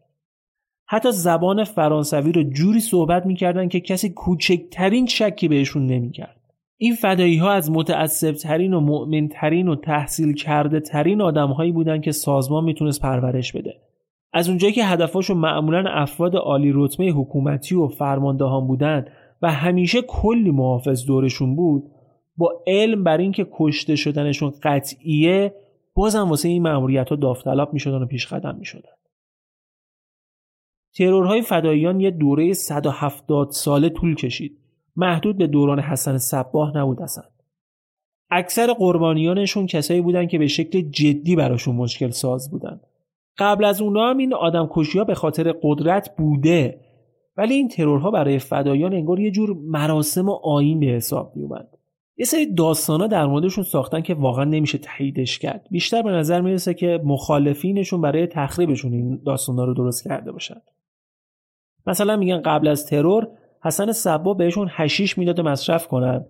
حتی 0.87 1.11
زبان 1.11 1.63
فرانسوی 1.63 2.31
رو 2.31 2.43
جوری 2.43 2.79
صحبت 2.79 3.25
می‌کردن 3.25 3.67
که 3.67 3.79
کسی 3.79 4.09
کوچکترین 4.09 5.05
شکی 5.05 5.47
بهشون 5.47 5.85
نمی‌کرد. 5.85 6.41
این 6.77 6.95
فدایی 6.95 7.37
ها 7.37 7.51
از 7.51 7.71
متعصب 7.71 8.31
ترین 8.31 8.73
و 8.73 8.79
مؤمن 8.79 9.27
ترین 9.27 9.67
و 9.67 9.75
تحصیل 9.75 10.33
کرده 10.33 10.79
ترین 10.79 11.21
آدم 11.21 11.51
هایی 11.51 11.71
بودن 11.71 12.01
که 12.01 12.11
سازمان 12.11 12.63
می‌تونست 12.63 13.01
پرورش 13.01 13.51
بده. 13.51 13.73
از 14.33 14.49
اونجایی 14.49 14.73
که 14.73 14.85
هدفاشو 14.85 15.33
معمولا 15.33 15.83
افراد 15.87 16.35
عالی 16.35 16.71
رتبه 16.75 17.05
حکومتی 17.05 17.75
و 17.75 17.87
فرماندهان 17.87 18.67
بودن 18.67 19.05
و 19.41 19.51
همیشه 19.51 20.01
کلی 20.01 20.51
محافظ 20.51 21.05
دورشون 21.05 21.55
بود 21.55 21.83
با 22.37 22.63
علم 22.67 23.03
بر 23.03 23.17
اینکه 23.17 23.47
کشته 23.51 23.95
شدنشون 23.95 24.53
قطعیه 24.63 25.53
بازم 25.95 26.29
واسه 26.29 26.49
این 26.49 26.63
مأموریت 26.63 27.09
ها 27.09 27.15
داوطلب 27.15 27.73
می‌شدن 27.73 28.01
و 28.01 28.05
پیش 28.05 28.27
قدم 28.27 28.55
می‌شدن. 28.59 28.94
ترورهای 30.97 31.41
فداییان 31.41 31.99
یه 31.99 32.11
دوره 32.11 32.53
170 32.53 33.49
ساله 33.51 33.89
طول 33.89 34.15
کشید. 34.15 34.57
محدود 34.95 35.37
به 35.37 35.47
دوران 35.47 35.79
حسن 35.79 36.17
صباه 36.17 36.77
نبود 36.77 37.01
اصلا. 37.01 37.23
اکثر 38.29 38.73
قربانیانشون 38.73 39.65
کسایی 39.65 40.01
بودن 40.01 40.27
که 40.27 40.37
به 40.37 40.47
شکل 40.47 40.81
جدی 40.81 41.35
براشون 41.35 41.75
مشکل 41.75 42.09
ساز 42.09 42.51
بودن. 42.51 42.79
قبل 43.37 43.65
از 43.65 43.81
اونا 43.81 44.09
هم 44.09 44.17
این 44.17 44.33
آدم 44.33 44.65
ها 44.95 45.03
به 45.03 45.15
خاطر 45.15 45.55
قدرت 45.63 46.15
بوده. 46.17 46.79
ولی 47.37 47.53
این 47.53 47.67
ترورها 47.67 48.11
برای 48.11 48.39
فدایان 48.39 48.93
انگار 48.93 49.19
یه 49.19 49.31
جور 49.31 49.57
مراسم 49.63 50.29
و 50.29 50.31
آین 50.31 50.79
به 50.79 50.85
حساب 50.85 51.31
میومد 51.35 51.67
یه 52.17 52.25
سری 52.25 52.53
داستانا 52.53 53.07
در 53.07 53.25
موردشون 53.25 53.63
ساختن 53.63 54.01
که 54.01 54.13
واقعا 54.13 54.43
نمیشه 54.43 54.77
تاییدش 54.77 55.39
کرد. 55.39 55.67
بیشتر 55.71 56.01
به 56.01 56.11
نظر 56.11 56.41
می‌رسه 56.41 56.73
که 56.73 57.01
مخالفینشون 57.03 58.01
برای 58.01 58.27
تخریبشون 58.27 58.93
این 58.93 59.21
داستانا 59.25 59.65
رو 59.65 59.73
درست 59.73 60.03
کرده 60.03 60.31
باشن. 60.31 60.61
مثلا 61.87 62.15
میگن 62.15 62.41
قبل 62.41 62.67
از 62.67 62.85
ترور 62.85 63.27
حسن 63.63 63.91
صبا 63.91 64.33
بهشون 64.33 64.67
هشیش 64.71 65.17
می‌داد 65.17 65.41
مصرف 65.41 65.87
کنن. 65.87 66.25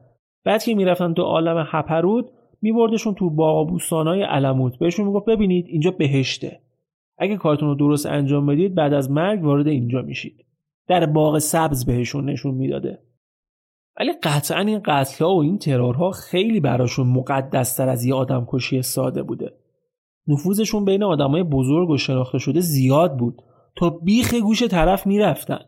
بعد 0.45 0.63
که 0.63 0.75
می‌رفتن 0.75 1.13
تو 1.13 1.21
عالم 1.21 1.67
هپرود 1.71 2.31
میبردشون 2.61 3.13
تو 3.13 3.29
باغ 3.29 3.69
بوستانای 3.69 4.23
علموت 4.23 4.79
بهشون 4.79 5.05
می‌گفت 5.07 5.25
ببینید 5.25 5.65
اینجا 5.67 5.91
بهشته. 5.91 6.59
اگه 7.17 7.37
کارتون 7.37 7.69
رو 7.69 7.75
درست 7.75 8.05
انجام 8.05 8.45
بدید 8.45 8.75
بعد 8.75 8.93
از 8.93 9.11
مرگ 9.11 9.43
وارد 9.43 9.67
اینجا 9.67 10.01
میشید. 10.01 10.45
در 10.87 11.05
باغ 11.05 11.37
سبز 11.37 11.85
بهشون 11.85 12.29
نشون 12.29 12.53
می‌داده. 12.53 12.99
ولی 13.99 14.11
قطعا 14.23 14.59
این 14.59 14.81
قتلها 14.85 15.35
و 15.35 15.41
این 15.41 15.57
ترورها 15.57 16.11
خیلی 16.11 16.59
براشون 16.59 17.07
مقدستر 17.07 17.89
از 17.89 18.05
یه 18.05 18.13
آدم 18.13 18.45
کشی 18.49 18.81
ساده 18.81 19.23
بوده. 19.23 19.53
نفوذشون 20.27 20.85
بین 20.85 21.03
آدمای 21.03 21.43
بزرگ 21.43 21.89
و 21.89 21.97
شناخته 21.97 22.37
شده 22.37 22.59
زیاد 22.59 23.17
بود. 23.17 23.41
تا 23.75 23.89
بیخ 23.89 24.33
گوش 24.33 24.63
طرف 24.63 25.07
می‌رفتن. 25.07 25.59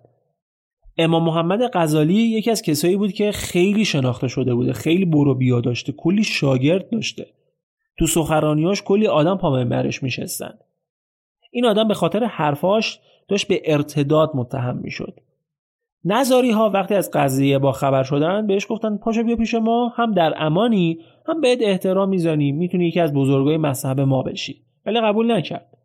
امام 0.97 1.23
محمد 1.23 1.61
غزالی 1.73 2.13
یکی 2.13 2.51
از 2.51 2.61
کسایی 2.61 2.97
بود 2.97 3.13
که 3.13 3.31
خیلی 3.31 3.85
شناخته 3.85 4.27
شده 4.27 4.55
بوده 4.55 4.73
خیلی 4.73 5.05
برو 5.05 5.35
بیا 5.35 5.61
داشته 5.61 5.91
کلی 5.91 6.23
شاگرد 6.23 6.89
داشته. 6.89 7.27
تو 7.99 8.07
سخرانیاش 8.07 8.83
کلی 8.83 9.07
آدم 9.07 9.37
پا 9.37 9.51
منبرش 9.51 10.03
میشستن. 10.03 10.53
این 11.51 11.65
آدم 11.65 11.87
به 11.87 11.93
خاطر 11.93 12.23
حرفاش 12.23 12.99
داشت 13.27 13.47
به 13.47 13.61
ارتداد 13.65 14.31
متهم 14.35 14.77
می‌شد. 14.77 15.19
نظاری 16.05 16.51
ها 16.51 16.69
وقتی 16.69 16.95
از 16.95 17.11
قضیه 17.13 17.59
با 17.59 17.71
خبر 17.71 18.03
شدن 18.03 18.47
بهش 18.47 18.65
گفتن 18.69 18.97
پاشو 18.97 19.23
بیا 19.23 19.35
پیش 19.35 19.53
ما 19.53 19.93
هم 19.95 20.11
در 20.11 20.33
امانی 20.37 20.99
هم 21.27 21.41
بهت 21.41 21.59
احترام 21.61 22.09
می‌زنیم 22.09 22.57
می‌تونی 22.57 22.87
یکی 22.87 22.99
از 22.99 23.13
بزرگای 23.13 23.57
مذهب 23.57 23.99
ما 24.01 24.23
بشی. 24.23 24.61
ولی 24.85 25.01
قبول 25.01 25.31
نکرد. 25.31 25.76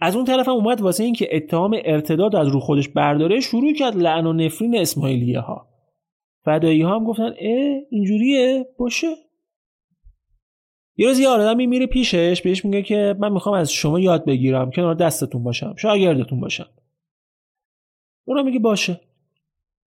از 0.00 0.16
اون 0.16 0.24
طرف 0.24 0.48
هم 0.48 0.54
اومد 0.54 0.80
واسه 0.80 1.04
اینکه 1.04 1.36
اتهام 1.36 1.76
ارتداد 1.84 2.36
از 2.36 2.48
رو 2.48 2.60
خودش 2.60 2.88
برداره 2.88 3.40
شروع 3.40 3.72
کرد 3.72 3.96
لعن 3.96 4.26
و 4.26 4.32
نفرین 4.32 4.78
اسماعیلیه 4.78 5.40
ها 5.40 5.68
فدایی 6.44 6.82
ها 6.82 6.94
هم 6.94 7.04
گفتن 7.04 7.32
اه 7.38 7.80
اینجوریه 7.90 8.66
باشه. 8.78 9.06
یه 10.96 11.08
روز 11.08 11.18
یه 11.18 11.28
آدمی 11.28 11.66
میره 11.66 11.86
پیشش 11.86 12.42
بهش 12.44 12.64
میگه 12.64 12.82
که 12.82 13.16
من 13.18 13.32
می‌خوام 13.32 13.54
از 13.54 13.72
شما 13.72 14.00
یاد 14.00 14.24
بگیرم 14.24 14.70
کنار 14.70 14.94
دستتون 14.94 15.42
باشم 15.42 15.74
شاگردتون 15.76 16.40
باشم. 16.40 16.68
اونم 18.24 18.44
میگه 18.44 18.58
باشه. 18.58 19.00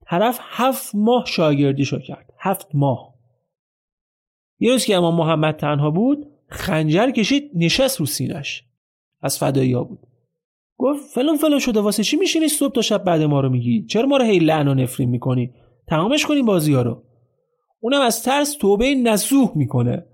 طرف 0.06 0.40
هفت 0.42 0.96
ماه 0.96 1.26
شاگردیشو 1.26 2.00
کرد. 2.00 2.34
هفت 2.40 2.68
ماه. 2.74 3.14
یه 4.60 4.72
روز 4.72 4.86
که 4.86 4.96
امام 4.96 5.16
محمد 5.16 5.56
تنها 5.56 5.92
بود 5.92 6.28
خنجر 6.48 7.12
کشید 7.12 7.52
نشست 7.56 8.00
رو 8.00 8.06
سینش 8.06 8.64
از 9.24 9.40
فدایی 9.40 9.74
ها 9.74 9.84
بود. 9.84 10.00
گفت 10.78 11.02
فلان 11.14 11.38
فلان 11.38 11.60
شده 11.60 11.80
واسه 11.80 12.04
چی 12.04 12.18
میشینی 12.18 12.48
صبح 12.48 12.74
تا 12.74 12.82
شب 12.82 13.04
بعد 13.04 13.22
ما 13.22 13.42
رو 13.42 13.50
میگی؟ 13.50 13.86
چرا 13.86 14.06
ما 14.06 14.18
رو 14.18 14.24
هی 14.24 14.40
لعن 14.40 14.68
و 14.68 14.74
نفرین 14.74 15.10
می‌کنی؟ 15.10 15.52
تمامش 15.88 16.26
کنیم 16.26 16.46
بازی 16.46 16.74
ها 16.74 16.82
رو. 16.82 17.04
اونم 17.80 18.02
از 18.02 18.24
ترس 18.24 18.58
توبه 18.58 18.96
نسوح 18.96 19.52
می‌کنه. 19.56 20.06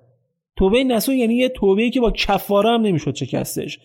توبه 0.57 0.83
نسوح 0.83 1.15
یعنی 1.15 1.35
یه 1.35 1.49
توبه 1.49 1.89
که 1.89 2.01
با 2.01 2.11
کفاره 2.11 2.69
هم 2.69 2.81
نمی‌شد 2.81 3.13
کستش 3.13 3.79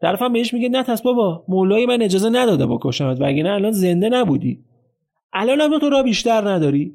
طرفم 0.00 0.32
بهش 0.32 0.54
میگه 0.54 0.68
نه 0.68 0.82
تس 0.82 1.02
بابا 1.02 1.44
مولای 1.48 1.86
من 1.86 2.02
اجازه 2.02 2.30
نداده 2.30 2.66
بکشمت 2.66 3.20
وگه 3.20 3.42
نه 3.42 3.50
الان 3.50 3.70
زنده 3.70 4.08
نبودی. 4.08 4.64
الان 5.32 5.60
هم 5.60 5.78
تو 5.78 5.90
را 5.90 6.02
بیشتر 6.02 6.48
نداری. 6.48 6.94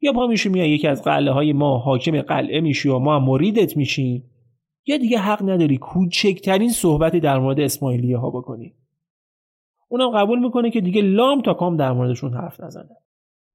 یا 0.00 0.12
پا 0.12 0.26
میشی 0.26 0.48
میای 0.48 0.70
یکی 0.70 0.86
از 0.86 1.02
قلعه 1.02 1.32
های 1.32 1.52
ما 1.52 1.78
حاکم 1.78 2.22
قلعه 2.22 2.60
میشی 2.60 2.88
و 2.88 2.98
ما 2.98 3.16
هم 3.16 3.24
مریدت 3.24 3.76
میشیم. 3.76 4.24
یا 4.86 4.96
دیگه 4.96 5.18
حق 5.18 5.42
نداری 5.42 5.78
کوچکترین 5.78 6.72
صحبتی 6.72 7.20
در 7.20 7.38
مورد 7.38 7.60
اسماعیلیه 7.60 8.18
ها 8.18 8.30
بکنی. 8.30 8.74
اونم 9.88 10.10
قبول 10.10 10.38
می‌کنه 10.38 10.70
که 10.70 10.80
دیگه 10.80 11.02
لام 11.02 11.42
تا 11.42 11.54
کام 11.54 11.76
در 11.76 11.92
موردشون 11.92 12.34
حرف 12.34 12.60
نزنه. 12.60 12.96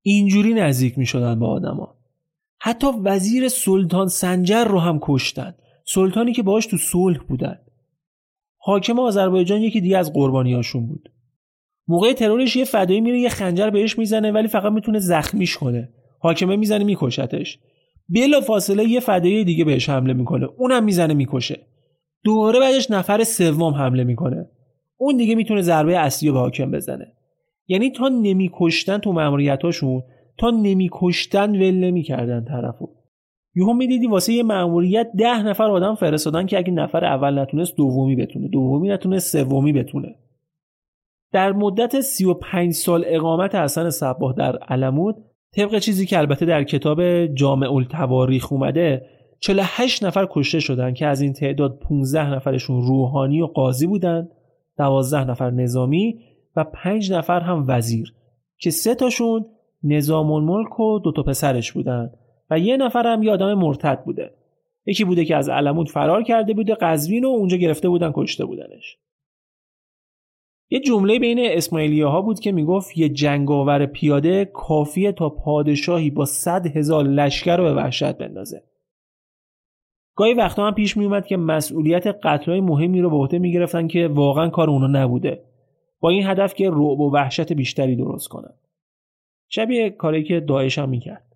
اینجوری 0.01 0.53
نزدیک 0.53 0.97
می‌شدن 0.97 1.39
به 1.39 1.45
آدما. 1.45 1.95
حتی 2.59 2.87
وزیر 3.03 3.47
سلطان 3.47 4.07
سنجر 4.07 4.63
رو 4.63 4.79
هم 4.79 4.99
کشتن. 5.01 5.55
سلطانی 5.85 6.33
که 6.33 6.43
باهاش 6.43 6.65
تو 6.65 6.77
صلح 6.77 7.17
بودن. 7.17 7.59
حاکم 8.57 8.99
آذربایجان 8.99 9.61
یکی 9.61 9.81
دیگه 9.81 9.97
از 9.97 10.13
قربانیاشون 10.13 10.87
بود. 10.87 11.11
موقع 11.87 12.13
ترورش 12.13 12.55
یه 12.55 12.65
فدایی 12.65 13.01
میره 13.01 13.19
یه 13.19 13.29
خنجر 13.29 13.69
بهش 13.69 13.97
می‌زنه 13.97 14.31
ولی 14.31 14.47
فقط 14.47 14.71
می‌تونه 14.71 14.99
زخمیش 14.99 15.57
کنه. 15.57 15.89
حاکمه 16.19 16.55
می‌زنه 16.55 16.83
میکشتش. 16.83 17.59
بلا 18.15 18.41
فاصله 18.41 18.83
یه 18.83 18.99
فدایی 18.99 19.43
دیگه 19.43 19.65
بهش 19.65 19.89
حمله 19.89 20.13
می‌کنه. 20.13 20.47
اونم 20.57 20.83
می‌زنه 20.83 21.13
می‌کشه. 21.13 21.59
دوباره 22.23 22.59
بعدش 22.59 22.91
نفر 22.91 23.23
سوم 23.23 23.73
حمله 23.73 24.03
می‌کنه. 24.03 24.49
اون 24.97 25.17
دیگه 25.17 25.35
می‌تونه 25.35 25.61
ضربه 25.61 25.97
اصلی 25.97 26.31
به 26.31 26.39
حاکم 26.39 26.71
بزنه. 26.71 27.13
یعنی 27.67 27.91
تا 27.91 28.07
نمیکشتن 28.07 28.97
تو 28.97 29.11
ماموریتاشون 29.13 30.03
تا 30.37 30.49
نمیکشتن 30.49 31.49
ول 31.51 31.75
نمی‌کردن 31.75 32.45
طرفو. 32.45 32.89
یهو 33.55 33.73
می‌دیدی 33.73 34.07
واسه 34.07 34.33
یه 34.33 34.43
ماموریت 34.43 35.11
ده 35.17 35.43
نفر 35.43 35.63
آدم 35.63 35.95
فرستادن 35.95 36.45
که 36.45 36.57
اگه 36.57 36.71
نفر 36.71 37.05
اول 37.05 37.39
نتونست 37.39 37.75
دومی 37.77 38.15
بتونه 38.15 38.47
دومی 38.47 38.89
نتونست 38.89 39.37
سومی 39.37 39.73
بتونه. 39.73 40.15
در 41.31 41.51
مدت 41.51 42.01
35 42.01 42.73
سال 42.73 43.03
اقامت 43.07 43.55
حسن 43.55 43.89
صباه 43.89 44.33
در 44.37 44.57
علمود 44.57 45.15
طبق 45.55 45.79
چیزی 45.79 46.05
که 46.05 46.17
البته 46.17 46.45
در 46.45 46.63
کتاب 46.63 47.25
جامع 47.25 47.73
التواریخ 47.73 48.51
اومده 48.51 49.05
48 49.39 50.03
نفر 50.03 50.27
کشته 50.31 50.59
شدن 50.59 50.93
که 50.93 51.05
از 51.05 51.21
این 51.21 51.33
تعداد 51.33 51.79
15 51.79 52.33
نفرشون 52.33 52.81
روحانی 52.81 53.41
و 53.41 53.45
قاضی 53.45 53.87
بودن 53.87 54.29
12 54.77 55.29
نفر 55.29 55.51
نظامی 55.51 56.19
و 56.55 56.63
5 56.63 57.11
نفر 57.11 57.39
هم 57.39 57.65
وزیر 57.67 58.13
که 58.57 58.69
سه 58.69 58.95
تاشون 58.95 59.45
نظام 59.83 60.31
الملک 60.31 60.79
و 60.79 60.99
دو 60.99 61.11
تا 61.11 61.23
پسرش 61.23 61.71
بودن 61.71 62.11
و 62.49 62.59
یه 62.59 62.77
نفر 62.77 63.07
هم 63.07 63.23
یه 63.23 63.31
آدم 63.31 63.53
مرتد 63.53 64.03
بوده. 64.03 64.31
یکی 64.85 65.03
بوده 65.03 65.25
که 65.25 65.35
از 65.35 65.49
علمود 65.49 65.89
فرار 65.89 66.23
کرده 66.23 66.53
بوده 66.53 66.75
قزوین 66.75 67.25
و 67.25 67.27
اونجا 67.27 67.57
گرفته 67.57 67.89
بودن 67.89 68.11
کشته 68.15 68.45
بودنش. 68.45 68.97
یه 70.69 70.79
جمله 70.79 71.19
بین 71.19 71.39
اسماعیلیه 71.41 72.05
ها 72.05 72.21
بود 72.21 72.39
که 72.39 72.51
می‌گفت 72.51 72.97
یه 72.97 73.09
جنگاور 73.09 73.85
پیاده 73.85 74.45
کافیه 74.45 75.11
تا 75.11 75.29
پادشاهی 75.29 76.09
با 76.09 76.25
صد 76.25 76.77
هزار 76.77 77.03
لشکر 77.03 77.57
رو 77.57 77.63
به 77.63 77.73
وحشت 77.73 78.17
بندازه. 78.17 78.63
گاهی 80.15 80.33
وقتا 80.33 80.67
هم 80.67 80.73
پیش 80.73 80.97
میومد 80.97 81.25
که 81.25 81.37
مسئولیت 81.37 82.07
قتلهای 82.07 82.61
مهمی 82.61 83.01
رو 83.01 83.09
به 83.09 83.15
عهده 83.15 83.39
می‌گرفتن 83.39 83.87
که 83.87 84.07
واقعا 84.07 84.49
کار 84.49 84.69
اونا 84.69 84.87
نبوده. 84.87 85.43
با 85.99 86.09
این 86.09 86.27
هدف 86.27 86.53
که 86.53 86.69
رعب 86.69 86.99
و 86.99 87.11
وحشت 87.13 87.53
بیشتری 87.53 87.95
درست 87.95 88.27
کنن. 88.27 88.53
شبیه 89.49 89.89
کاری 89.89 90.23
که 90.23 90.39
داعش 90.39 90.77
هم 90.77 90.89
می‌کرد. 90.89 91.28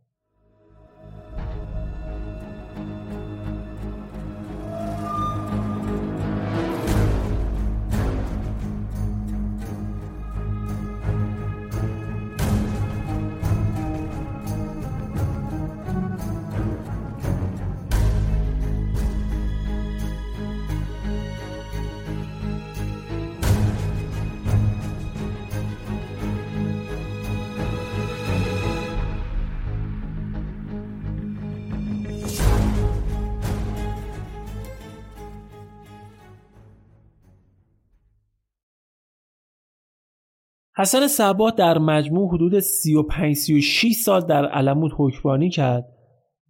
حسن 40.83 41.07
صباه 41.07 41.51
در 41.51 41.77
مجموع 41.77 42.29
حدود 42.33 42.59
35 42.59 43.35
36 43.35 43.93
سال 43.93 44.21
در 44.21 44.45
علمود 44.45 44.91
حکمرانی 44.97 45.49
کرد 45.49 45.85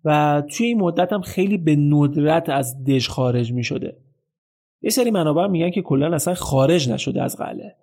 و 0.05 0.43
توی 0.49 0.67
این 0.67 0.81
مدت 0.81 1.13
هم 1.13 1.21
خیلی 1.21 1.57
به 1.57 1.75
ندرت 1.75 2.49
از 2.49 2.83
دژ 2.83 3.07
خارج 3.07 3.53
می 3.53 3.63
شده. 3.63 3.97
یه 4.81 4.89
سری 4.89 5.11
منابع 5.11 5.47
میگن 5.47 5.71
که 5.71 5.81
کلا 5.81 6.15
اصلا 6.15 6.33
خارج 6.33 6.89
نشده 6.89 7.21
از 7.21 7.37
قلعه. 7.37 7.75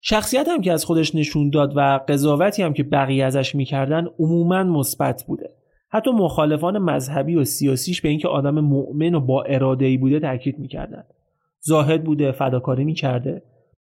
شخصیت 0.00 0.48
هم 0.48 0.60
که 0.60 0.72
از 0.72 0.84
خودش 0.84 1.14
نشون 1.14 1.50
داد 1.50 1.72
و 1.76 2.00
قضاوتی 2.08 2.62
هم 2.62 2.72
که 2.72 2.82
بقیه 2.82 3.24
ازش 3.24 3.54
می‌کردن 3.54 4.06
عموما 4.18 4.62
مثبت 4.62 5.24
بوده. 5.26 5.50
حتی 5.88 6.10
مخالفان 6.10 6.78
مذهبی 6.78 7.34
و 7.34 7.44
سیاسیش 7.44 8.00
به 8.00 8.08
اینکه 8.08 8.28
آدم 8.28 8.60
مؤمن 8.60 9.14
و 9.14 9.20
با 9.20 9.42
اراده 9.42 9.84
ای 9.86 9.96
بوده 9.96 10.20
تاکید 10.20 10.58
می‌کردن. 10.58 11.04
زاهد 11.60 12.04
بوده، 12.04 12.32
فداکاری 12.32 12.84
می‌کرده. 12.84 13.42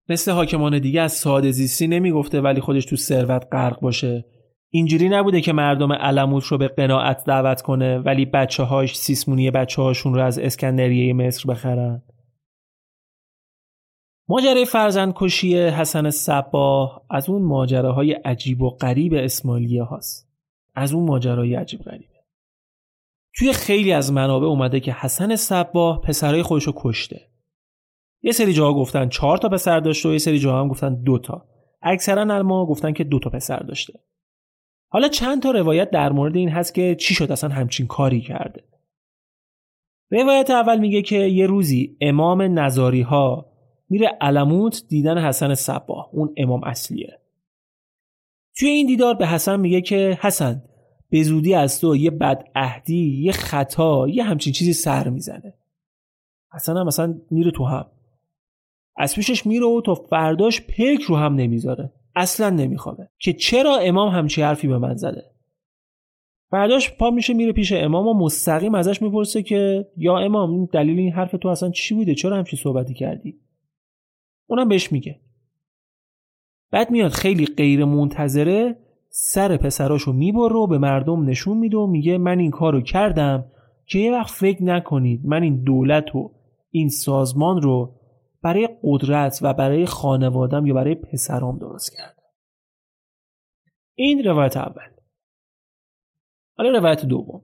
مثل 0.09 0.33
حاکمان 0.33 0.79
دیگه 0.79 1.01
از 1.01 1.13
ساده 1.13 1.51
زیستی 1.51 1.87
نمی‌گفته 1.87 2.41
ولی 2.41 2.61
خودش 2.61 2.85
تو 2.85 2.97
ثروت 2.97 3.47
غرق 3.53 3.81
باشه. 3.81 4.25
اینجوری 4.71 5.09
نبوده 5.09 5.41
که 5.41 5.53
مردم 5.53 5.93
علموت 5.93 6.45
رو 6.45 6.59
به 6.59 6.69
قناعت 6.69 7.25
دعوت 7.25 7.63
کنه 7.63 7.99
ولی 7.99 8.25
بچه 8.25 8.63
هاش 8.63 8.97
سیسمونی 8.97 9.51
بچه 9.51 9.83
هاشون 9.83 10.15
رو 10.15 10.21
از 10.21 10.39
اسکندریه 10.39 11.13
مصر 11.13 11.51
بخرن. 11.51 12.03
ماجرای 14.29 14.65
فرزند 14.65 15.13
کشی 15.17 15.59
حسن 15.59 16.11
صباه 16.11 17.07
از 17.11 17.29
اون 17.29 17.43
ماجراهای 17.43 18.13
عجیب 18.13 18.63
و 18.63 18.71
غریب 18.71 19.15
اسمالیه 19.15 19.83
هاست. 19.83 20.29
از 20.75 20.93
اون 20.93 21.07
ماجرای 21.07 21.55
عجیب 21.55 21.81
غریبه 21.81 22.17
توی 23.37 23.53
خیلی 23.53 23.93
از 23.93 24.13
منابع 24.13 24.47
اومده 24.47 24.81
که 24.81 24.93
حسن 24.93 25.37
صباه 25.37 26.01
پسرای 26.01 26.43
خودش 26.43 26.65
رو 26.65 26.73
کشته. 26.77 27.21
یه 28.27 28.33
سری 28.33 28.53
جاها 28.53 28.75
گفتن 28.75 29.09
چهار 29.09 29.39
تا 29.39 29.49
پسر 29.49 29.81
داشته 29.81 30.09
و 30.09 30.13
یه 30.13 30.19
سری 30.19 30.39
جاها 30.39 30.61
هم 30.61 30.69
گفتن 30.69 31.03
دو 31.03 31.19
تا. 31.19 31.49
اکثرا 31.83 32.43
ما 32.43 32.67
گفتن 32.67 32.93
که 32.93 33.05
دو 33.05 33.19
تا 33.19 33.31
پسر 33.31 33.59
داشته. 33.59 33.93
حالا 34.89 35.09
چند 35.09 35.43
تا 35.43 35.51
روایت 35.51 35.91
در 35.91 36.13
مورد 36.13 36.37
این 36.37 36.49
هست 36.49 36.75
که 36.75 36.95
چی 36.95 37.15
شد؟ 37.15 37.33
اصلا 37.33 37.51
همچین 37.51 37.87
کاری 37.87 38.21
کرده. 38.21 38.65
روایت 40.11 40.51
اول 40.51 40.79
میگه 40.79 41.03
که 41.03 41.17
یه 41.17 41.47
روزی 41.47 41.97
امام 42.01 42.59
نظاری 42.59 43.03
ها 43.03 43.53
میره 43.89 44.19
علموت 44.21 44.83
دیدن 44.89 45.19
حسن 45.19 45.55
صبا 45.55 46.11
اون 46.13 46.35
امام 46.37 46.65
اصلیه. 46.65 47.19
توی 48.59 48.69
این 48.69 48.87
دیدار 48.87 49.15
به 49.15 49.27
حسن 49.27 49.61
میگه 49.61 49.81
که 49.81 50.19
حسن 50.21 50.63
به 51.11 51.23
زودی 51.23 51.55
از 51.55 51.81
تو 51.81 51.97
یه 51.97 52.11
بد 52.11 52.45
اهدی 52.55 53.23
یه 53.23 53.33
خطا 53.33 54.09
یه 54.09 54.25
همچین 54.25 54.53
چیزی 54.53 54.73
سر 54.73 55.09
می‌زنه. 55.09 55.55
حسن 56.55 56.77
هم 56.77 56.87
مثلا 56.87 57.15
میره 57.31 57.51
تو 57.51 57.65
هم. 57.65 57.87
از 58.97 59.15
پیشش 59.15 59.47
میره 59.47 59.67
و 59.67 59.81
تا 59.81 59.95
فرداش 59.95 60.61
پک 60.61 61.03
رو 61.09 61.17
هم 61.17 61.35
نمی‌ذاره. 61.35 61.93
اصلا 62.17 62.51
نمیخوابه. 62.51 63.09
که 63.19 63.33
چرا 63.33 63.77
امام 63.77 64.09
همچی 64.09 64.43
حرفی 64.43 64.69
به 64.69 64.79
من 64.79 64.97
زده؟ 64.97 65.23
فرداش 66.51 66.97
پا 66.97 67.11
میشه 67.11 67.35
میره 67.35 67.53
پیش 67.53 67.73
امام 67.73 68.07
و 68.07 68.15
مستقیم 68.15 68.75
ازش 68.75 69.03
می‌پرسه 69.03 69.43
که 69.43 69.87
یا 69.97 70.19
امام 70.19 70.67
دلیل 70.67 70.99
این 70.99 71.13
حرف 71.13 71.35
تو 71.43 71.49
اصلا 71.49 71.71
چی 71.71 71.95
بوده؟ 71.95 72.15
چرا 72.15 72.37
همچی 72.37 72.57
صحبتی 72.57 72.95
کردی؟ 72.95 73.41
اونم 74.47 74.69
بهش 74.69 74.93
میگه. 74.93 75.21
بعد 76.71 76.91
میاد 76.91 77.11
خیلی 77.11 77.47
غیر 77.47 77.85
منتظره 77.85 78.77
سر 79.09 79.57
پسراشو 79.57 80.13
می‌بره 80.13 80.55
و 80.55 80.67
به 80.67 80.79
مردم 80.79 81.29
نشون 81.29 81.59
میده 81.59 81.77
و 81.77 81.87
میگه 81.87 82.19
من 82.19 82.39
این 82.39 82.51
کارو 82.51 82.81
کردم 82.81 83.45
که 83.87 83.99
یه 83.99 84.13
وقت 84.13 84.31
فکر 84.31 84.63
نکنید 84.63 85.21
من 85.25 85.43
این 85.43 85.63
دولت 85.63 86.15
و 86.15 86.33
این 86.71 86.89
سازمان 86.89 87.63
رو 87.63 87.96
برای 88.47 88.69
قدرت 88.83 89.39
و 89.43 89.55
برای 89.55 89.87
خانوادم 89.87 90.67
یا 90.67 90.75
برای 90.75 90.95
پسرام 90.95 91.59
درست 91.59 91.97
کردم 91.97 92.23
این 93.95 94.25
روایت 94.25 94.57
اول. 94.57 94.91
حالا 96.57 96.79
روایت 96.79 97.05
دوم. 97.05 97.43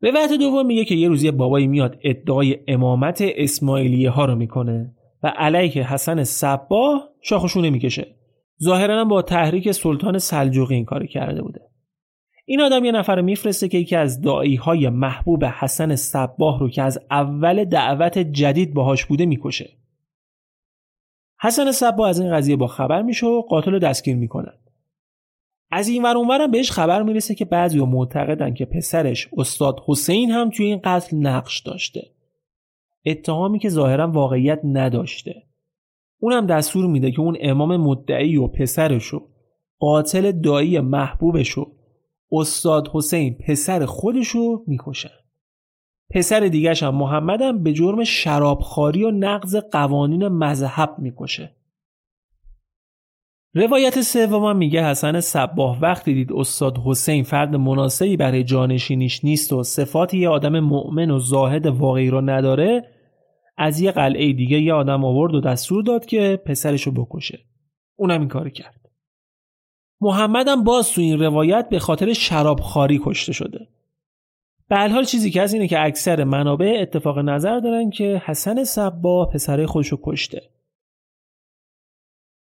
روایت 0.00 0.32
دوم 0.32 0.66
میگه 0.66 0.84
که 0.84 0.94
یه 0.94 1.08
روزی 1.08 1.30
بابایی 1.30 1.66
میاد 1.66 1.98
ادعای 2.04 2.58
امامت 2.68 3.18
اسماعیلیه 3.20 4.10
ها 4.10 4.24
رو 4.24 4.34
می‌کنه 4.34 4.94
و 5.22 5.32
علیه 5.36 5.92
حسن 5.92 6.24
صباه 6.24 7.08
شاخشونه 7.22 7.70
می‌کشه. 7.70 8.14
ظاهرا 8.62 9.04
با 9.04 9.22
تحریک 9.22 9.72
سلطان 9.72 10.18
سلجوقی 10.18 10.74
این 10.74 10.84
کار 10.84 11.06
کرده 11.06 11.42
بوده. 11.42 11.60
این 12.46 12.60
آدم 12.60 12.84
یه 12.84 12.92
نفر 12.92 13.20
میفرسته 13.20 13.68
که 13.68 13.78
یکی 13.78 13.96
از 13.96 14.20
دایی 14.20 14.56
های 14.56 14.88
محبوب 14.88 15.44
حسن 15.44 15.96
صباه 15.96 16.60
رو 16.60 16.70
که 16.70 16.82
از 16.82 16.98
اول 17.10 17.64
دعوت 17.64 18.18
جدید 18.18 18.74
باهاش 18.74 19.04
بوده 19.04 19.26
می‌کشه. 19.26 19.70
حسن 21.40 21.72
صباه 21.72 22.08
از 22.08 22.20
این 22.20 22.36
قضیه 22.36 22.56
با 22.56 22.66
خبر 22.66 23.02
میشه 23.02 23.26
و 23.26 23.42
قاتل 23.42 23.70
رو 23.70 23.78
دستگیر 23.78 24.16
می‌کنن. 24.16 24.58
از 25.70 25.88
این 25.88 26.02
ور 26.02 26.16
اونورم 26.16 26.50
بهش 26.50 26.70
خبر 26.70 27.02
می‌رسه 27.02 27.34
که 27.34 27.44
بعضی 27.44 27.80
معتقدن 27.80 28.54
که 28.54 28.64
پسرش 28.64 29.28
استاد 29.36 29.80
حسین 29.86 30.30
هم 30.30 30.50
توی 30.50 30.66
این 30.66 30.80
قتل 30.84 31.16
نقش 31.16 31.60
داشته. 31.60 32.02
اتهامی 33.06 33.58
که 33.58 33.68
ظاهرا 33.68 34.10
واقعیت 34.10 34.60
نداشته. 34.64 35.42
اونم 36.20 36.46
دستور 36.46 36.86
میده 36.86 37.10
که 37.10 37.20
اون 37.20 37.36
امام 37.40 37.76
مدعی 37.76 38.36
و 38.36 38.46
پسرشو 38.46 39.28
قاتل 39.78 40.32
دایی 40.32 40.80
محبوبشو 40.80 41.72
استاد 42.32 42.88
حسین 42.92 43.38
پسر 43.48 43.86
خودشو 43.86 44.62
می‌کشن. 44.66 45.10
پسر 46.10 46.40
دیگرش 46.40 46.82
هم 46.82 46.94
محمدم 46.94 47.62
به 47.62 47.72
جرم 47.72 48.04
شرابخواری 48.04 49.04
و 49.04 49.10
نقض 49.10 49.56
قوانین 49.56 50.28
مذهب 50.28 50.94
می‌کشه. 50.98 51.56
روایت 53.54 54.00
سوم 54.00 54.56
میگه 54.56 54.84
حسن 54.84 55.20
صباه 55.20 55.80
وقتی 55.80 56.14
دید 56.14 56.32
استاد 56.32 56.78
حسین 56.84 57.24
فرد 57.24 57.56
مناسبی 57.56 58.16
برای 58.16 58.44
جانشینیش 58.44 59.24
نیست 59.24 59.52
و 59.52 59.62
صفات 59.62 60.14
یه 60.14 60.28
آدم 60.28 60.60
مؤمن 60.60 61.10
و 61.10 61.18
زاهد 61.18 61.66
واقعی 61.66 62.10
رو 62.10 62.20
نداره 62.20 62.90
از 63.56 63.80
یه 63.80 63.92
قلعه 63.92 64.32
دیگه 64.32 64.60
یه 64.60 64.74
آدم 64.74 65.04
آورد 65.04 65.34
و 65.34 65.40
دستور 65.40 65.82
داد 65.82 66.06
که 66.06 66.42
پسرشو 66.46 66.90
بکشه. 66.90 67.38
اونم 67.96 68.20
این 68.20 68.28
کار 68.28 68.48
کرد. 68.48 68.83
محمدم 70.04 70.64
باز 70.64 70.90
تو 70.90 71.00
این 71.00 71.18
روایت 71.18 71.68
به 71.68 71.78
خاطر 71.78 72.12
شرابخواری 72.12 73.00
کشته 73.04 73.32
شده. 73.32 73.68
به 74.68 74.76
حال 74.76 75.04
چیزی 75.04 75.30
که 75.30 75.42
از 75.42 75.54
اینه 75.54 75.68
که 75.68 75.84
اکثر 75.84 76.24
منابع 76.24 76.78
اتفاق 76.80 77.18
نظر 77.18 77.60
دارن 77.60 77.90
که 77.90 78.22
حسن 78.24 78.64
صبا 78.64 79.26
پسر 79.26 79.66
خودشو 79.66 79.98
کشته. 80.02 80.42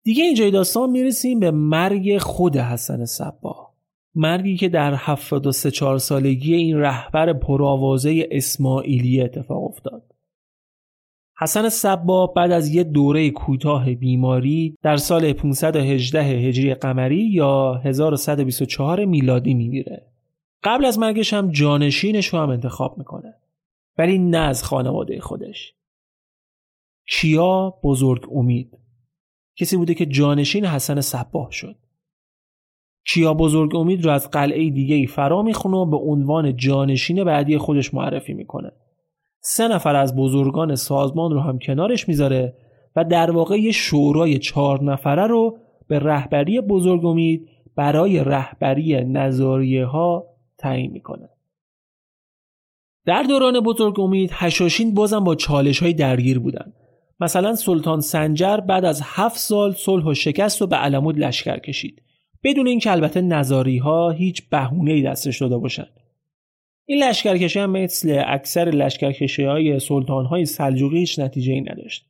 دیگه 0.03 0.23
اینجای 0.23 0.51
داستان 0.51 0.89
می‌رسیم 0.89 1.39
به 1.39 1.51
مرگ 1.51 2.17
خود 2.17 2.57
حسن 2.57 3.05
صبا. 3.05 3.69
مرگی 4.15 4.57
که 4.57 4.69
در 4.69 4.93
73 4.97 5.71
4 5.71 5.97
سالگی 5.97 6.53
این 6.53 6.77
رهبر 6.77 7.33
پرآوازه 7.33 8.27
اسماعیلی 8.31 9.21
اتفاق 9.21 9.63
افتاد. 9.63 10.15
حسن 11.41 11.69
صبا 11.69 12.27
بعد 12.27 12.51
از 12.51 12.67
یه 12.75 12.83
دوره 12.83 13.29
کوتاه 13.29 13.93
بیماری 13.93 14.77
در 14.81 14.97
سال 14.97 15.33
518 15.33 16.23
هجری 16.23 16.73
قمری 16.73 17.29
یا 17.29 17.81
1124 17.83 19.05
میلادی 19.05 19.53
میمیره. 19.53 20.05
قبل 20.63 20.85
از 20.85 20.99
مرگش 20.99 21.33
هم 21.33 21.51
جانشینش 21.51 22.27
رو 22.27 22.39
هم 22.39 22.49
انتخاب 22.49 22.97
می‌کنه. 22.97 23.33
ولی 23.97 24.17
نه 24.17 24.37
از 24.37 24.63
خانواده 24.63 25.19
خودش. 25.19 25.73
کیا 27.07 27.73
بزرگ 27.83 28.27
امید 28.31 28.77
کسی 29.55 29.77
بوده 29.77 29.93
که 29.93 30.05
جانشین 30.05 30.65
حسن 30.65 31.01
صباه 31.01 31.51
شد. 31.51 31.75
کیا 33.05 33.33
بزرگ 33.33 33.75
امید 33.75 34.05
رو 34.05 34.11
از 34.11 34.31
قلعه 34.31 34.69
دیگه 34.69 34.95
ای 34.95 35.07
فرا 35.07 35.41
می‌خونه 35.41 35.77
و 35.77 35.85
به 35.85 35.97
عنوان 35.97 36.55
جانشین 36.55 37.23
بعدی 37.23 37.57
خودش 37.57 37.93
معرفی 37.93 38.33
می‌کنه. 38.33 38.71
سه 39.41 39.67
نفر 39.67 39.95
از 39.95 40.15
بزرگان 40.15 40.75
سازمان 40.75 41.31
رو 41.31 41.39
هم 41.39 41.59
کنارش 41.59 42.07
می‌ذاره 42.07 42.53
و 42.95 43.03
در 43.05 43.31
واقع 43.31 43.57
یه 43.57 43.71
شورای 43.71 44.39
چهار 44.39 44.83
نفره 44.83 45.27
رو 45.27 45.57
به 45.87 45.99
رهبری 45.99 46.61
بزرگ 46.61 47.05
امید 47.05 47.49
برای 47.75 48.23
رهبری 48.23 49.05
نظاریه 49.05 49.85
ها 49.85 50.25
تعیین 50.57 50.91
می‌کنه. 50.91 51.29
در 53.05 53.23
دوران 53.23 53.59
بزرگ 53.59 53.99
امید 53.99 54.29
هشاشین 54.33 54.93
بازم 54.93 55.23
با 55.23 55.35
چالش 55.35 55.79
های 55.79 55.93
درگیر 55.93 56.39
بودن. 56.39 56.73
مثلا 57.19 57.55
سلطان 57.55 58.01
سنجر 58.01 58.57
بعد 58.57 58.85
از 58.85 59.01
هفت 59.03 59.37
سال 59.37 59.71
صلح 59.71 60.05
و 60.05 60.13
شکست 60.13 60.61
و 60.61 60.67
به 60.67 60.75
علمود 60.75 61.19
لشکر 61.19 61.59
کشید. 61.59 62.03
بدون 62.43 62.67
اینکه 62.67 62.91
البته 62.91 63.21
نظاری 63.21 63.77
ها 63.77 64.09
هیچ 64.09 64.49
بهونه 64.49 64.91
ای 64.91 65.01
دستش 65.01 65.41
داده 65.41 65.57
باشند. 65.57 65.93
این 66.91 67.03
لشکرکشی 67.03 67.59
هم 67.59 67.69
مثل 67.69 68.23
اکثر 68.27 68.65
لشکرکشی 68.65 69.43
های 69.43 69.79
سلطان 69.79 70.25
های 70.25 70.45
سلجوقی 70.45 71.05
نتیجه 71.17 71.53
ای 71.53 71.61
نداشت. 71.61 72.05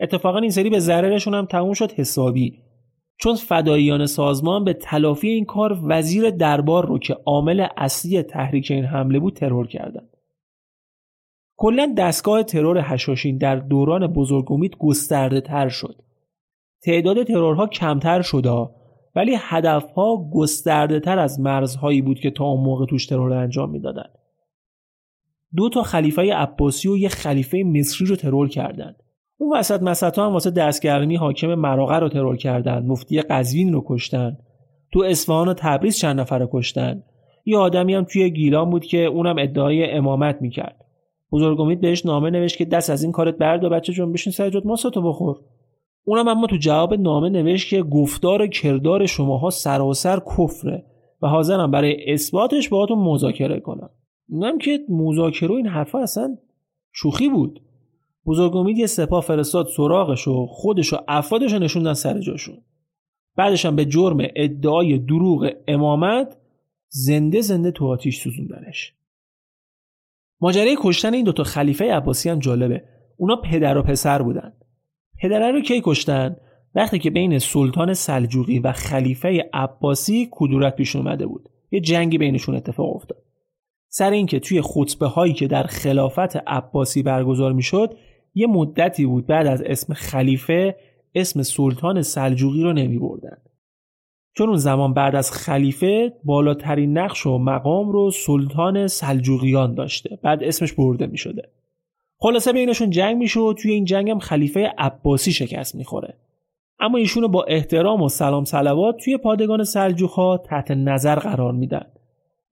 اتفاقا 0.00 0.38
این 0.38 0.50
سری 0.50 0.70
به 0.70 0.78
ضررشون 0.78 1.34
هم 1.34 1.46
تموم 1.46 1.72
شد 1.72 1.92
حسابی. 1.92 2.58
چون 3.16 3.34
فداییان 3.34 4.06
سازمان 4.06 4.64
به 4.64 4.72
تلافی 4.72 5.28
این 5.28 5.44
کار 5.44 5.78
وزیر 5.82 6.30
دربار 6.30 6.86
رو 6.86 6.98
که 6.98 7.16
عامل 7.26 7.66
اصلی 7.76 8.22
تحریک 8.22 8.70
این 8.70 8.84
حمله 8.84 9.18
بود 9.18 9.34
ترور 9.36 9.66
کردند. 9.66 10.16
کلا 11.56 11.94
دستگاه 11.98 12.42
ترور 12.42 12.78
هشاشین 12.78 13.38
در 13.38 13.56
دوران 13.56 14.06
بزرگ 14.06 14.52
امید 14.52 14.76
گسترده 14.76 15.40
تر 15.40 15.68
شد. 15.68 15.96
تعداد 16.82 17.22
ترورها 17.22 17.66
کمتر 17.66 18.22
شده 18.22 18.68
ولی 19.16 19.36
هدفها 19.38 20.30
گسترده 20.34 21.00
تر 21.00 21.18
از 21.18 21.40
مرزهایی 21.40 22.02
بود 22.02 22.20
که 22.20 22.30
تا 22.30 22.44
اون 22.44 22.64
موقع 22.64 22.86
توش 22.86 23.06
ترور 23.06 23.32
انجام 23.32 23.70
می‌دادن 23.70 24.06
دو 25.56 25.68
تا 25.68 25.82
خلیفه 25.82 26.34
عباسی 26.34 26.88
و 26.88 26.96
یه 26.96 27.08
خلیفه 27.08 27.62
مصری 27.62 28.06
رو 28.06 28.16
ترور 28.16 28.48
کردند. 28.48 28.96
اون 29.38 29.58
وسط 29.58 29.82
مسطا 29.82 30.26
هم 30.26 30.32
واسه 30.32 30.50
دستگرمی 30.50 31.16
حاکم 31.16 31.54
مراغه 31.54 31.98
رو 31.98 32.08
ترور 32.08 32.36
کردن 32.36 32.86
مفتی 32.86 33.20
قزوین 33.20 33.72
رو 33.72 33.84
کشتن 33.86 34.36
تو 34.92 35.00
اصفهان 35.00 35.48
و 35.48 35.54
تبریز 35.56 35.98
چند 35.98 36.20
نفر 36.20 36.38
رو 36.38 36.48
کشتن 36.52 37.02
یه 37.44 37.58
آدمی 37.58 37.94
هم 37.94 38.04
توی 38.04 38.30
گیلان 38.30 38.70
بود 38.70 38.84
که 38.84 38.98
اونم 38.98 39.36
ادعای 39.38 39.90
امامت 39.90 40.38
می‌کرد. 40.40 40.84
بزرگ 41.32 41.60
امید 41.60 41.80
بهش 41.80 42.06
نامه 42.06 42.30
نوشت 42.30 42.56
که 42.56 42.64
دست 42.64 42.90
از 42.90 43.02
این 43.02 43.12
کارت 43.12 43.38
برد 43.38 43.64
و 43.64 43.68
بچه 43.68 43.92
جون 43.92 44.12
بشین 44.12 44.32
سر 44.32 44.62
ما 44.64 44.76
تو 44.76 45.02
بخور. 45.02 45.36
اونم 46.04 46.28
اما 46.28 46.46
تو 46.46 46.56
جواب 46.56 46.94
نامه 46.94 47.28
نوشت 47.28 47.68
که 47.68 47.82
گفتار 47.82 48.46
کردار 48.46 49.06
شماها 49.06 49.50
سراسر 49.50 50.20
کفره 50.38 50.84
و 51.22 51.28
حاضرم 51.28 51.70
برای 51.70 52.12
اثباتش 52.12 52.68
باهاتون 52.68 52.98
مذاکره 52.98 53.60
کنم. 53.60 53.90
اونم 54.28 54.58
که 54.58 54.80
مذاکره 54.88 55.50
این 55.50 55.66
حرفا 55.66 55.98
اصلا 55.98 56.36
شوخی 56.92 57.28
بود. 57.28 57.60
بزرگ 58.26 58.56
امید 58.56 58.78
یه 58.78 58.86
سپاه 58.86 59.22
فرستاد 59.22 59.66
سراغش 59.76 60.28
و 60.28 60.46
خودش 60.46 60.92
و 60.92 60.96
افرادش 61.08 61.52
رو 61.52 61.58
نشوندن 61.58 61.94
سر 61.94 62.20
جاشون. 62.20 62.56
بعدش 63.36 63.66
هم 63.66 63.76
به 63.76 63.84
جرم 63.84 64.18
ادعای 64.36 64.98
دروغ 64.98 65.52
امامت 65.68 66.36
زنده 66.88 67.40
زنده 67.40 67.70
تو 67.70 67.86
آتیش 67.86 68.20
سوزوندنش. 68.20 68.94
ماجرای 70.40 70.76
کشتن 70.80 71.14
این 71.14 71.24
دوتا 71.24 71.44
خلیفه 71.44 71.92
عباسی 71.92 72.28
هم 72.28 72.38
جالبه. 72.38 72.84
اونا 73.16 73.36
پدر 73.36 73.78
و 73.78 73.82
پسر 73.82 74.22
بودن. 74.22 74.52
پدره 75.22 75.50
رو 75.50 75.60
کی 75.60 75.82
کشتن؟ 75.84 76.36
وقتی 76.74 76.98
که 76.98 77.10
بین 77.10 77.38
سلطان 77.38 77.94
سلجوقی 77.94 78.58
و 78.58 78.72
خلیفه 78.72 79.50
عباسی 79.52 80.28
کدورت 80.30 80.76
پیش 80.76 80.96
اومده 80.96 81.26
بود. 81.26 81.48
یه 81.70 81.80
جنگی 81.80 82.18
بینشون 82.18 82.54
اتفاق 82.54 82.96
افتاد. 82.96 83.23
سر 83.96 84.10
اینکه 84.10 84.40
توی 84.40 84.62
خطبه 84.62 85.06
هایی 85.06 85.32
که 85.32 85.46
در 85.46 85.62
خلافت 85.62 86.36
عباسی 86.36 87.02
برگزار 87.02 87.52
می‌شد 87.52 87.96
یه 88.34 88.46
مدتی 88.46 89.06
بود 89.06 89.26
بعد 89.26 89.46
از 89.46 89.62
اسم 89.62 89.94
خلیفه 89.94 90.76
اسم 91.14 91.42
سلطان 91.42 92.02
سلجوقی 92.02 92.62
رو 92.62 92.72
نمی 92.72 92.98
بردن. 92.98 93.36
چون 94.36 94.48
اون 94.48 94.56
زمان 94.56 94.94
بعد 94.94 95.16
از 95.16 95.32
خلیفه 95.32 96.12
بالاترین 96.24 96.98
نقش 96.98 97.26
و 97.26 97.38
مقام 97.38 97.92
رو 97.92 98.10
سلطان 98.10 98.86
سلجوقیان 98.86 99.74
داشته 99.74 100.18
بعد 100.22 100.42
اسمش 100.42 100.72
برده 100.72 101.06
می 101.06 101.18
شده. 101.18 101.48
خلاصه 102.18 102.52
بینشون 102.52 102.90
جنگ 102.90 103.16
میشه 103.16 103.40
و 103.40 103.52
توی 103.52 103.72
این 103.72 103.84
جنگ 103.84 104.10
هم 104.10 104.18
خلیفه 104.18 104.72
عباسی 104.78 105.32
شکست 105.32 105.74
می‌خوره 105.74 106.14
اما 106.80 106.98
ایشونو 106.98 107.28
با 107.28 107.44
احترام 107.44 108.02
و 108.02 108.08
سلام 108.08 108.44
سلوات 108.44 108.96
توی 109.04 109.16
پادگان 109.16 109.64
سلجوقها 109.64 110.38
تحت 110.38 110.70
نظر 110.70 111.14
قرار 111.18 111.52
میدن 111.52 111.86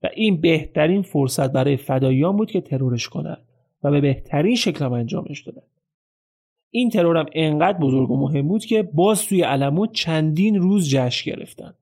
و 0.03 0.09
این 0.15 0.41
بهترین 0.41 1.01
فرصت 1.01 1.51
برای 1.51 1.77
فداییان 1.77 2.37
بود 2.37 2.51
که 2.51 2.61
ترورش 2.61 3.09
کنن 3.09 3.37
و 3.83 3.91
به 3.91 4.01
بهترین 4.01 4.55
شکل 4.55 4.85
هم 4.85 4.93
انجامش 4.93 5.41
دادن 5.41 5.61
این 6.69 6.89
ترور 6.89 7.17
هم 7.17 7.25
انقدر 7.33 7.77
بزرگ 7.77 8.11
و 8.11 8.17
مهم 8.17 8.47
بود 8.47 8.65
که 8.65 8.83
باز 8.83 9.25
توی 9.25 9.41
علمود 9.41 9.93
چندین 9.93 10.55
روز 10.55 10.89
جشن 10.89 11.31
گرفتن 11.31 11.73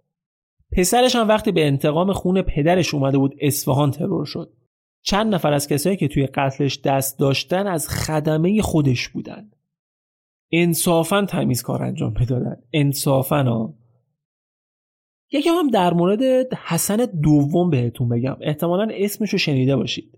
پسرش 0.71 1.15
هم 1.15 1.27
وقتی 1.27 1.51
به 1.51 1.65
انتقام 1.65 2.13
خون 2.13 2.41
پدرش 2.41 2.93
اومده 2.93 3.17
بود 3.17 3.35
اصفهان 3.41 3.91
ترور 3.91 4.25
شد. 4.25 4.53
چند 5.03 5.33
نفر 5.33 5.53
از 5.53 5.67
کسایی 5.67 5.97
که 5.97 6.07
توی 6.07 6.25
قتلش 6.25 6.81
دست 6.81 7.19
داشتن 7.19 7.67
از 7.67 7.89
خدمه 7.89 8.61
خودش 8.61 9.09
بودن 9.09 9.51
انصافا 10.51 11.25
تمیز 11.25 11.61
کار 11.61 11.83
انجام 11.83 12.13
بدادن 12.13 12.57
انصافا 12.73 13.43
ها 13.43 13.73
یکی 15.31 15.49
هم 15.49 15.69
در 15.69 15.93
مورد 15.93 16.53
حسن 16.53 16.97
دوم 17.23 17.69
بهتون 17.69 18.09
بگم. 18.09 18.37
احتمالا 18.41 18.87
اسمشو 18.93 19.37
شنیده 19.37 19.75
باشید. 19.75 20.17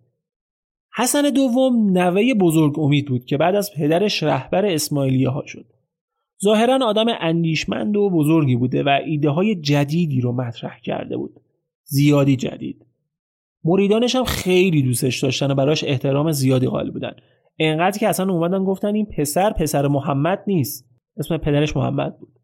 حسن 0.95 1.21
دوم 1.21 1.89
نوه 1.97 2.33
بزرگ 2.33 2.79
امید 2.79 3.07
بود 3.07 3.25
که 3.25 3.37
بعد 3.37 3.55
از 3.55 3.71
پدرش 3.77 4.23
رهبر 4.23 4.65
اسماعیلیه 4.65 5.29
ها 5.29 5.43
شد. 5.45 5.65
ظاهرا 6.43 6.79
آدم 6.85 7.05
اندیشمند 7.19 7.97
و 7.97 8.09
بزرگی 8.09 8.55
بوده 8.55 8.83
و 8.83 8.99
ایده 9.05 9.29
های 9.29 9.55
جدیدی 9.55 10.21
رو 10.21 10.31
مطرح 10.31 10.79
کرده 10.79 11.17
بود. 11.17 11.39
زیادی 11.83 12.35
جدید. 12.35 12.85
مریدانش 13.63 14.15
هم 14.15 14.23
خیلی 14.23 14.81
دوستش 14.81 15.23
داشتن 15.23 15.51
و 15.51 15.55
براش 15.55 15.83
احترام 15.83 16.31
زیادی 16.31 16.67
قائل 16.67 16.91
بودن. 16.91 17.15
انقدر 17.59 17.99
که 17.99 18.07
اصلا 18.07 18.33
اومدن 18.33 18.63
گفتن 18.63 18.95
این 18.95 19.05
پسر 19.05 19.53
پسر 19.53 19.87
محمد 19.87 20.43
نیست. 20.47 20.89
اسم 21.17 21.37
پدرش 21.37 21.77
محمد 21.77 22.19
بود. 22.19 22.39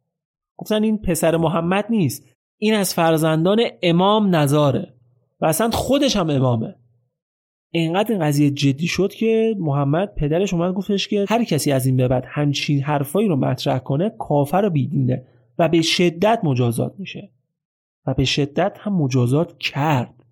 گفتن 0.57 0.84
این 0.84 0.97
پسر 0.97 1.38
محمد 1.38 1.86
نیست. 1.89 2.39
این 2.62 2.74
از 2.74 2.93
فرزندان 2.93 3.62
امام 3.82 4.36
نظاره. 4.36 4.93
و 5.41 5.45
اصلا 5.45 5.70
خودش 5.70 6.16
هم 6.16 6.30
امامه. 6.30 6.76
انقدر 7.74 8.12
این 8.12 8.22
قضیه 8.22 8.51
جدی 8.51 8.88
شد 8.88 9.14
که 9.14 9.55
محمد 9.60 10.16
پدرش 10.16 10.53
اومد 10.53 10.74
گفتش 10.74 11.07
که 11.07 11.26
هر 11.30 11.43
کسی 11.43 11.72
از 11.72 11.86
این 11.86 11.97
به 11.97 12.07
بعد 12.07 12.26
همچین 12.28 12.82
حرفایی 12.82 13.28
رو 13.28 13.36
مطرح 13.36 13.80
کنه 13.80 14.12
کافر 14.20 14.64
و 14.66 14.70
بیدینه 14.70 15.26
و 15.57 15.70
به 15.70 15.82
شدت 15.82 16.39
مجازات 16.43 16.93
میشه. 16.97 17.32
و 18.05 18.14
به 18.14 18.26
شدت 18.26 18.78
هم 18.80 18.93
مجازات 18.93 19.57
کرد. 19.57 20.26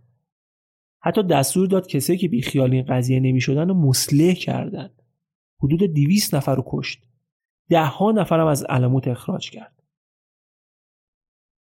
حتی 1.01 1.23
دستور 1.23 1.67
داد 1.67 1.88
کسایی 1.88 2.19
که 2.19 2.28
بیخیال 2.28 2.73
این 2.73 2.86
قضیه 2.86 3.19
نمی‌شدن 3.19 3.69
و 3.69 3.73
مسلح 3.73 4.34
کردن. 4.34 4.89
حدود 5.63 5.93
دیویس 5.93 6.34
نفر 6.34 6.55
رو 6.55 6.63
کشت. 6.67 7.03
ده 7.69 7.86
ها 7.86 8.11
نفرم 8.11 8.47
از 8.47 8.63
علموت 8.63 9.07
اخراج 9.07 9.49
کرد. 9.49 9.76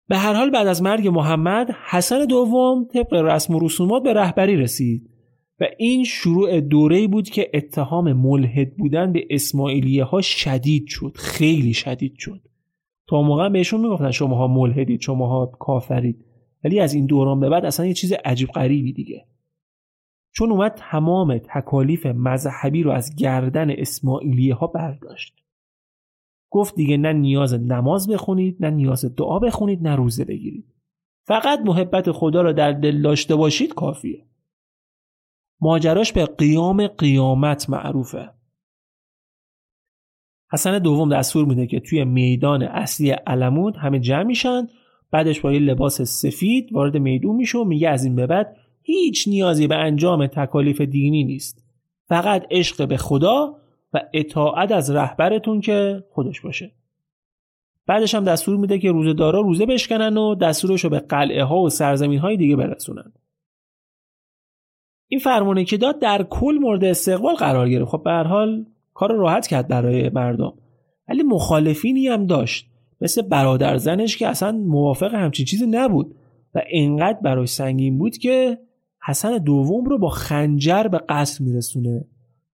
به 0.07 0.17
هر 0.17 0.33
حال 0.33 0.49
بعد 0.49 0.67
از 0.67 0.81
مرگ 0.81 1.07
محمد 1.07 1.71
حسن 1.89 2.25
دوم 2.25 2.87
طبق 2.93 3.13
رسم 3.13 3.55
و 3.55 3.59
رسومات 3.59 4.03
به 4.03 4.13
رهبری 4.13 4.55
رسید 4.55 5.09
و 5.59 5.65
این 5.77 6.03
شروع 6.03 6.59
دوره 6.59 7.07
بود 7.07 7.29
که 7.29 7.51
اتهام 7.53 8.13
ملحد 8.13 8.77
بودن 8.77 9.11
به 9.11 9.27
اسماعیلیه 9.29 10.03
ها 10.03 10.21
شدید 10.21 10.87
شد 10.87 11.11
خیلی 11.15 11.73
شدید 11.73 12.13
شد. 12.17 12.41
تا 13.07 13.21
موقع 13.21 13.49
بهشون 13.49 13.81
می‌گفتن 13.81 14.11
شماها 14.11 14.47
ملحدید 14.47 15.01
شماها 15.01 15.45
کافرید. 15.45 16.25
ولی 16.63 16.79
از 16.79 16.93
این 16.93 17.05
دوران 17.05 17.39
به 17.39 17.49
بعد 17.49 17.65
اصلا 17.65 17.85
یه 17.85 17.93
چیز 17.93 18.13
عجیب 18.25 18.49
غریبی 18.49 18.93
دیگه. 18.93 19.25
چون 20.31 20.51
اومد 20.51 20.73
تمام 20.77 21.37
تکالیف 21.37 22.05
مذهبی 22.05 22.83
رو 22.83 22.91
از 22.91 23.15
گردن 23.15 23.69
اسماعیلیه 23.69 24.55
ها 24.55 24.67
برداشت. 24.67 25.46
گفت 26.49 26.75
دیگه 26.75 26.97
نه 26.97 27.13
نیاز 27.13 27.53
نماز 27.53 28.09
بخونید 28.09 28.57
نه 28.59 28.69
نیاز 28.69 29.15
دعا 29.15 29.39
بخونید 29.39 29.87
نه 29.87 29.95
روزه 29.95 30.25
بگیرید. 30.25 30.73
فقط 31.27 31.59
محبت 31.59 32.11
خدا 32.11 32.41
رو 32.41 32.53
در 32.53 32.71
دل 32.71 33.01
داشته 33.01 33.35
باشید 33.35 33.73
کافیه. 33.73 34.25
ماجراش 35.61 36.13
به 36.13 36.25
قیام 36.25 36.87
قیامت 36.87 37.69
معروفه. 37.69 38.29
حسن 40.51 40.79
دوم 40.79 41.09
دستور 41.09 41.45
میده 41.45 41.67
که 41.67 41.79
توی 41.79 42.03
میدان 42.03 42.63
اصلی 42.63 43.09
علمود 43.09 43.75
همه 43.75 43.99
جمع 43.99 44.23
میشن 44.23 44.67
بعدش 45.11 45.39
با 45.41 45.53
یه 45.53 45.59
لباس 45.59 46.01
سفید 46.01 46.73
وارد 46.73 46.97
میدون 46.97 47.35
میشه 47.35 47.57
و 47.57 47.63
میگه 47.63 47.89
از 47.89 48.05
این 48.05 48.15
به 48.15 48.27
بعد 48.27 48.57
هیچ 48.81 49.27
نیازی 49.27 49.67
به 49.67 49.75
انجام 49.75 50.27
تکالیف 50.27 50.81
دینی 50.81 51.23
نیست. 51.23 51.63
فقط 52.07 52.45
عشق 52.51 52.87
به 52.87 52.97
خدا 52.97 53.55
اطاعت 54.13 54.71
از 54.71 54.91
رهبرتون 54.91 55.61
که 55.61 56.03
خودش 56.09 56.41
باشه. 56.41 56.71
بعدش 57.87 58.15
هم 58.15 58.23
دستور 58.23 58.57
میده 58.57 58.79
که 58.79 58.91
روزه 58.91 59.13
دارا 59.13 59.41
روزه 59.41 59.65
بشکنن 59.65 60.17
و 60.17 60.35
دستورش 60.35 60.83
رو 60.83 60.89
به 60.89 60.99
قلعه 60.99 61.43
ها 61.43 61.57
و 61.57 61.69
سرزمین 61.69 62.19
های 62.19 62.37
دیگه 62.37 62.55
برسونن. 62.55 63.13
این 65.07 65.19
فرمانه 65.19 65.65
که 65.65 65.77
داد 65.77 65.99
در 65.99 66.23
کل 66.23 66.57
مورد 66.61 66.83
استقبال 66.83 67.35
قرار 67.35 67.69
گرفت. 67.69 67.91
خب 67.91 68.03
به 68.03 68.11
حال 68.11 68.65
کار 68.93 69.11
راحت 69.11 69.47
کرد 69.47 69.67
برای 69.67 70.09
مردم. 70.09 70.53
ولی 71.09 71.23
مخالفینی 71.23 72.07
هم 72.07 72.25
داشت. 72.25 72.69
مثل 73.01 73.21
برادر 73.21 73.77
زنش 73.77 74.17
که 74.17 74.27
اصلا 74.27 74.51
موافق 74.51 75.13
همچین 75.13 75.45
چیزی 75.45 75.67
نبود. 75.67 76.15
و 76.55 76.61
انقدر 76.71 77.19
برای 77.23 77.47
سنگین 77.47 77.97
بود 77.97 78.17
که 78.17 78.57
حسن 79.05 79.37
دوم 79.37 79.85
رو 79.85 79.97
با 79.97 80.09
خنجر 80.09 80.83
به 80.83 81.01
قصر 81.09 81.43
میرسونه. 81.43 82.05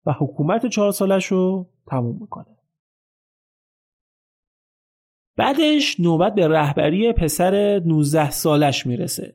و 0.06 0.12
حکومت 0.12 0.66
چهار 0.66 0.92
سالش 0.92 1.26
رو 1.26 1.70
تموم 1.86 2.18
می‌کنه. 2.20 2.56
بعدش 5.36 6.00
نوبت 6.00 6.34
به 6.34 6.48
رهبری 6.48 7.12
پسر 7.12 7.82
19 7.86 8.30
سالش 8.30 8.86
می‌رسه 8.86 9.34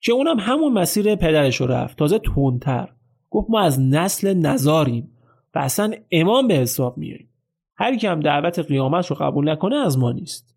که 0.00 0.12
اونم 0.12 0.36
همون 0.40 0.72
مسیر 0.72 1.14
پدرش 1.14 1.56
رو 1.56 1.66
رفت. 1.66 1.98
تازه 1.98 2.18
تندتر. 2.18 2.88
گفت 3.30 3.50
ما 3.50 3.60
از 3.60 3.80
نسل 3.80 4.34
نزاریم 4.34 5.16
و 5.54 5.58
اصلا 5.58 5.92
امام 6.10 6.48
به 6.48 6.54
حساب 6.54 6.98
میاییم 6.98 7.28
هر 7.76 7.96
کی 7.96 8.06
دعوت 8.06 8.58
قیامت 8.58 9.06
رو 9.06 9.16
قبول 9.16 9.50
نکنه 9.50 9.76
از 9.76 9.98
ما 9.98 10.12
نیست. 10.12 10.56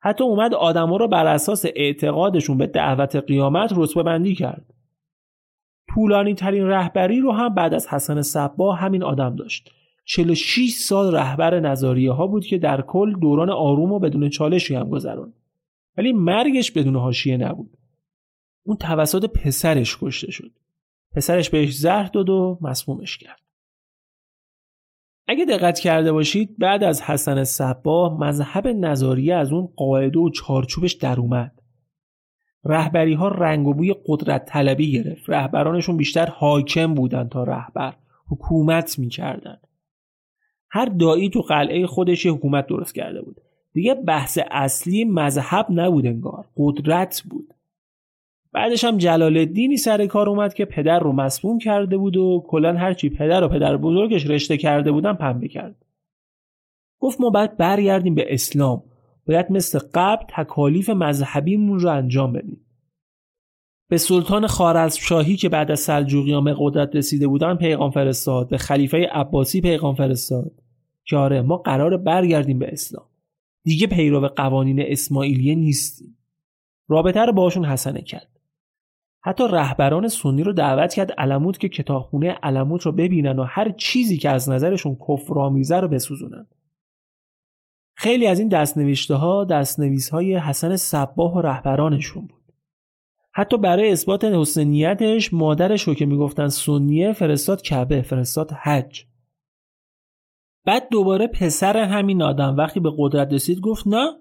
حتی 0.00 0.24
اومد 0.24 0.54
آدما 0.54 0.96
رو 0.96 1.08
بر 1.08 1.26
اساس 1.26 1.64
اعتقادشون 1.76 2.58
به 2.58 2.66
دعوت 2.66 3.16
قیامت 3.16 3.72
رتبه 3.76 4.02
بندی 4.02 4.34
کرد. 4.34 4.74
طولانی 5.96 6.34
ترین 6.34 6.66
رهبری 6.66 7.20
رو 7.20 7.32
هم 7.32 7.54
بعد 7.54 7.74
از 7.74 7.88
حسن 7.88 8.22
صبا 8.22 8.74
همین 8.74 9.02
آدم 9.02 9.36
داشت. 9.36 9.72
46 10.04 10.70
سال 10.70 11.14
رهبر 11.14 11.60
نظاریه 11.60 12.12
ها 12.12 12.26
بود 12.26 12.46
که 12.46 12.58
در 12.58 12.82
کل 12.82 13.12
دوران 13.20 13.50
آروم 13.50 13.92
و 13.92 13.98
بدون 13.98 14.28
چالشی 14.28 14.74
هم 14.74 14.88
گذرون 14.88 15.32
ولی 15.96 16.12
مرگش 16.12 16.70
بدون 16.70 16.96
حاشیه 16.96 17.36
نبود. 17.36 17.78
اون 18.66 18.76
توسط 18.76 19.24
پسرش 19.30 19.98
کشته 20.00 20.30
شد. 20.30 20.50
پسرش 21.12 21.50
بهش 21.50 21.76
زهر 21.76 22.06
داد 22.06 22.30
و 22.30 22.58
مسمومش 22.60 23.18
کرد. 23.18 23.40
اگه 25.26 25.44
دقت 25.44 25.78
کرده 25.78 26.12
باشید 26.12 26.58
بعد 26.58 26.84
از 26.84 27.02
حسن 27.02 27.44
صبا 27.44 28.16
مذهب 28.18 28.66
نظاریه 28.66 29.34
از 29.34 29.52
اون 29.52 29.66
قاعده 29.76 30.18
و 30.18 30.30
چارچوبش 30.30 30.92
در 30.92 31.20
اومد. 31.20 31.62
رهبری 32.66 33.14
ها 33.14 33.28
رنگ 33.28 33.66
و 33.66 33.74
بوی 33.74 33.94
قدرت 34.06 34.44
طلبی 34.44 34.92
گرفت. 34.92 35.30
رهبرانشون 35.30 35.96
بیشتر 35.96 36.26
حاکم 36.26 36.94
بودن 36.94 37.28
تا 37.28 37.44
رهبر 37.44 37.94
حکومت 38.28 38.98
می‌کردن. 38.98 39.58
هر 40.70 40.86
دایی 40.86 41.30
تو 41.30 41.40
قلعه 41.40 41.86
خودش 41.86 42.26
حکومت 42.26 42.66
درست 42.66 42.94
کرده 42.94 43.22
بود. 43.22 43.40
دیگه 43.72 43.94
بحث 43.94 44.38
اصلی 44.50 45.04
مذهب 45.04 45.66
نبود 45.70 46.06
انگار. 46.06 46.44
قدرت 46.56 47.22
بود. 47.30 47.54
بعدش 48.52 48.84
هم 48.84 48.96
جلال 48.96 49.36
الدینی 49.36 49.76
سر 49.76 50.06
کار 50.06 50.28
اومد 50.28 50.54
که 50.54 50.64
پدر 50.64 50.98
رو 50.98 51.12
مسموم 51.12 51.58
کرده 51.58 51.96
بود 51.96 52.16
و 52.16 52.44
کلا 52.48 52.76
هرچی 52.76 53.08
پدر 53.08 53.44
و 53.44 53.48
پدر 53.48 53.76
بزرگش 53.76 54.26
رشته 54.26 54.56
کرده 54.56 54.92
بودن 54.92 55.12
پنبه 55.12 55.48
کرد. 55.48 55.76
گفت 57.00 57.20
ما 57.20 57.30
باید 57.30 57.56
برگردیم 57.56 58.14
به 58.14 58.34
اسلام. 58.34 58.82
باید 59.26 59.46
مثل 59.50 59.78
قبل 59.94 60.24
تکالیف 60.28 60.90
مذهبیمون 60.90 61.78
رو 61.78 61.90
انجام 61.90 62.32
بدیم. 62.32 62.66
به 63.88 63.98
سلطان 63.98 64.46
خارزمشاهی 64.46 65.36
که 65.36 65.48
بعد 65.48 65.70
از 65.70 65.80
سلجوقیان 65.80 66.44
به 66.44 66.54
قدرت 66.58 66.96
رسیده 66.96 67.26
بودن 67.28 67.54
پیغام 67.54 67.90
فرستاد. 67.90 68.48
به 68.48 68.58
خلیفه 68.58 69.06
عباسی 69.12 69.60
پیغام 69.60 69.94
فرستاد 69.94 70.52
که 71.04 71.16
آره 71.16 71.42
ما 71.42 71.56
قرار 71.56 71.96
برگردیم 71.96 72.58
به 72.58 72.68
اسلام. 72.72 73.06
دیگه 73.64 73.86
پیرو 73.86 74.28
قوانین 74.28 74.80
اسماعیلیه 74.80 75.54
نیستیم. 75.54 76.18
رابطه 76.88 77.20
رو 77.20 77.32
باشون 77.32 77.64
حسنه 77.64 78.02
کرد. 78.02 78.36
حتی 79.22 79.44
رهبران 79.50 80.08
سنی 80.08 80.42
رو 80.42 80.52
دعوت 80.52 80.94
کرد 80.94 81.12
علموت 81.12 81.58
که 81.58 81.68
کتابخونه 81.68 82.30
علموت 82.30 82.82
رو 82.82 82.92
ببینن 82.92 83.38
و 83.38 83.44
هر 83.44 83.70
چیزی 83.70 84.16
که 84.16 84.30
از 84.30 84.48
نظرشون 84.48 84.96
کفرآمیزه 85.08 85.76
رو 85.76 85.88
بسوزونن. 85.88 86.46
خیلی 87.98 88.26
از 88.26 88.38
این 88.38 88.48
دستنوشته 88.48 89.14
ها 89.14 89.44
دستنویس 89.44 90.08
های 90.08 90.36
حسن 90.36 90.76
صباه 90.76 91.34
و 91.34 91.40
رهبرانشون 91.40 92.26
بود. 92.26 92.42
حتی 93.32 93.58
برای 93.58 93.92
اثبات 93.92 94.24
حسنیتش 94.24 95.32
مادرش 95.32 95.82
رو 95.82 95.94
که 95.94 96.06
می‌گفتن 96.06 96.48
سنیه 96.48 97.12
فرستاد 97.12 97.62
کعبه 97.62 98.02
فرستاد 98.02 98.52
حج. 98.52 99.04
بعد 100.64 100.88
دوباره 100.90 101.26
پسر 101.26 101.76
همین 101.76 102.22
آدم 102.22 102.56
وقتی 102.56 102.80
به 102.80 102.92
قدرت 102.98 103.32
رسید 103.32 103.60
گفت 103.60 103.86
نه 103.86 104.12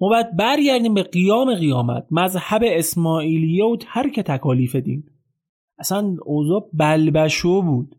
ما 0.00 0.08
باید 0.08 0.36
برگردیم 0.36 0.94
به 0.94 1.02
قیام 1.02 1.54
قیامت 1.54 2.06
مذهب 2.10 2.62
اسماعیلیه 2.64 3.64
و 3.64 3.76
ترک 3.80 4.20
تکالیف 4.20 4.76
دین. 4.76 5.04
اصلا 5.78 6.16
اوضاع 6.24 6.68
بلبشو 6.72 7.62
بود. 7.62 7.96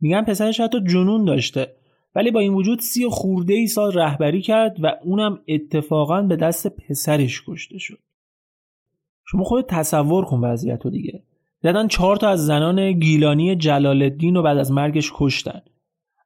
میگن 0.00 0.24
پسرش 0.24 0.60
حتی 0.60 0.80
جنون 0.80 1.24
داشته. 1.24 1.76
ولی 2.14 2.30
با 2.30 2.40
این 2.40 2.54
وجود 2.54 2.80
سی 2.80 3.08
خورده 3.08 3.54
ای 3.54 3.66
سال 3.66 3.92
رهبری 3.92 4.42
کرد 4.42 4.76
و 4.84 4.92
اونم 5.04 5.38
اتفاقا 5.48 6.22
به 6.22 6.36
دست 6.36 6.68
پسرش 6.68 7.42
کشته 7.48 7.78
شد. 7.78 7.98
شما 9.26 9.44
خود 9.44 9.66
تصور 9.68 10.24
کن 10.24 10.40
وضعیت 10.40 10.84
رو 10.84 10.90
دیگه. 10.90 11.22
زدن 11.62 11.88
چهار 11.88 12.16
تا 12.16 12.28
از 12.28 12.46
زنان 12.46 12.92
گیلانی 12.92 13.56
جلال 13.56 14.02
الدین 14.02 14.34
رو 14.34 14.42
بعد 14.42 14.58
از 14.58 14.72
مرگش 14.72 15.12
کشتن. 15.14 15.60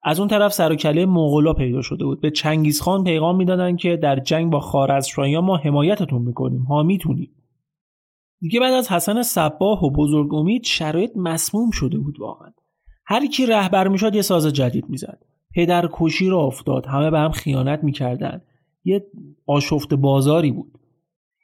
از 0.02 0.20
اون 0.20 0.28
طرف 0.28 0.52
سر 0.52 0.72
و 0.72 0.74
کله 0.74 1.06
مغولا 1.06 1.52
پیدا 1.52 1.82
شده 1.82 2.04
بود. 2.04 2.20
به 2.20 2.30
چنگیزخان 2.30 3.04
پیغام 3.04 3.36
می‌دادن 3.36 3.76
که 3.76 3.96
در 3.96 4.20
جنگ 4.20 4.52
با 4.52 4.60
خارزمشاهیان 4.60 5.44
ما 5.44 5.56
حمایتتون 5.56 6.22
می‌کنیم. 6.22 6.62
ها 6.62 6.82
می‌تونیم. 6.82 7.30
دیگه 8.40 8.60
بعد 8.60 8.74
از 8.74 8.92
حسن 8.92 9.22
صباه 9.22 9.84
و 9.84 9.90
بزرگ 9.90 10.34
امید 10.34 10.64
شرایط 10.64 11.10
مسموم 11.16 11.70
شده 11.70 11.98
بود 11.98 12.20
واقعا. 12.20 12.52
هر 13.06 13.26
کی 13.26 13.46
رهبر 13.46 13.88
می‌شد 13.88 14.14
یه 14.14 14.22
ساز 14.22 14.46
جدید 14.46 14.88
می‌زد. 14.88 15.18
پدر 15.56 15.88
کشی 15.92 16.28
را 16.28 16.40
افتاد. 16.40 16.86
همه 16.86 17.10
به 17.10 17.18
هم 17.18 17.30
خیانت 17.30 17.84
می‌کردن. 17.84 18.42
یه 18.84 19.06
آشفت 19.46 19.94
بازاری 19.94 20.52
بود. 20.52 20.78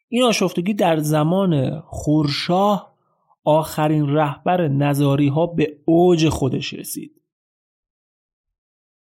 این 0.08 0.22
آشفتگی 0.22 0.74
در 0.74 0.96
زمان 0.96 1.80
خورشاه 1.80 2.94
آخرین 3.44 4.08
رهبر 4.08 4.68
نظاری 4.68 5.28
ها 5.28 5.46
به 5.46 5.76
اوج 5.84 6.28
خودش 6.28 6.72
رسید. 6.72 7.22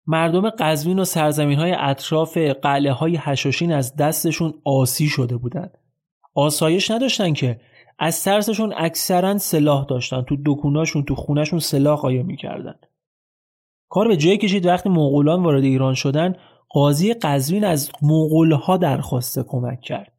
مردم 0.06 0.50
قزوین 0.50 0.98
و 0.98 1.04
سرزمین 1.04 1.58
های 1.58 1.72
اطراف 1.78 2.36
قلعه 2.36 2.92
های 2.92 3.16
هشاشین 3.20 3.72
از 3.72 3.96
دستشون 3.96 4.54
آسی 4.64 5.08
شده 5.08 5.36
بودند. 5.36 5.78
آسایش 6.34 6.90
نداشتن 6.90 7.32
که 7.32 7.60
از 7.98 8.24
ترسشون 8.24 8.74
اکثرا 8.76 9.38
سلاح 9.38 9.86
داشتن. 9.88 10.22
تو 10.22 10.36
دکوناشون 10.46 11.04
تو 11.04 11.14
خونهشون 11.14 11.58
سلاح 11.58 11.98
قایم 11.98 12.26
می‌کردن. 12.26 12.74
کار 13.92 14.08
به 14.08 14.16
جای 14.16 14.38
کشید 14.38 14.66
وقتی 14.66 14.88
مغولان 14.88 15.42
وارد 15.42 15.64
ایران 15.64 15.94
شدن 15.94 16.36
قاضی 16.68 17.14
قزوین 17.14 17.64
از 17.64 17.92
مغولها 18.02 18.76
درخواست 18.76 19.38
کمک 19.48 19.80
کرد. 19.80 20.12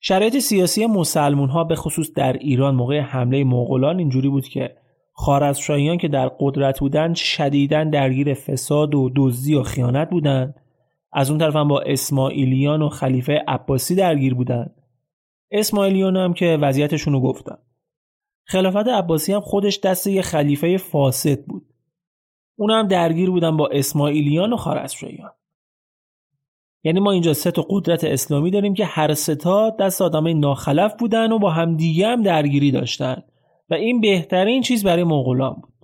شرایط 0.00 0.38
سیاسی 0.38 0.86
مسلمون 0.86 1.48
ها 1.48 1.64
به 1.64 1.74
خصوص 1.74 2.10
در 2.16 2.32
ایران 2.32 2.74
موقع 2.74 3.00
حمله 3.00 3.44
مغولان 3.44 3.98
اینجوری 3.98 4.28
بود 4.28 4.48
که 4.48 4.76
خارزمشاهیان 5.12 5.98
که 5.98 6.08
در 6.08 6.28
قدرت 6.40 6.80
بودند 6.80 7.14
شدیدا 7.14 7.84
درگیر 7.84 8.34
فساد 8.34 8.94
و 8.94 9.10
دزدی 9.16 9.54
و 9.54 9.62
خیانت 9.62 10.10
بودند. 10.10 10.54
از 11.12 11.30
اون 11.30 11.38
طرف 11.38 11.56
هم 11.56 11.68
با 11.68 11.80
اسماعیلیان 11.80 12.82
و 12.82 12.88
خلیفه 12.88 13.44
عباسی 13.48 13.94
درگیر 13.94 14.34
بودند. 14.34 14.74
اسماعیلیان 15.50 16.16
هم 16.16 16.34
که 16.34 16.58
وضعیتشون 16.60 17.12
رو 17.12 17.20
گفتن. 17.20 17.58
خلافت 18.48 18.88
عباسی 18.88 19.32
هم 19.32 19.40
خودش 19.40 19.80
دست 19.80 20.06
یه 20.06 20.22
خلیفه 20.22 20.76
فاسد 20.76 21.44
بود. 21.44 21.74
اون 22.58 22.70
هم 22.70 22.88
درگیر 22.88 23.30
بودن 23.30 23.56
با 23.56 23.68
اسماعیلیان 23.68 24.52
و 24.52 24.56
خارزمشاهیان 24.56 25.30
یعنی 26.84 27.00
ما 27.00 27.12
اینجا 27.12 27.32
سه 27.32 27.50
تا 27.50 27.66
قدرت 27.70 28.04
اسلامی 28.04 28.50
داریم 28.50 28.74
که 28.74 28.84
هر 28.84 29.14
سه 29.14 29.34
تا 29.34 29.70
دست 29.70 30.02
آدمای 30.02 30.34
ناخلف 30.34 30.94
بودن 30.98 31.32
و 31.32 31.38
با 31.38 31.50
همدیگه 31.50 32.06
هم 32.06 32.22
درگیری 32.22 32.70
داشتن. 32.70 33.22
و 33.70 33.74
این 33.74 34.00
بهترین 34.00 34.62
چیز 34.62 34.84
برای 34.84 35.04
مغولان 35.04 35.54
بود. 35.54 35.74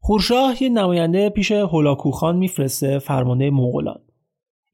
خورشاه 0.00 0.62
یه 0.62 0.68
نماینده 0.68 1.30
پیش 1.30 1.52
هولاکوخان 1.52 2.36
میفرسته 2.36 2.98
فرمانده 2.98 3.50
مغولان. 3.50 4.00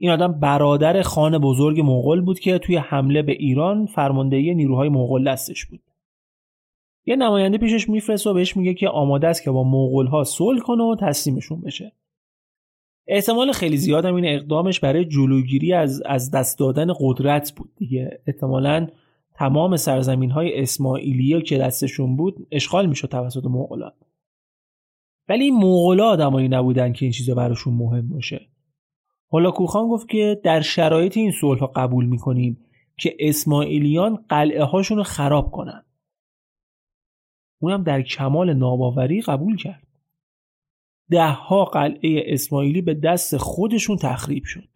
این 0.00 0.10
آدم 0.10 0.32
برادر 0.32 1.02
خان 1.02 1.38
بزرگ 1.38 1.80
مغول 1.80 2.20
بود 2.20 2.40
که 2.40 2.58
توی 2.58 2.76
حمله 2.76 3.22
به 3.22 3.32
ایران 3.32 3.86
فرماندهی 3.86 4.54
نیروهای 4.54 4.88
مغول 4.88 5.32
دستش 5.32 5.66
بود. 5.66 5.80
یه 7.06 7.16
نماینده 7.16 7.58
پیشش 7.58 7.88
میفرسته 7.88 8.30
و 8.30 8.34
بهش 8.34 8.56
میگه 8.56 8.74
که 8.74 8.88
آماده 8.88 9.28
است 9.28 9.42
که 9.42 9.50
با 9.50 9.64
مغول 9.64 10.06
ها 10.06 10.24
صلح 10.24 10.60
کنه 10.60 10.84
و 10.84 10.96
تسلیمشون 11.00 11.60
بشه. 11.60 11.92
احتمال 13.06 13.52
خیلی 13.52 13.76
زیاد 13.76 14.06
این 14.06 14.26
اقدامش 14.26 14.80
برای 14.80 15.04
جلوگیری 15.04 15.72
از 15.72 16.02
از 16.06 16.30
دست 16.30 16.58
دادن 16.58 16.86
قدرت 17.00 17.52
بود 17.56 17.70
دیگه. 17.76 18.20
احتمالاً 18.26 18.86
تمام 19.34 19.76
سرزمین 19.76 20.30
های 20.30 20.60
اسماعیلیه 20.60 21.40
که 21.40 21.58
دستشون 21.58 22.16
بود 22.16 22.46
اشغال 22.52 22.86
می‌شد 22.86 23.08
توسط 23.08 23.44
مغولان. 23.44 23.92
ولی 25.28 25.50
مغولا 25.50 26.08
آدمایی 26.08 26.48
نبودن 26.48 26.92
که 26.92 27.04
این 27.04 27.12
چیزا 27.12 27.34
براشون 27.34 27.74
مهم 27.74 28.08
باشه. 28.08 28.46
حالا 29.30 29.50
کوخان 29.50 29.88
گفت 29.88 30.08
که 30.08 30.40
در 30.44 30.60
شرایط 30.60 31.16
این 31.16 31.32
صلح 31.40 31.66
قبول 31.76 32.06
می‌کنیم 32.06 32.64
که 32.96 33.16
اسماعیلیان 33.20 34.24
قلعه 34.28 34.64
هاشون 34.64 34.96
رو 34.96 35.02
خراب 35.02 35.50
کنن. 35.50 35.84
اونم 37.60 37.82
در 37.82 38.02
کمال 38.02 38.52
ناباوری 38.54 39.20
قبول 39.20 39.56
کرد. 39.56 39.86
ده 41.10 41.30
ها 41.30 41.64
قلعه 41.64 42.22
اسماعیلی 42.26 42.82
به 42.82 42.94
دست 42.94 43.36
خودشون 43.36 43.96
تخریب 43.96 44.44
شد. 44.44 44.68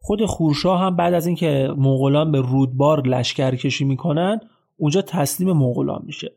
خود 0.00 0.24
خورشاه 0.24 0.80
هم 0.80 0.96
بعد 0.96 1.14
از 1.14 1.26
اینکه 1.26 1.74
مغولان 1.76 2.32
به 2.32 2.40
رودبار 2.40 3.06
لشکر 3.06 3.54
کشی 3.54 3.84
می‌کنن 3.84 4.40
اونجا 4.76 5.02
تسلیم 5.02 5.52
مغولان 5.52 6.02
میشه. 6.06 6.36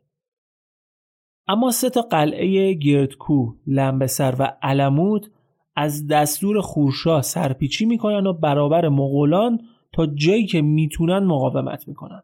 اما 1.48 1.72
سه 1.72 1.90
تا 1.90 2.02
قلعه 2.02 2.74
گردکو، 2.74 3.56
لمبسر 3.68 4.36
و 4.40 4.58
علمود 4.62 5.32
از 5.76 6.08
دستور 6.08 6.62
خورشاه 6.62 7.22
سرپیچی 7.22 7.86
می‌کنن 7.86 8.28
و 8.28 8.34
برابر 8.34 8.90
مغولان 8.90 9.68
تا 9.94 10.06
جایی 10.06 10.46
که 10.46 10.62
می‌تونن 10.62 11.20
مقاومت 11.20 11.88
می‌کنن. 11.88 12.24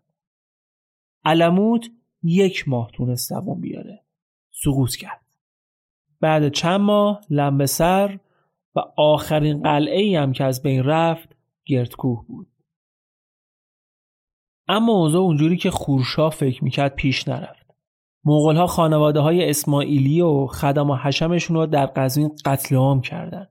علمود 1.25 1.85
یک 2.23 2.67
ماه 2.67 2.91
تونست 2.93 3.29
دوام 3.29 3.61
بیاره. 3.61 4.05
سقوط 4.51 4.95
کرد. 4.95 5.25
بعد 6.19 6.49
چند 6.49 6.81
ماه 6.81 7.21
لمبسر 7.29 8.19
و 8.75 8.79
آخرین 8.97 9.61
قلعه 9.61 10.01
ای 10.01 10.15
هم 10.15 10.33
که 10.33 10.43
از 10.43 10.61
بین 10.61 10.83
رفت 10.83 11.35
گردکوه 11.65 12.25
بود. 12.27 12.47
اما 14.67 14.93
اوضاع 14.93 15.21
اونجوری 15.21 15.57
که 15.57 15.71
خورشاه 15.71 16.31
فکر 16.31 16.63
می‌کرد 16.63 16.95
پیش 16.95 17.27
نرفت. 17.27 17.66
مغول 18.27 18.55
ها 18.55 18.67
خانواده 18.67 19.19
های 19.19 19.49
اسماعیلی 19.49 20.21
و 20.21 20.47
خدم 20.47 20.89
و 20.89 20.95
حشمشون 20.95 21.57
رو 21.57 21.65
در 21.65 21.85
قزوین 21.85 22.31
قتل 22.45 22.75
عام 22.75 23.01
کردن. 23.01 23.47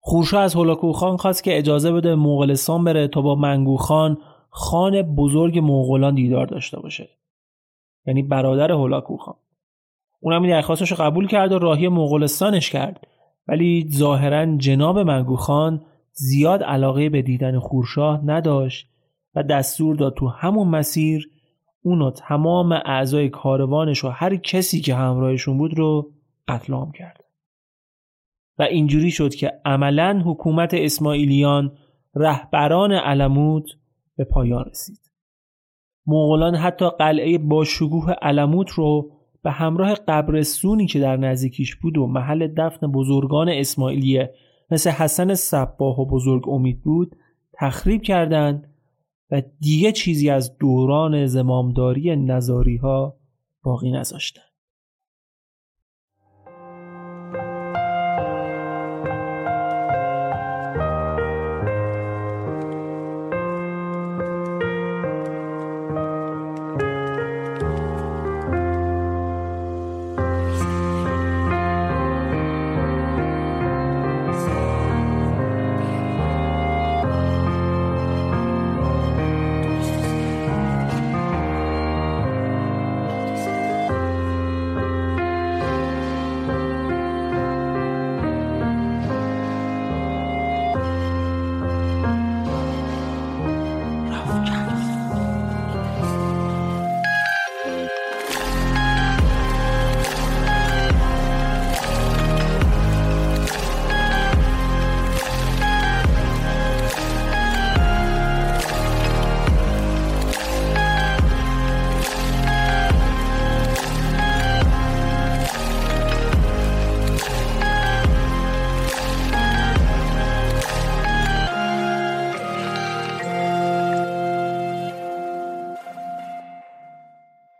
خورشا 0.00 0.40
از 0.40 0.54
هولاکو 0.54 0.92
خان 0.92 1.16
خواست 1.16 1.44
که 1.44 1.58
اجازه 1.58 1.92
بده 1.92 2.14
مغولستان 2.14 2.84
بره 2.84 3.08
تا 3.08 3.20
با 3.20 3.34
منگو 3.34 3.76
خان 3.76 4.18
خان 4.50 5.02
بزرگ 5.02 5.58
مغولان 5.58 6.14
دیدار 6.14 6.46
داشته 6.46 6.80
باشه. 6.80 7.08
یعنی 8.06 8.22
برادر 8.22 8.72
هولاکو 8.72 9.16
خان. 9.16 9.34
اونم 10.20 10.42
این 10.42 10.50
درخواستش 10.50 10.90
رو 10.90 10.96
قبول 10.96 11.26
کرد 11.26 11.52
و 11.52 11.58
راهی 11.58 11.88
مغولستانش 11.88 12.70
کرد 12.70 13.06
ولی 13.48 13.88
ظاهرا 13.92 14.56
جناب 14.56 14.98
منگو 14.98 15.36
خان 15.36 15.84
زیاد 16.12 16.62
علاقه 16.62 17.08
به 17.08 17.22
دیدن 17.22 17.58
خورشاه 17.58 18.20
نداشت 18.24 18.88
و 19.34 19.42
دستور 19.42 19.96
داد 19.96 20.14
تو 20.14 20.28
همون 20.28 20.68
مسیر 20.68 21.30
اونو 21.82 22.10
تمام 22.10 22.72
اعضای 22.72 23.28
کاروانش 23.28 24.04
و 24.04 24.08
هر 24.08 24.36
کسی 24.36 24.80
که 24.80 24.94
همراهشون 24.94 25.58
بود 25.58 25.78
رو 25.78 26.12
قتل 26.48 26.72
عام 26.72 26.92
کرد. 26.92 27.24
و 28.58 28.62
اینجوری 28.62 29.10
شد 29.10 29.34
که 29.34 29.52
عملا 29.64 30.22
حکومت 30.26 30.74
اسماعیلیان 30.74 31.72
رهبران 32.14 32.92
علموت 32.92 33.64
به 34.16 34.24
پایان 34.24 34.64
رسید. 34.64 35.00
مغولان 36.06 36.54
حتی 36.54 36.90
قلعه 36.98 37.38
با 37.38 37.64
شکوه 37.64 38.12
علموت 38.12 38.70
رو 38.70 39.10
به 39.42 39.50
همراه 39.50 39.94
قبرستونی 39.94 40.86
که 40.86 41.00
در 41.00 41.16
نزدیکیش 41.16 41.76
بود 41.76 41.98
و 41.98 42.06
محل 42.06 42.46
دفن 42.56 42.86
بزرگان 42.86 43.48
اسماعیلیه 43.48 44.34
مثل 44.70 44.90
حسن 44.90 45.34
صباه 45.34 46.00
و 46.00 46.06
بزرگ 46.06 46.48
امید 46.48 46.82
بود 46.82 47.16
تخریب 47.54 48.02
کردند 48.02 48.74
و 49.30 49.42
دیگه 49.60 49.92
چیزی 49.92 50.30
از 50.30 50.58
دوران 50.58 51.26
زمامداری 51.26 52.16
نظاری 52.16 52.76
ها 52.76 53.18
باقی 53.62 53.90
نذاشتن. 53.90 54.55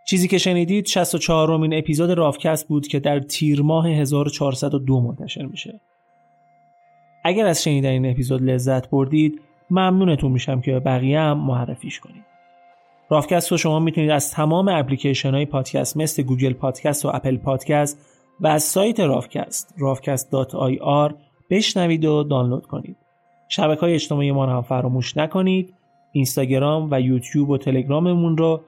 چیزی 0.08 0.28
که 0.28 0.38
شنیدید 0.38 0.86
64 0.86 1.52
امین 1.52 1.74
اپیزود 1.74 2.10
رافکست 2.10 2.68
بود 2.68 2.86
که 2.86 3.00
در 3.00 3.20
تیر 3.20 3.62
ماه 3.62 3.88
1402 3.88 5.00
منتشر 5.00 5.46
میشه. 5.46 5.80
اگر 7.24 7.46
از 7.46 7.62
شنیدن 7.62 7.88
این 7.88 8.10
اپیزود 8.10 8.42
لذت 8.42 8.90
بردید 8.90 9.40
ممنونتون 9.70 10.32
میشم 10.32 10.60
که 10.60 10.78
بقیه 10.78 11.20
هم 11.20 11.38
معرفیش 11.38 12.00
کنید. 12.00 12.24
رافکست 13.10 13.52
رو 13.52 13.58
شما 13.58 13.80
می‌تونید 13.80 14.10
از 14.10 14.30
تمام 14.30 14.68
اپلیکیشن 14.68 15.34
های 15.34 15.46
پادکست 15.46 15.96
مثل 15.96 16.22
Google 16.22 16.52
Podcast 16.52 17.04
و 17.04 17.10
Apple 17.14 17.36
Podcast 17.36 17.98
و 18.40 18.46
از 18.46 18.62
سایت 18.62 19.00
رافکست 19.00 19.74
rafcast.ir 19.78 21.14
بشنوید 21.50 22.04
و 22.04 22.22
دانلود 22.22 22.66
کنید. 22.66 22.96
شبکه 23.48 23.80
های 23.80 23.94
اجتماعی 23.94 24.32
ما 24.32 24.46
هم 24.46 24.62
فراموش 24.62 25.16
نکنید. 25.16 25.74
اینستاگرام 26.12 26.88
و 26.90 27.00
یوتیوب 27.00 27.50
و 27.50 27.58
تلگراممون 27.58 28.36
رو 28.36 28.60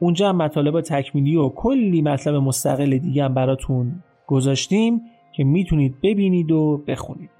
اونجا 0.00 0.28
هم 0.28 0.36
مطالب 0.36 0.80
تکمیلی 0.80 1.36
و 1.36 1.48
کلی 1.48 2.02
مطلب 2.02 2.34
مستقل 2.34 2.98
دیگه 2.98 3.24
هم 3.24 3.34
براتون 3.34 4.02
گذاشتیم 4.26 5.02
که 5.32 5.44
می‌تونید 5.44 6.00
ببینید 6.02 6.50
و 6.50 6.82
بخونید. 6.86 7.30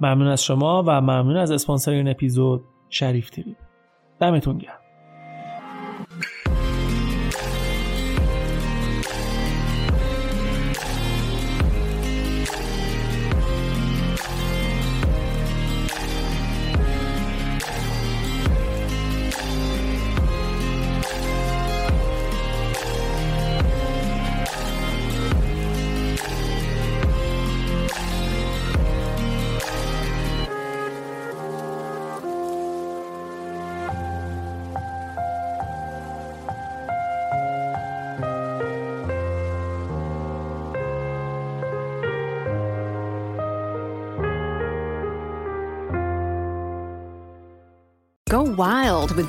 ممنون 0.00 0.26
از 0.28 0.44
شما 0.44 0.84
و 0.86 1.00
ممنون 1.00 1.36
از 1.36 1.50
اسپانسر 1.50 1.90
این 1.90 2.08
اپیزود 2.08 2.64
شریف 2.88 3.30
تریب 3.30 3.56
دمتون 4.20 4.58
گرم. 4.58 4.83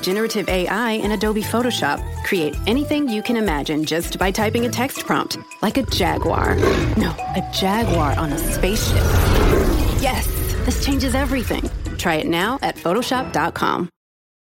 Generative 0.06 0.48
AI 0.48 0.92
in 0.92 1.10
Adobe 1.10 1.42
Photoshop. 1.42 1.98
Create 2.22 2.54
anything 2.68 3.08
you 3.08 3.22
can 3.24 3.36
imagine 3.36 3.84
just 3.84 4.20
by 4.20 4.30
typing 4.30 4.64
a 4.64 4.68
text 4.68 5.04
prompt, 5.04 5.36
like 5.62 5.78
a 5.78 5.82
jaguar. 5.82 6.54
No, 6.96 7.10
a 7.34 7.42
jaguar 7.52 8.16
on 8.16 8.32
a 8.32 8.38
spaceship. 8.38 9.02
Yes, 10.00 10.28
this 10.64 10.84
changes 10.84 11.16
everything. 11.16 11.68
Try 11.98 12.16
it 12.16 12.28
now 12.28 12.60
at 12.62 12.76
Photoshop.com. 12.76 13.88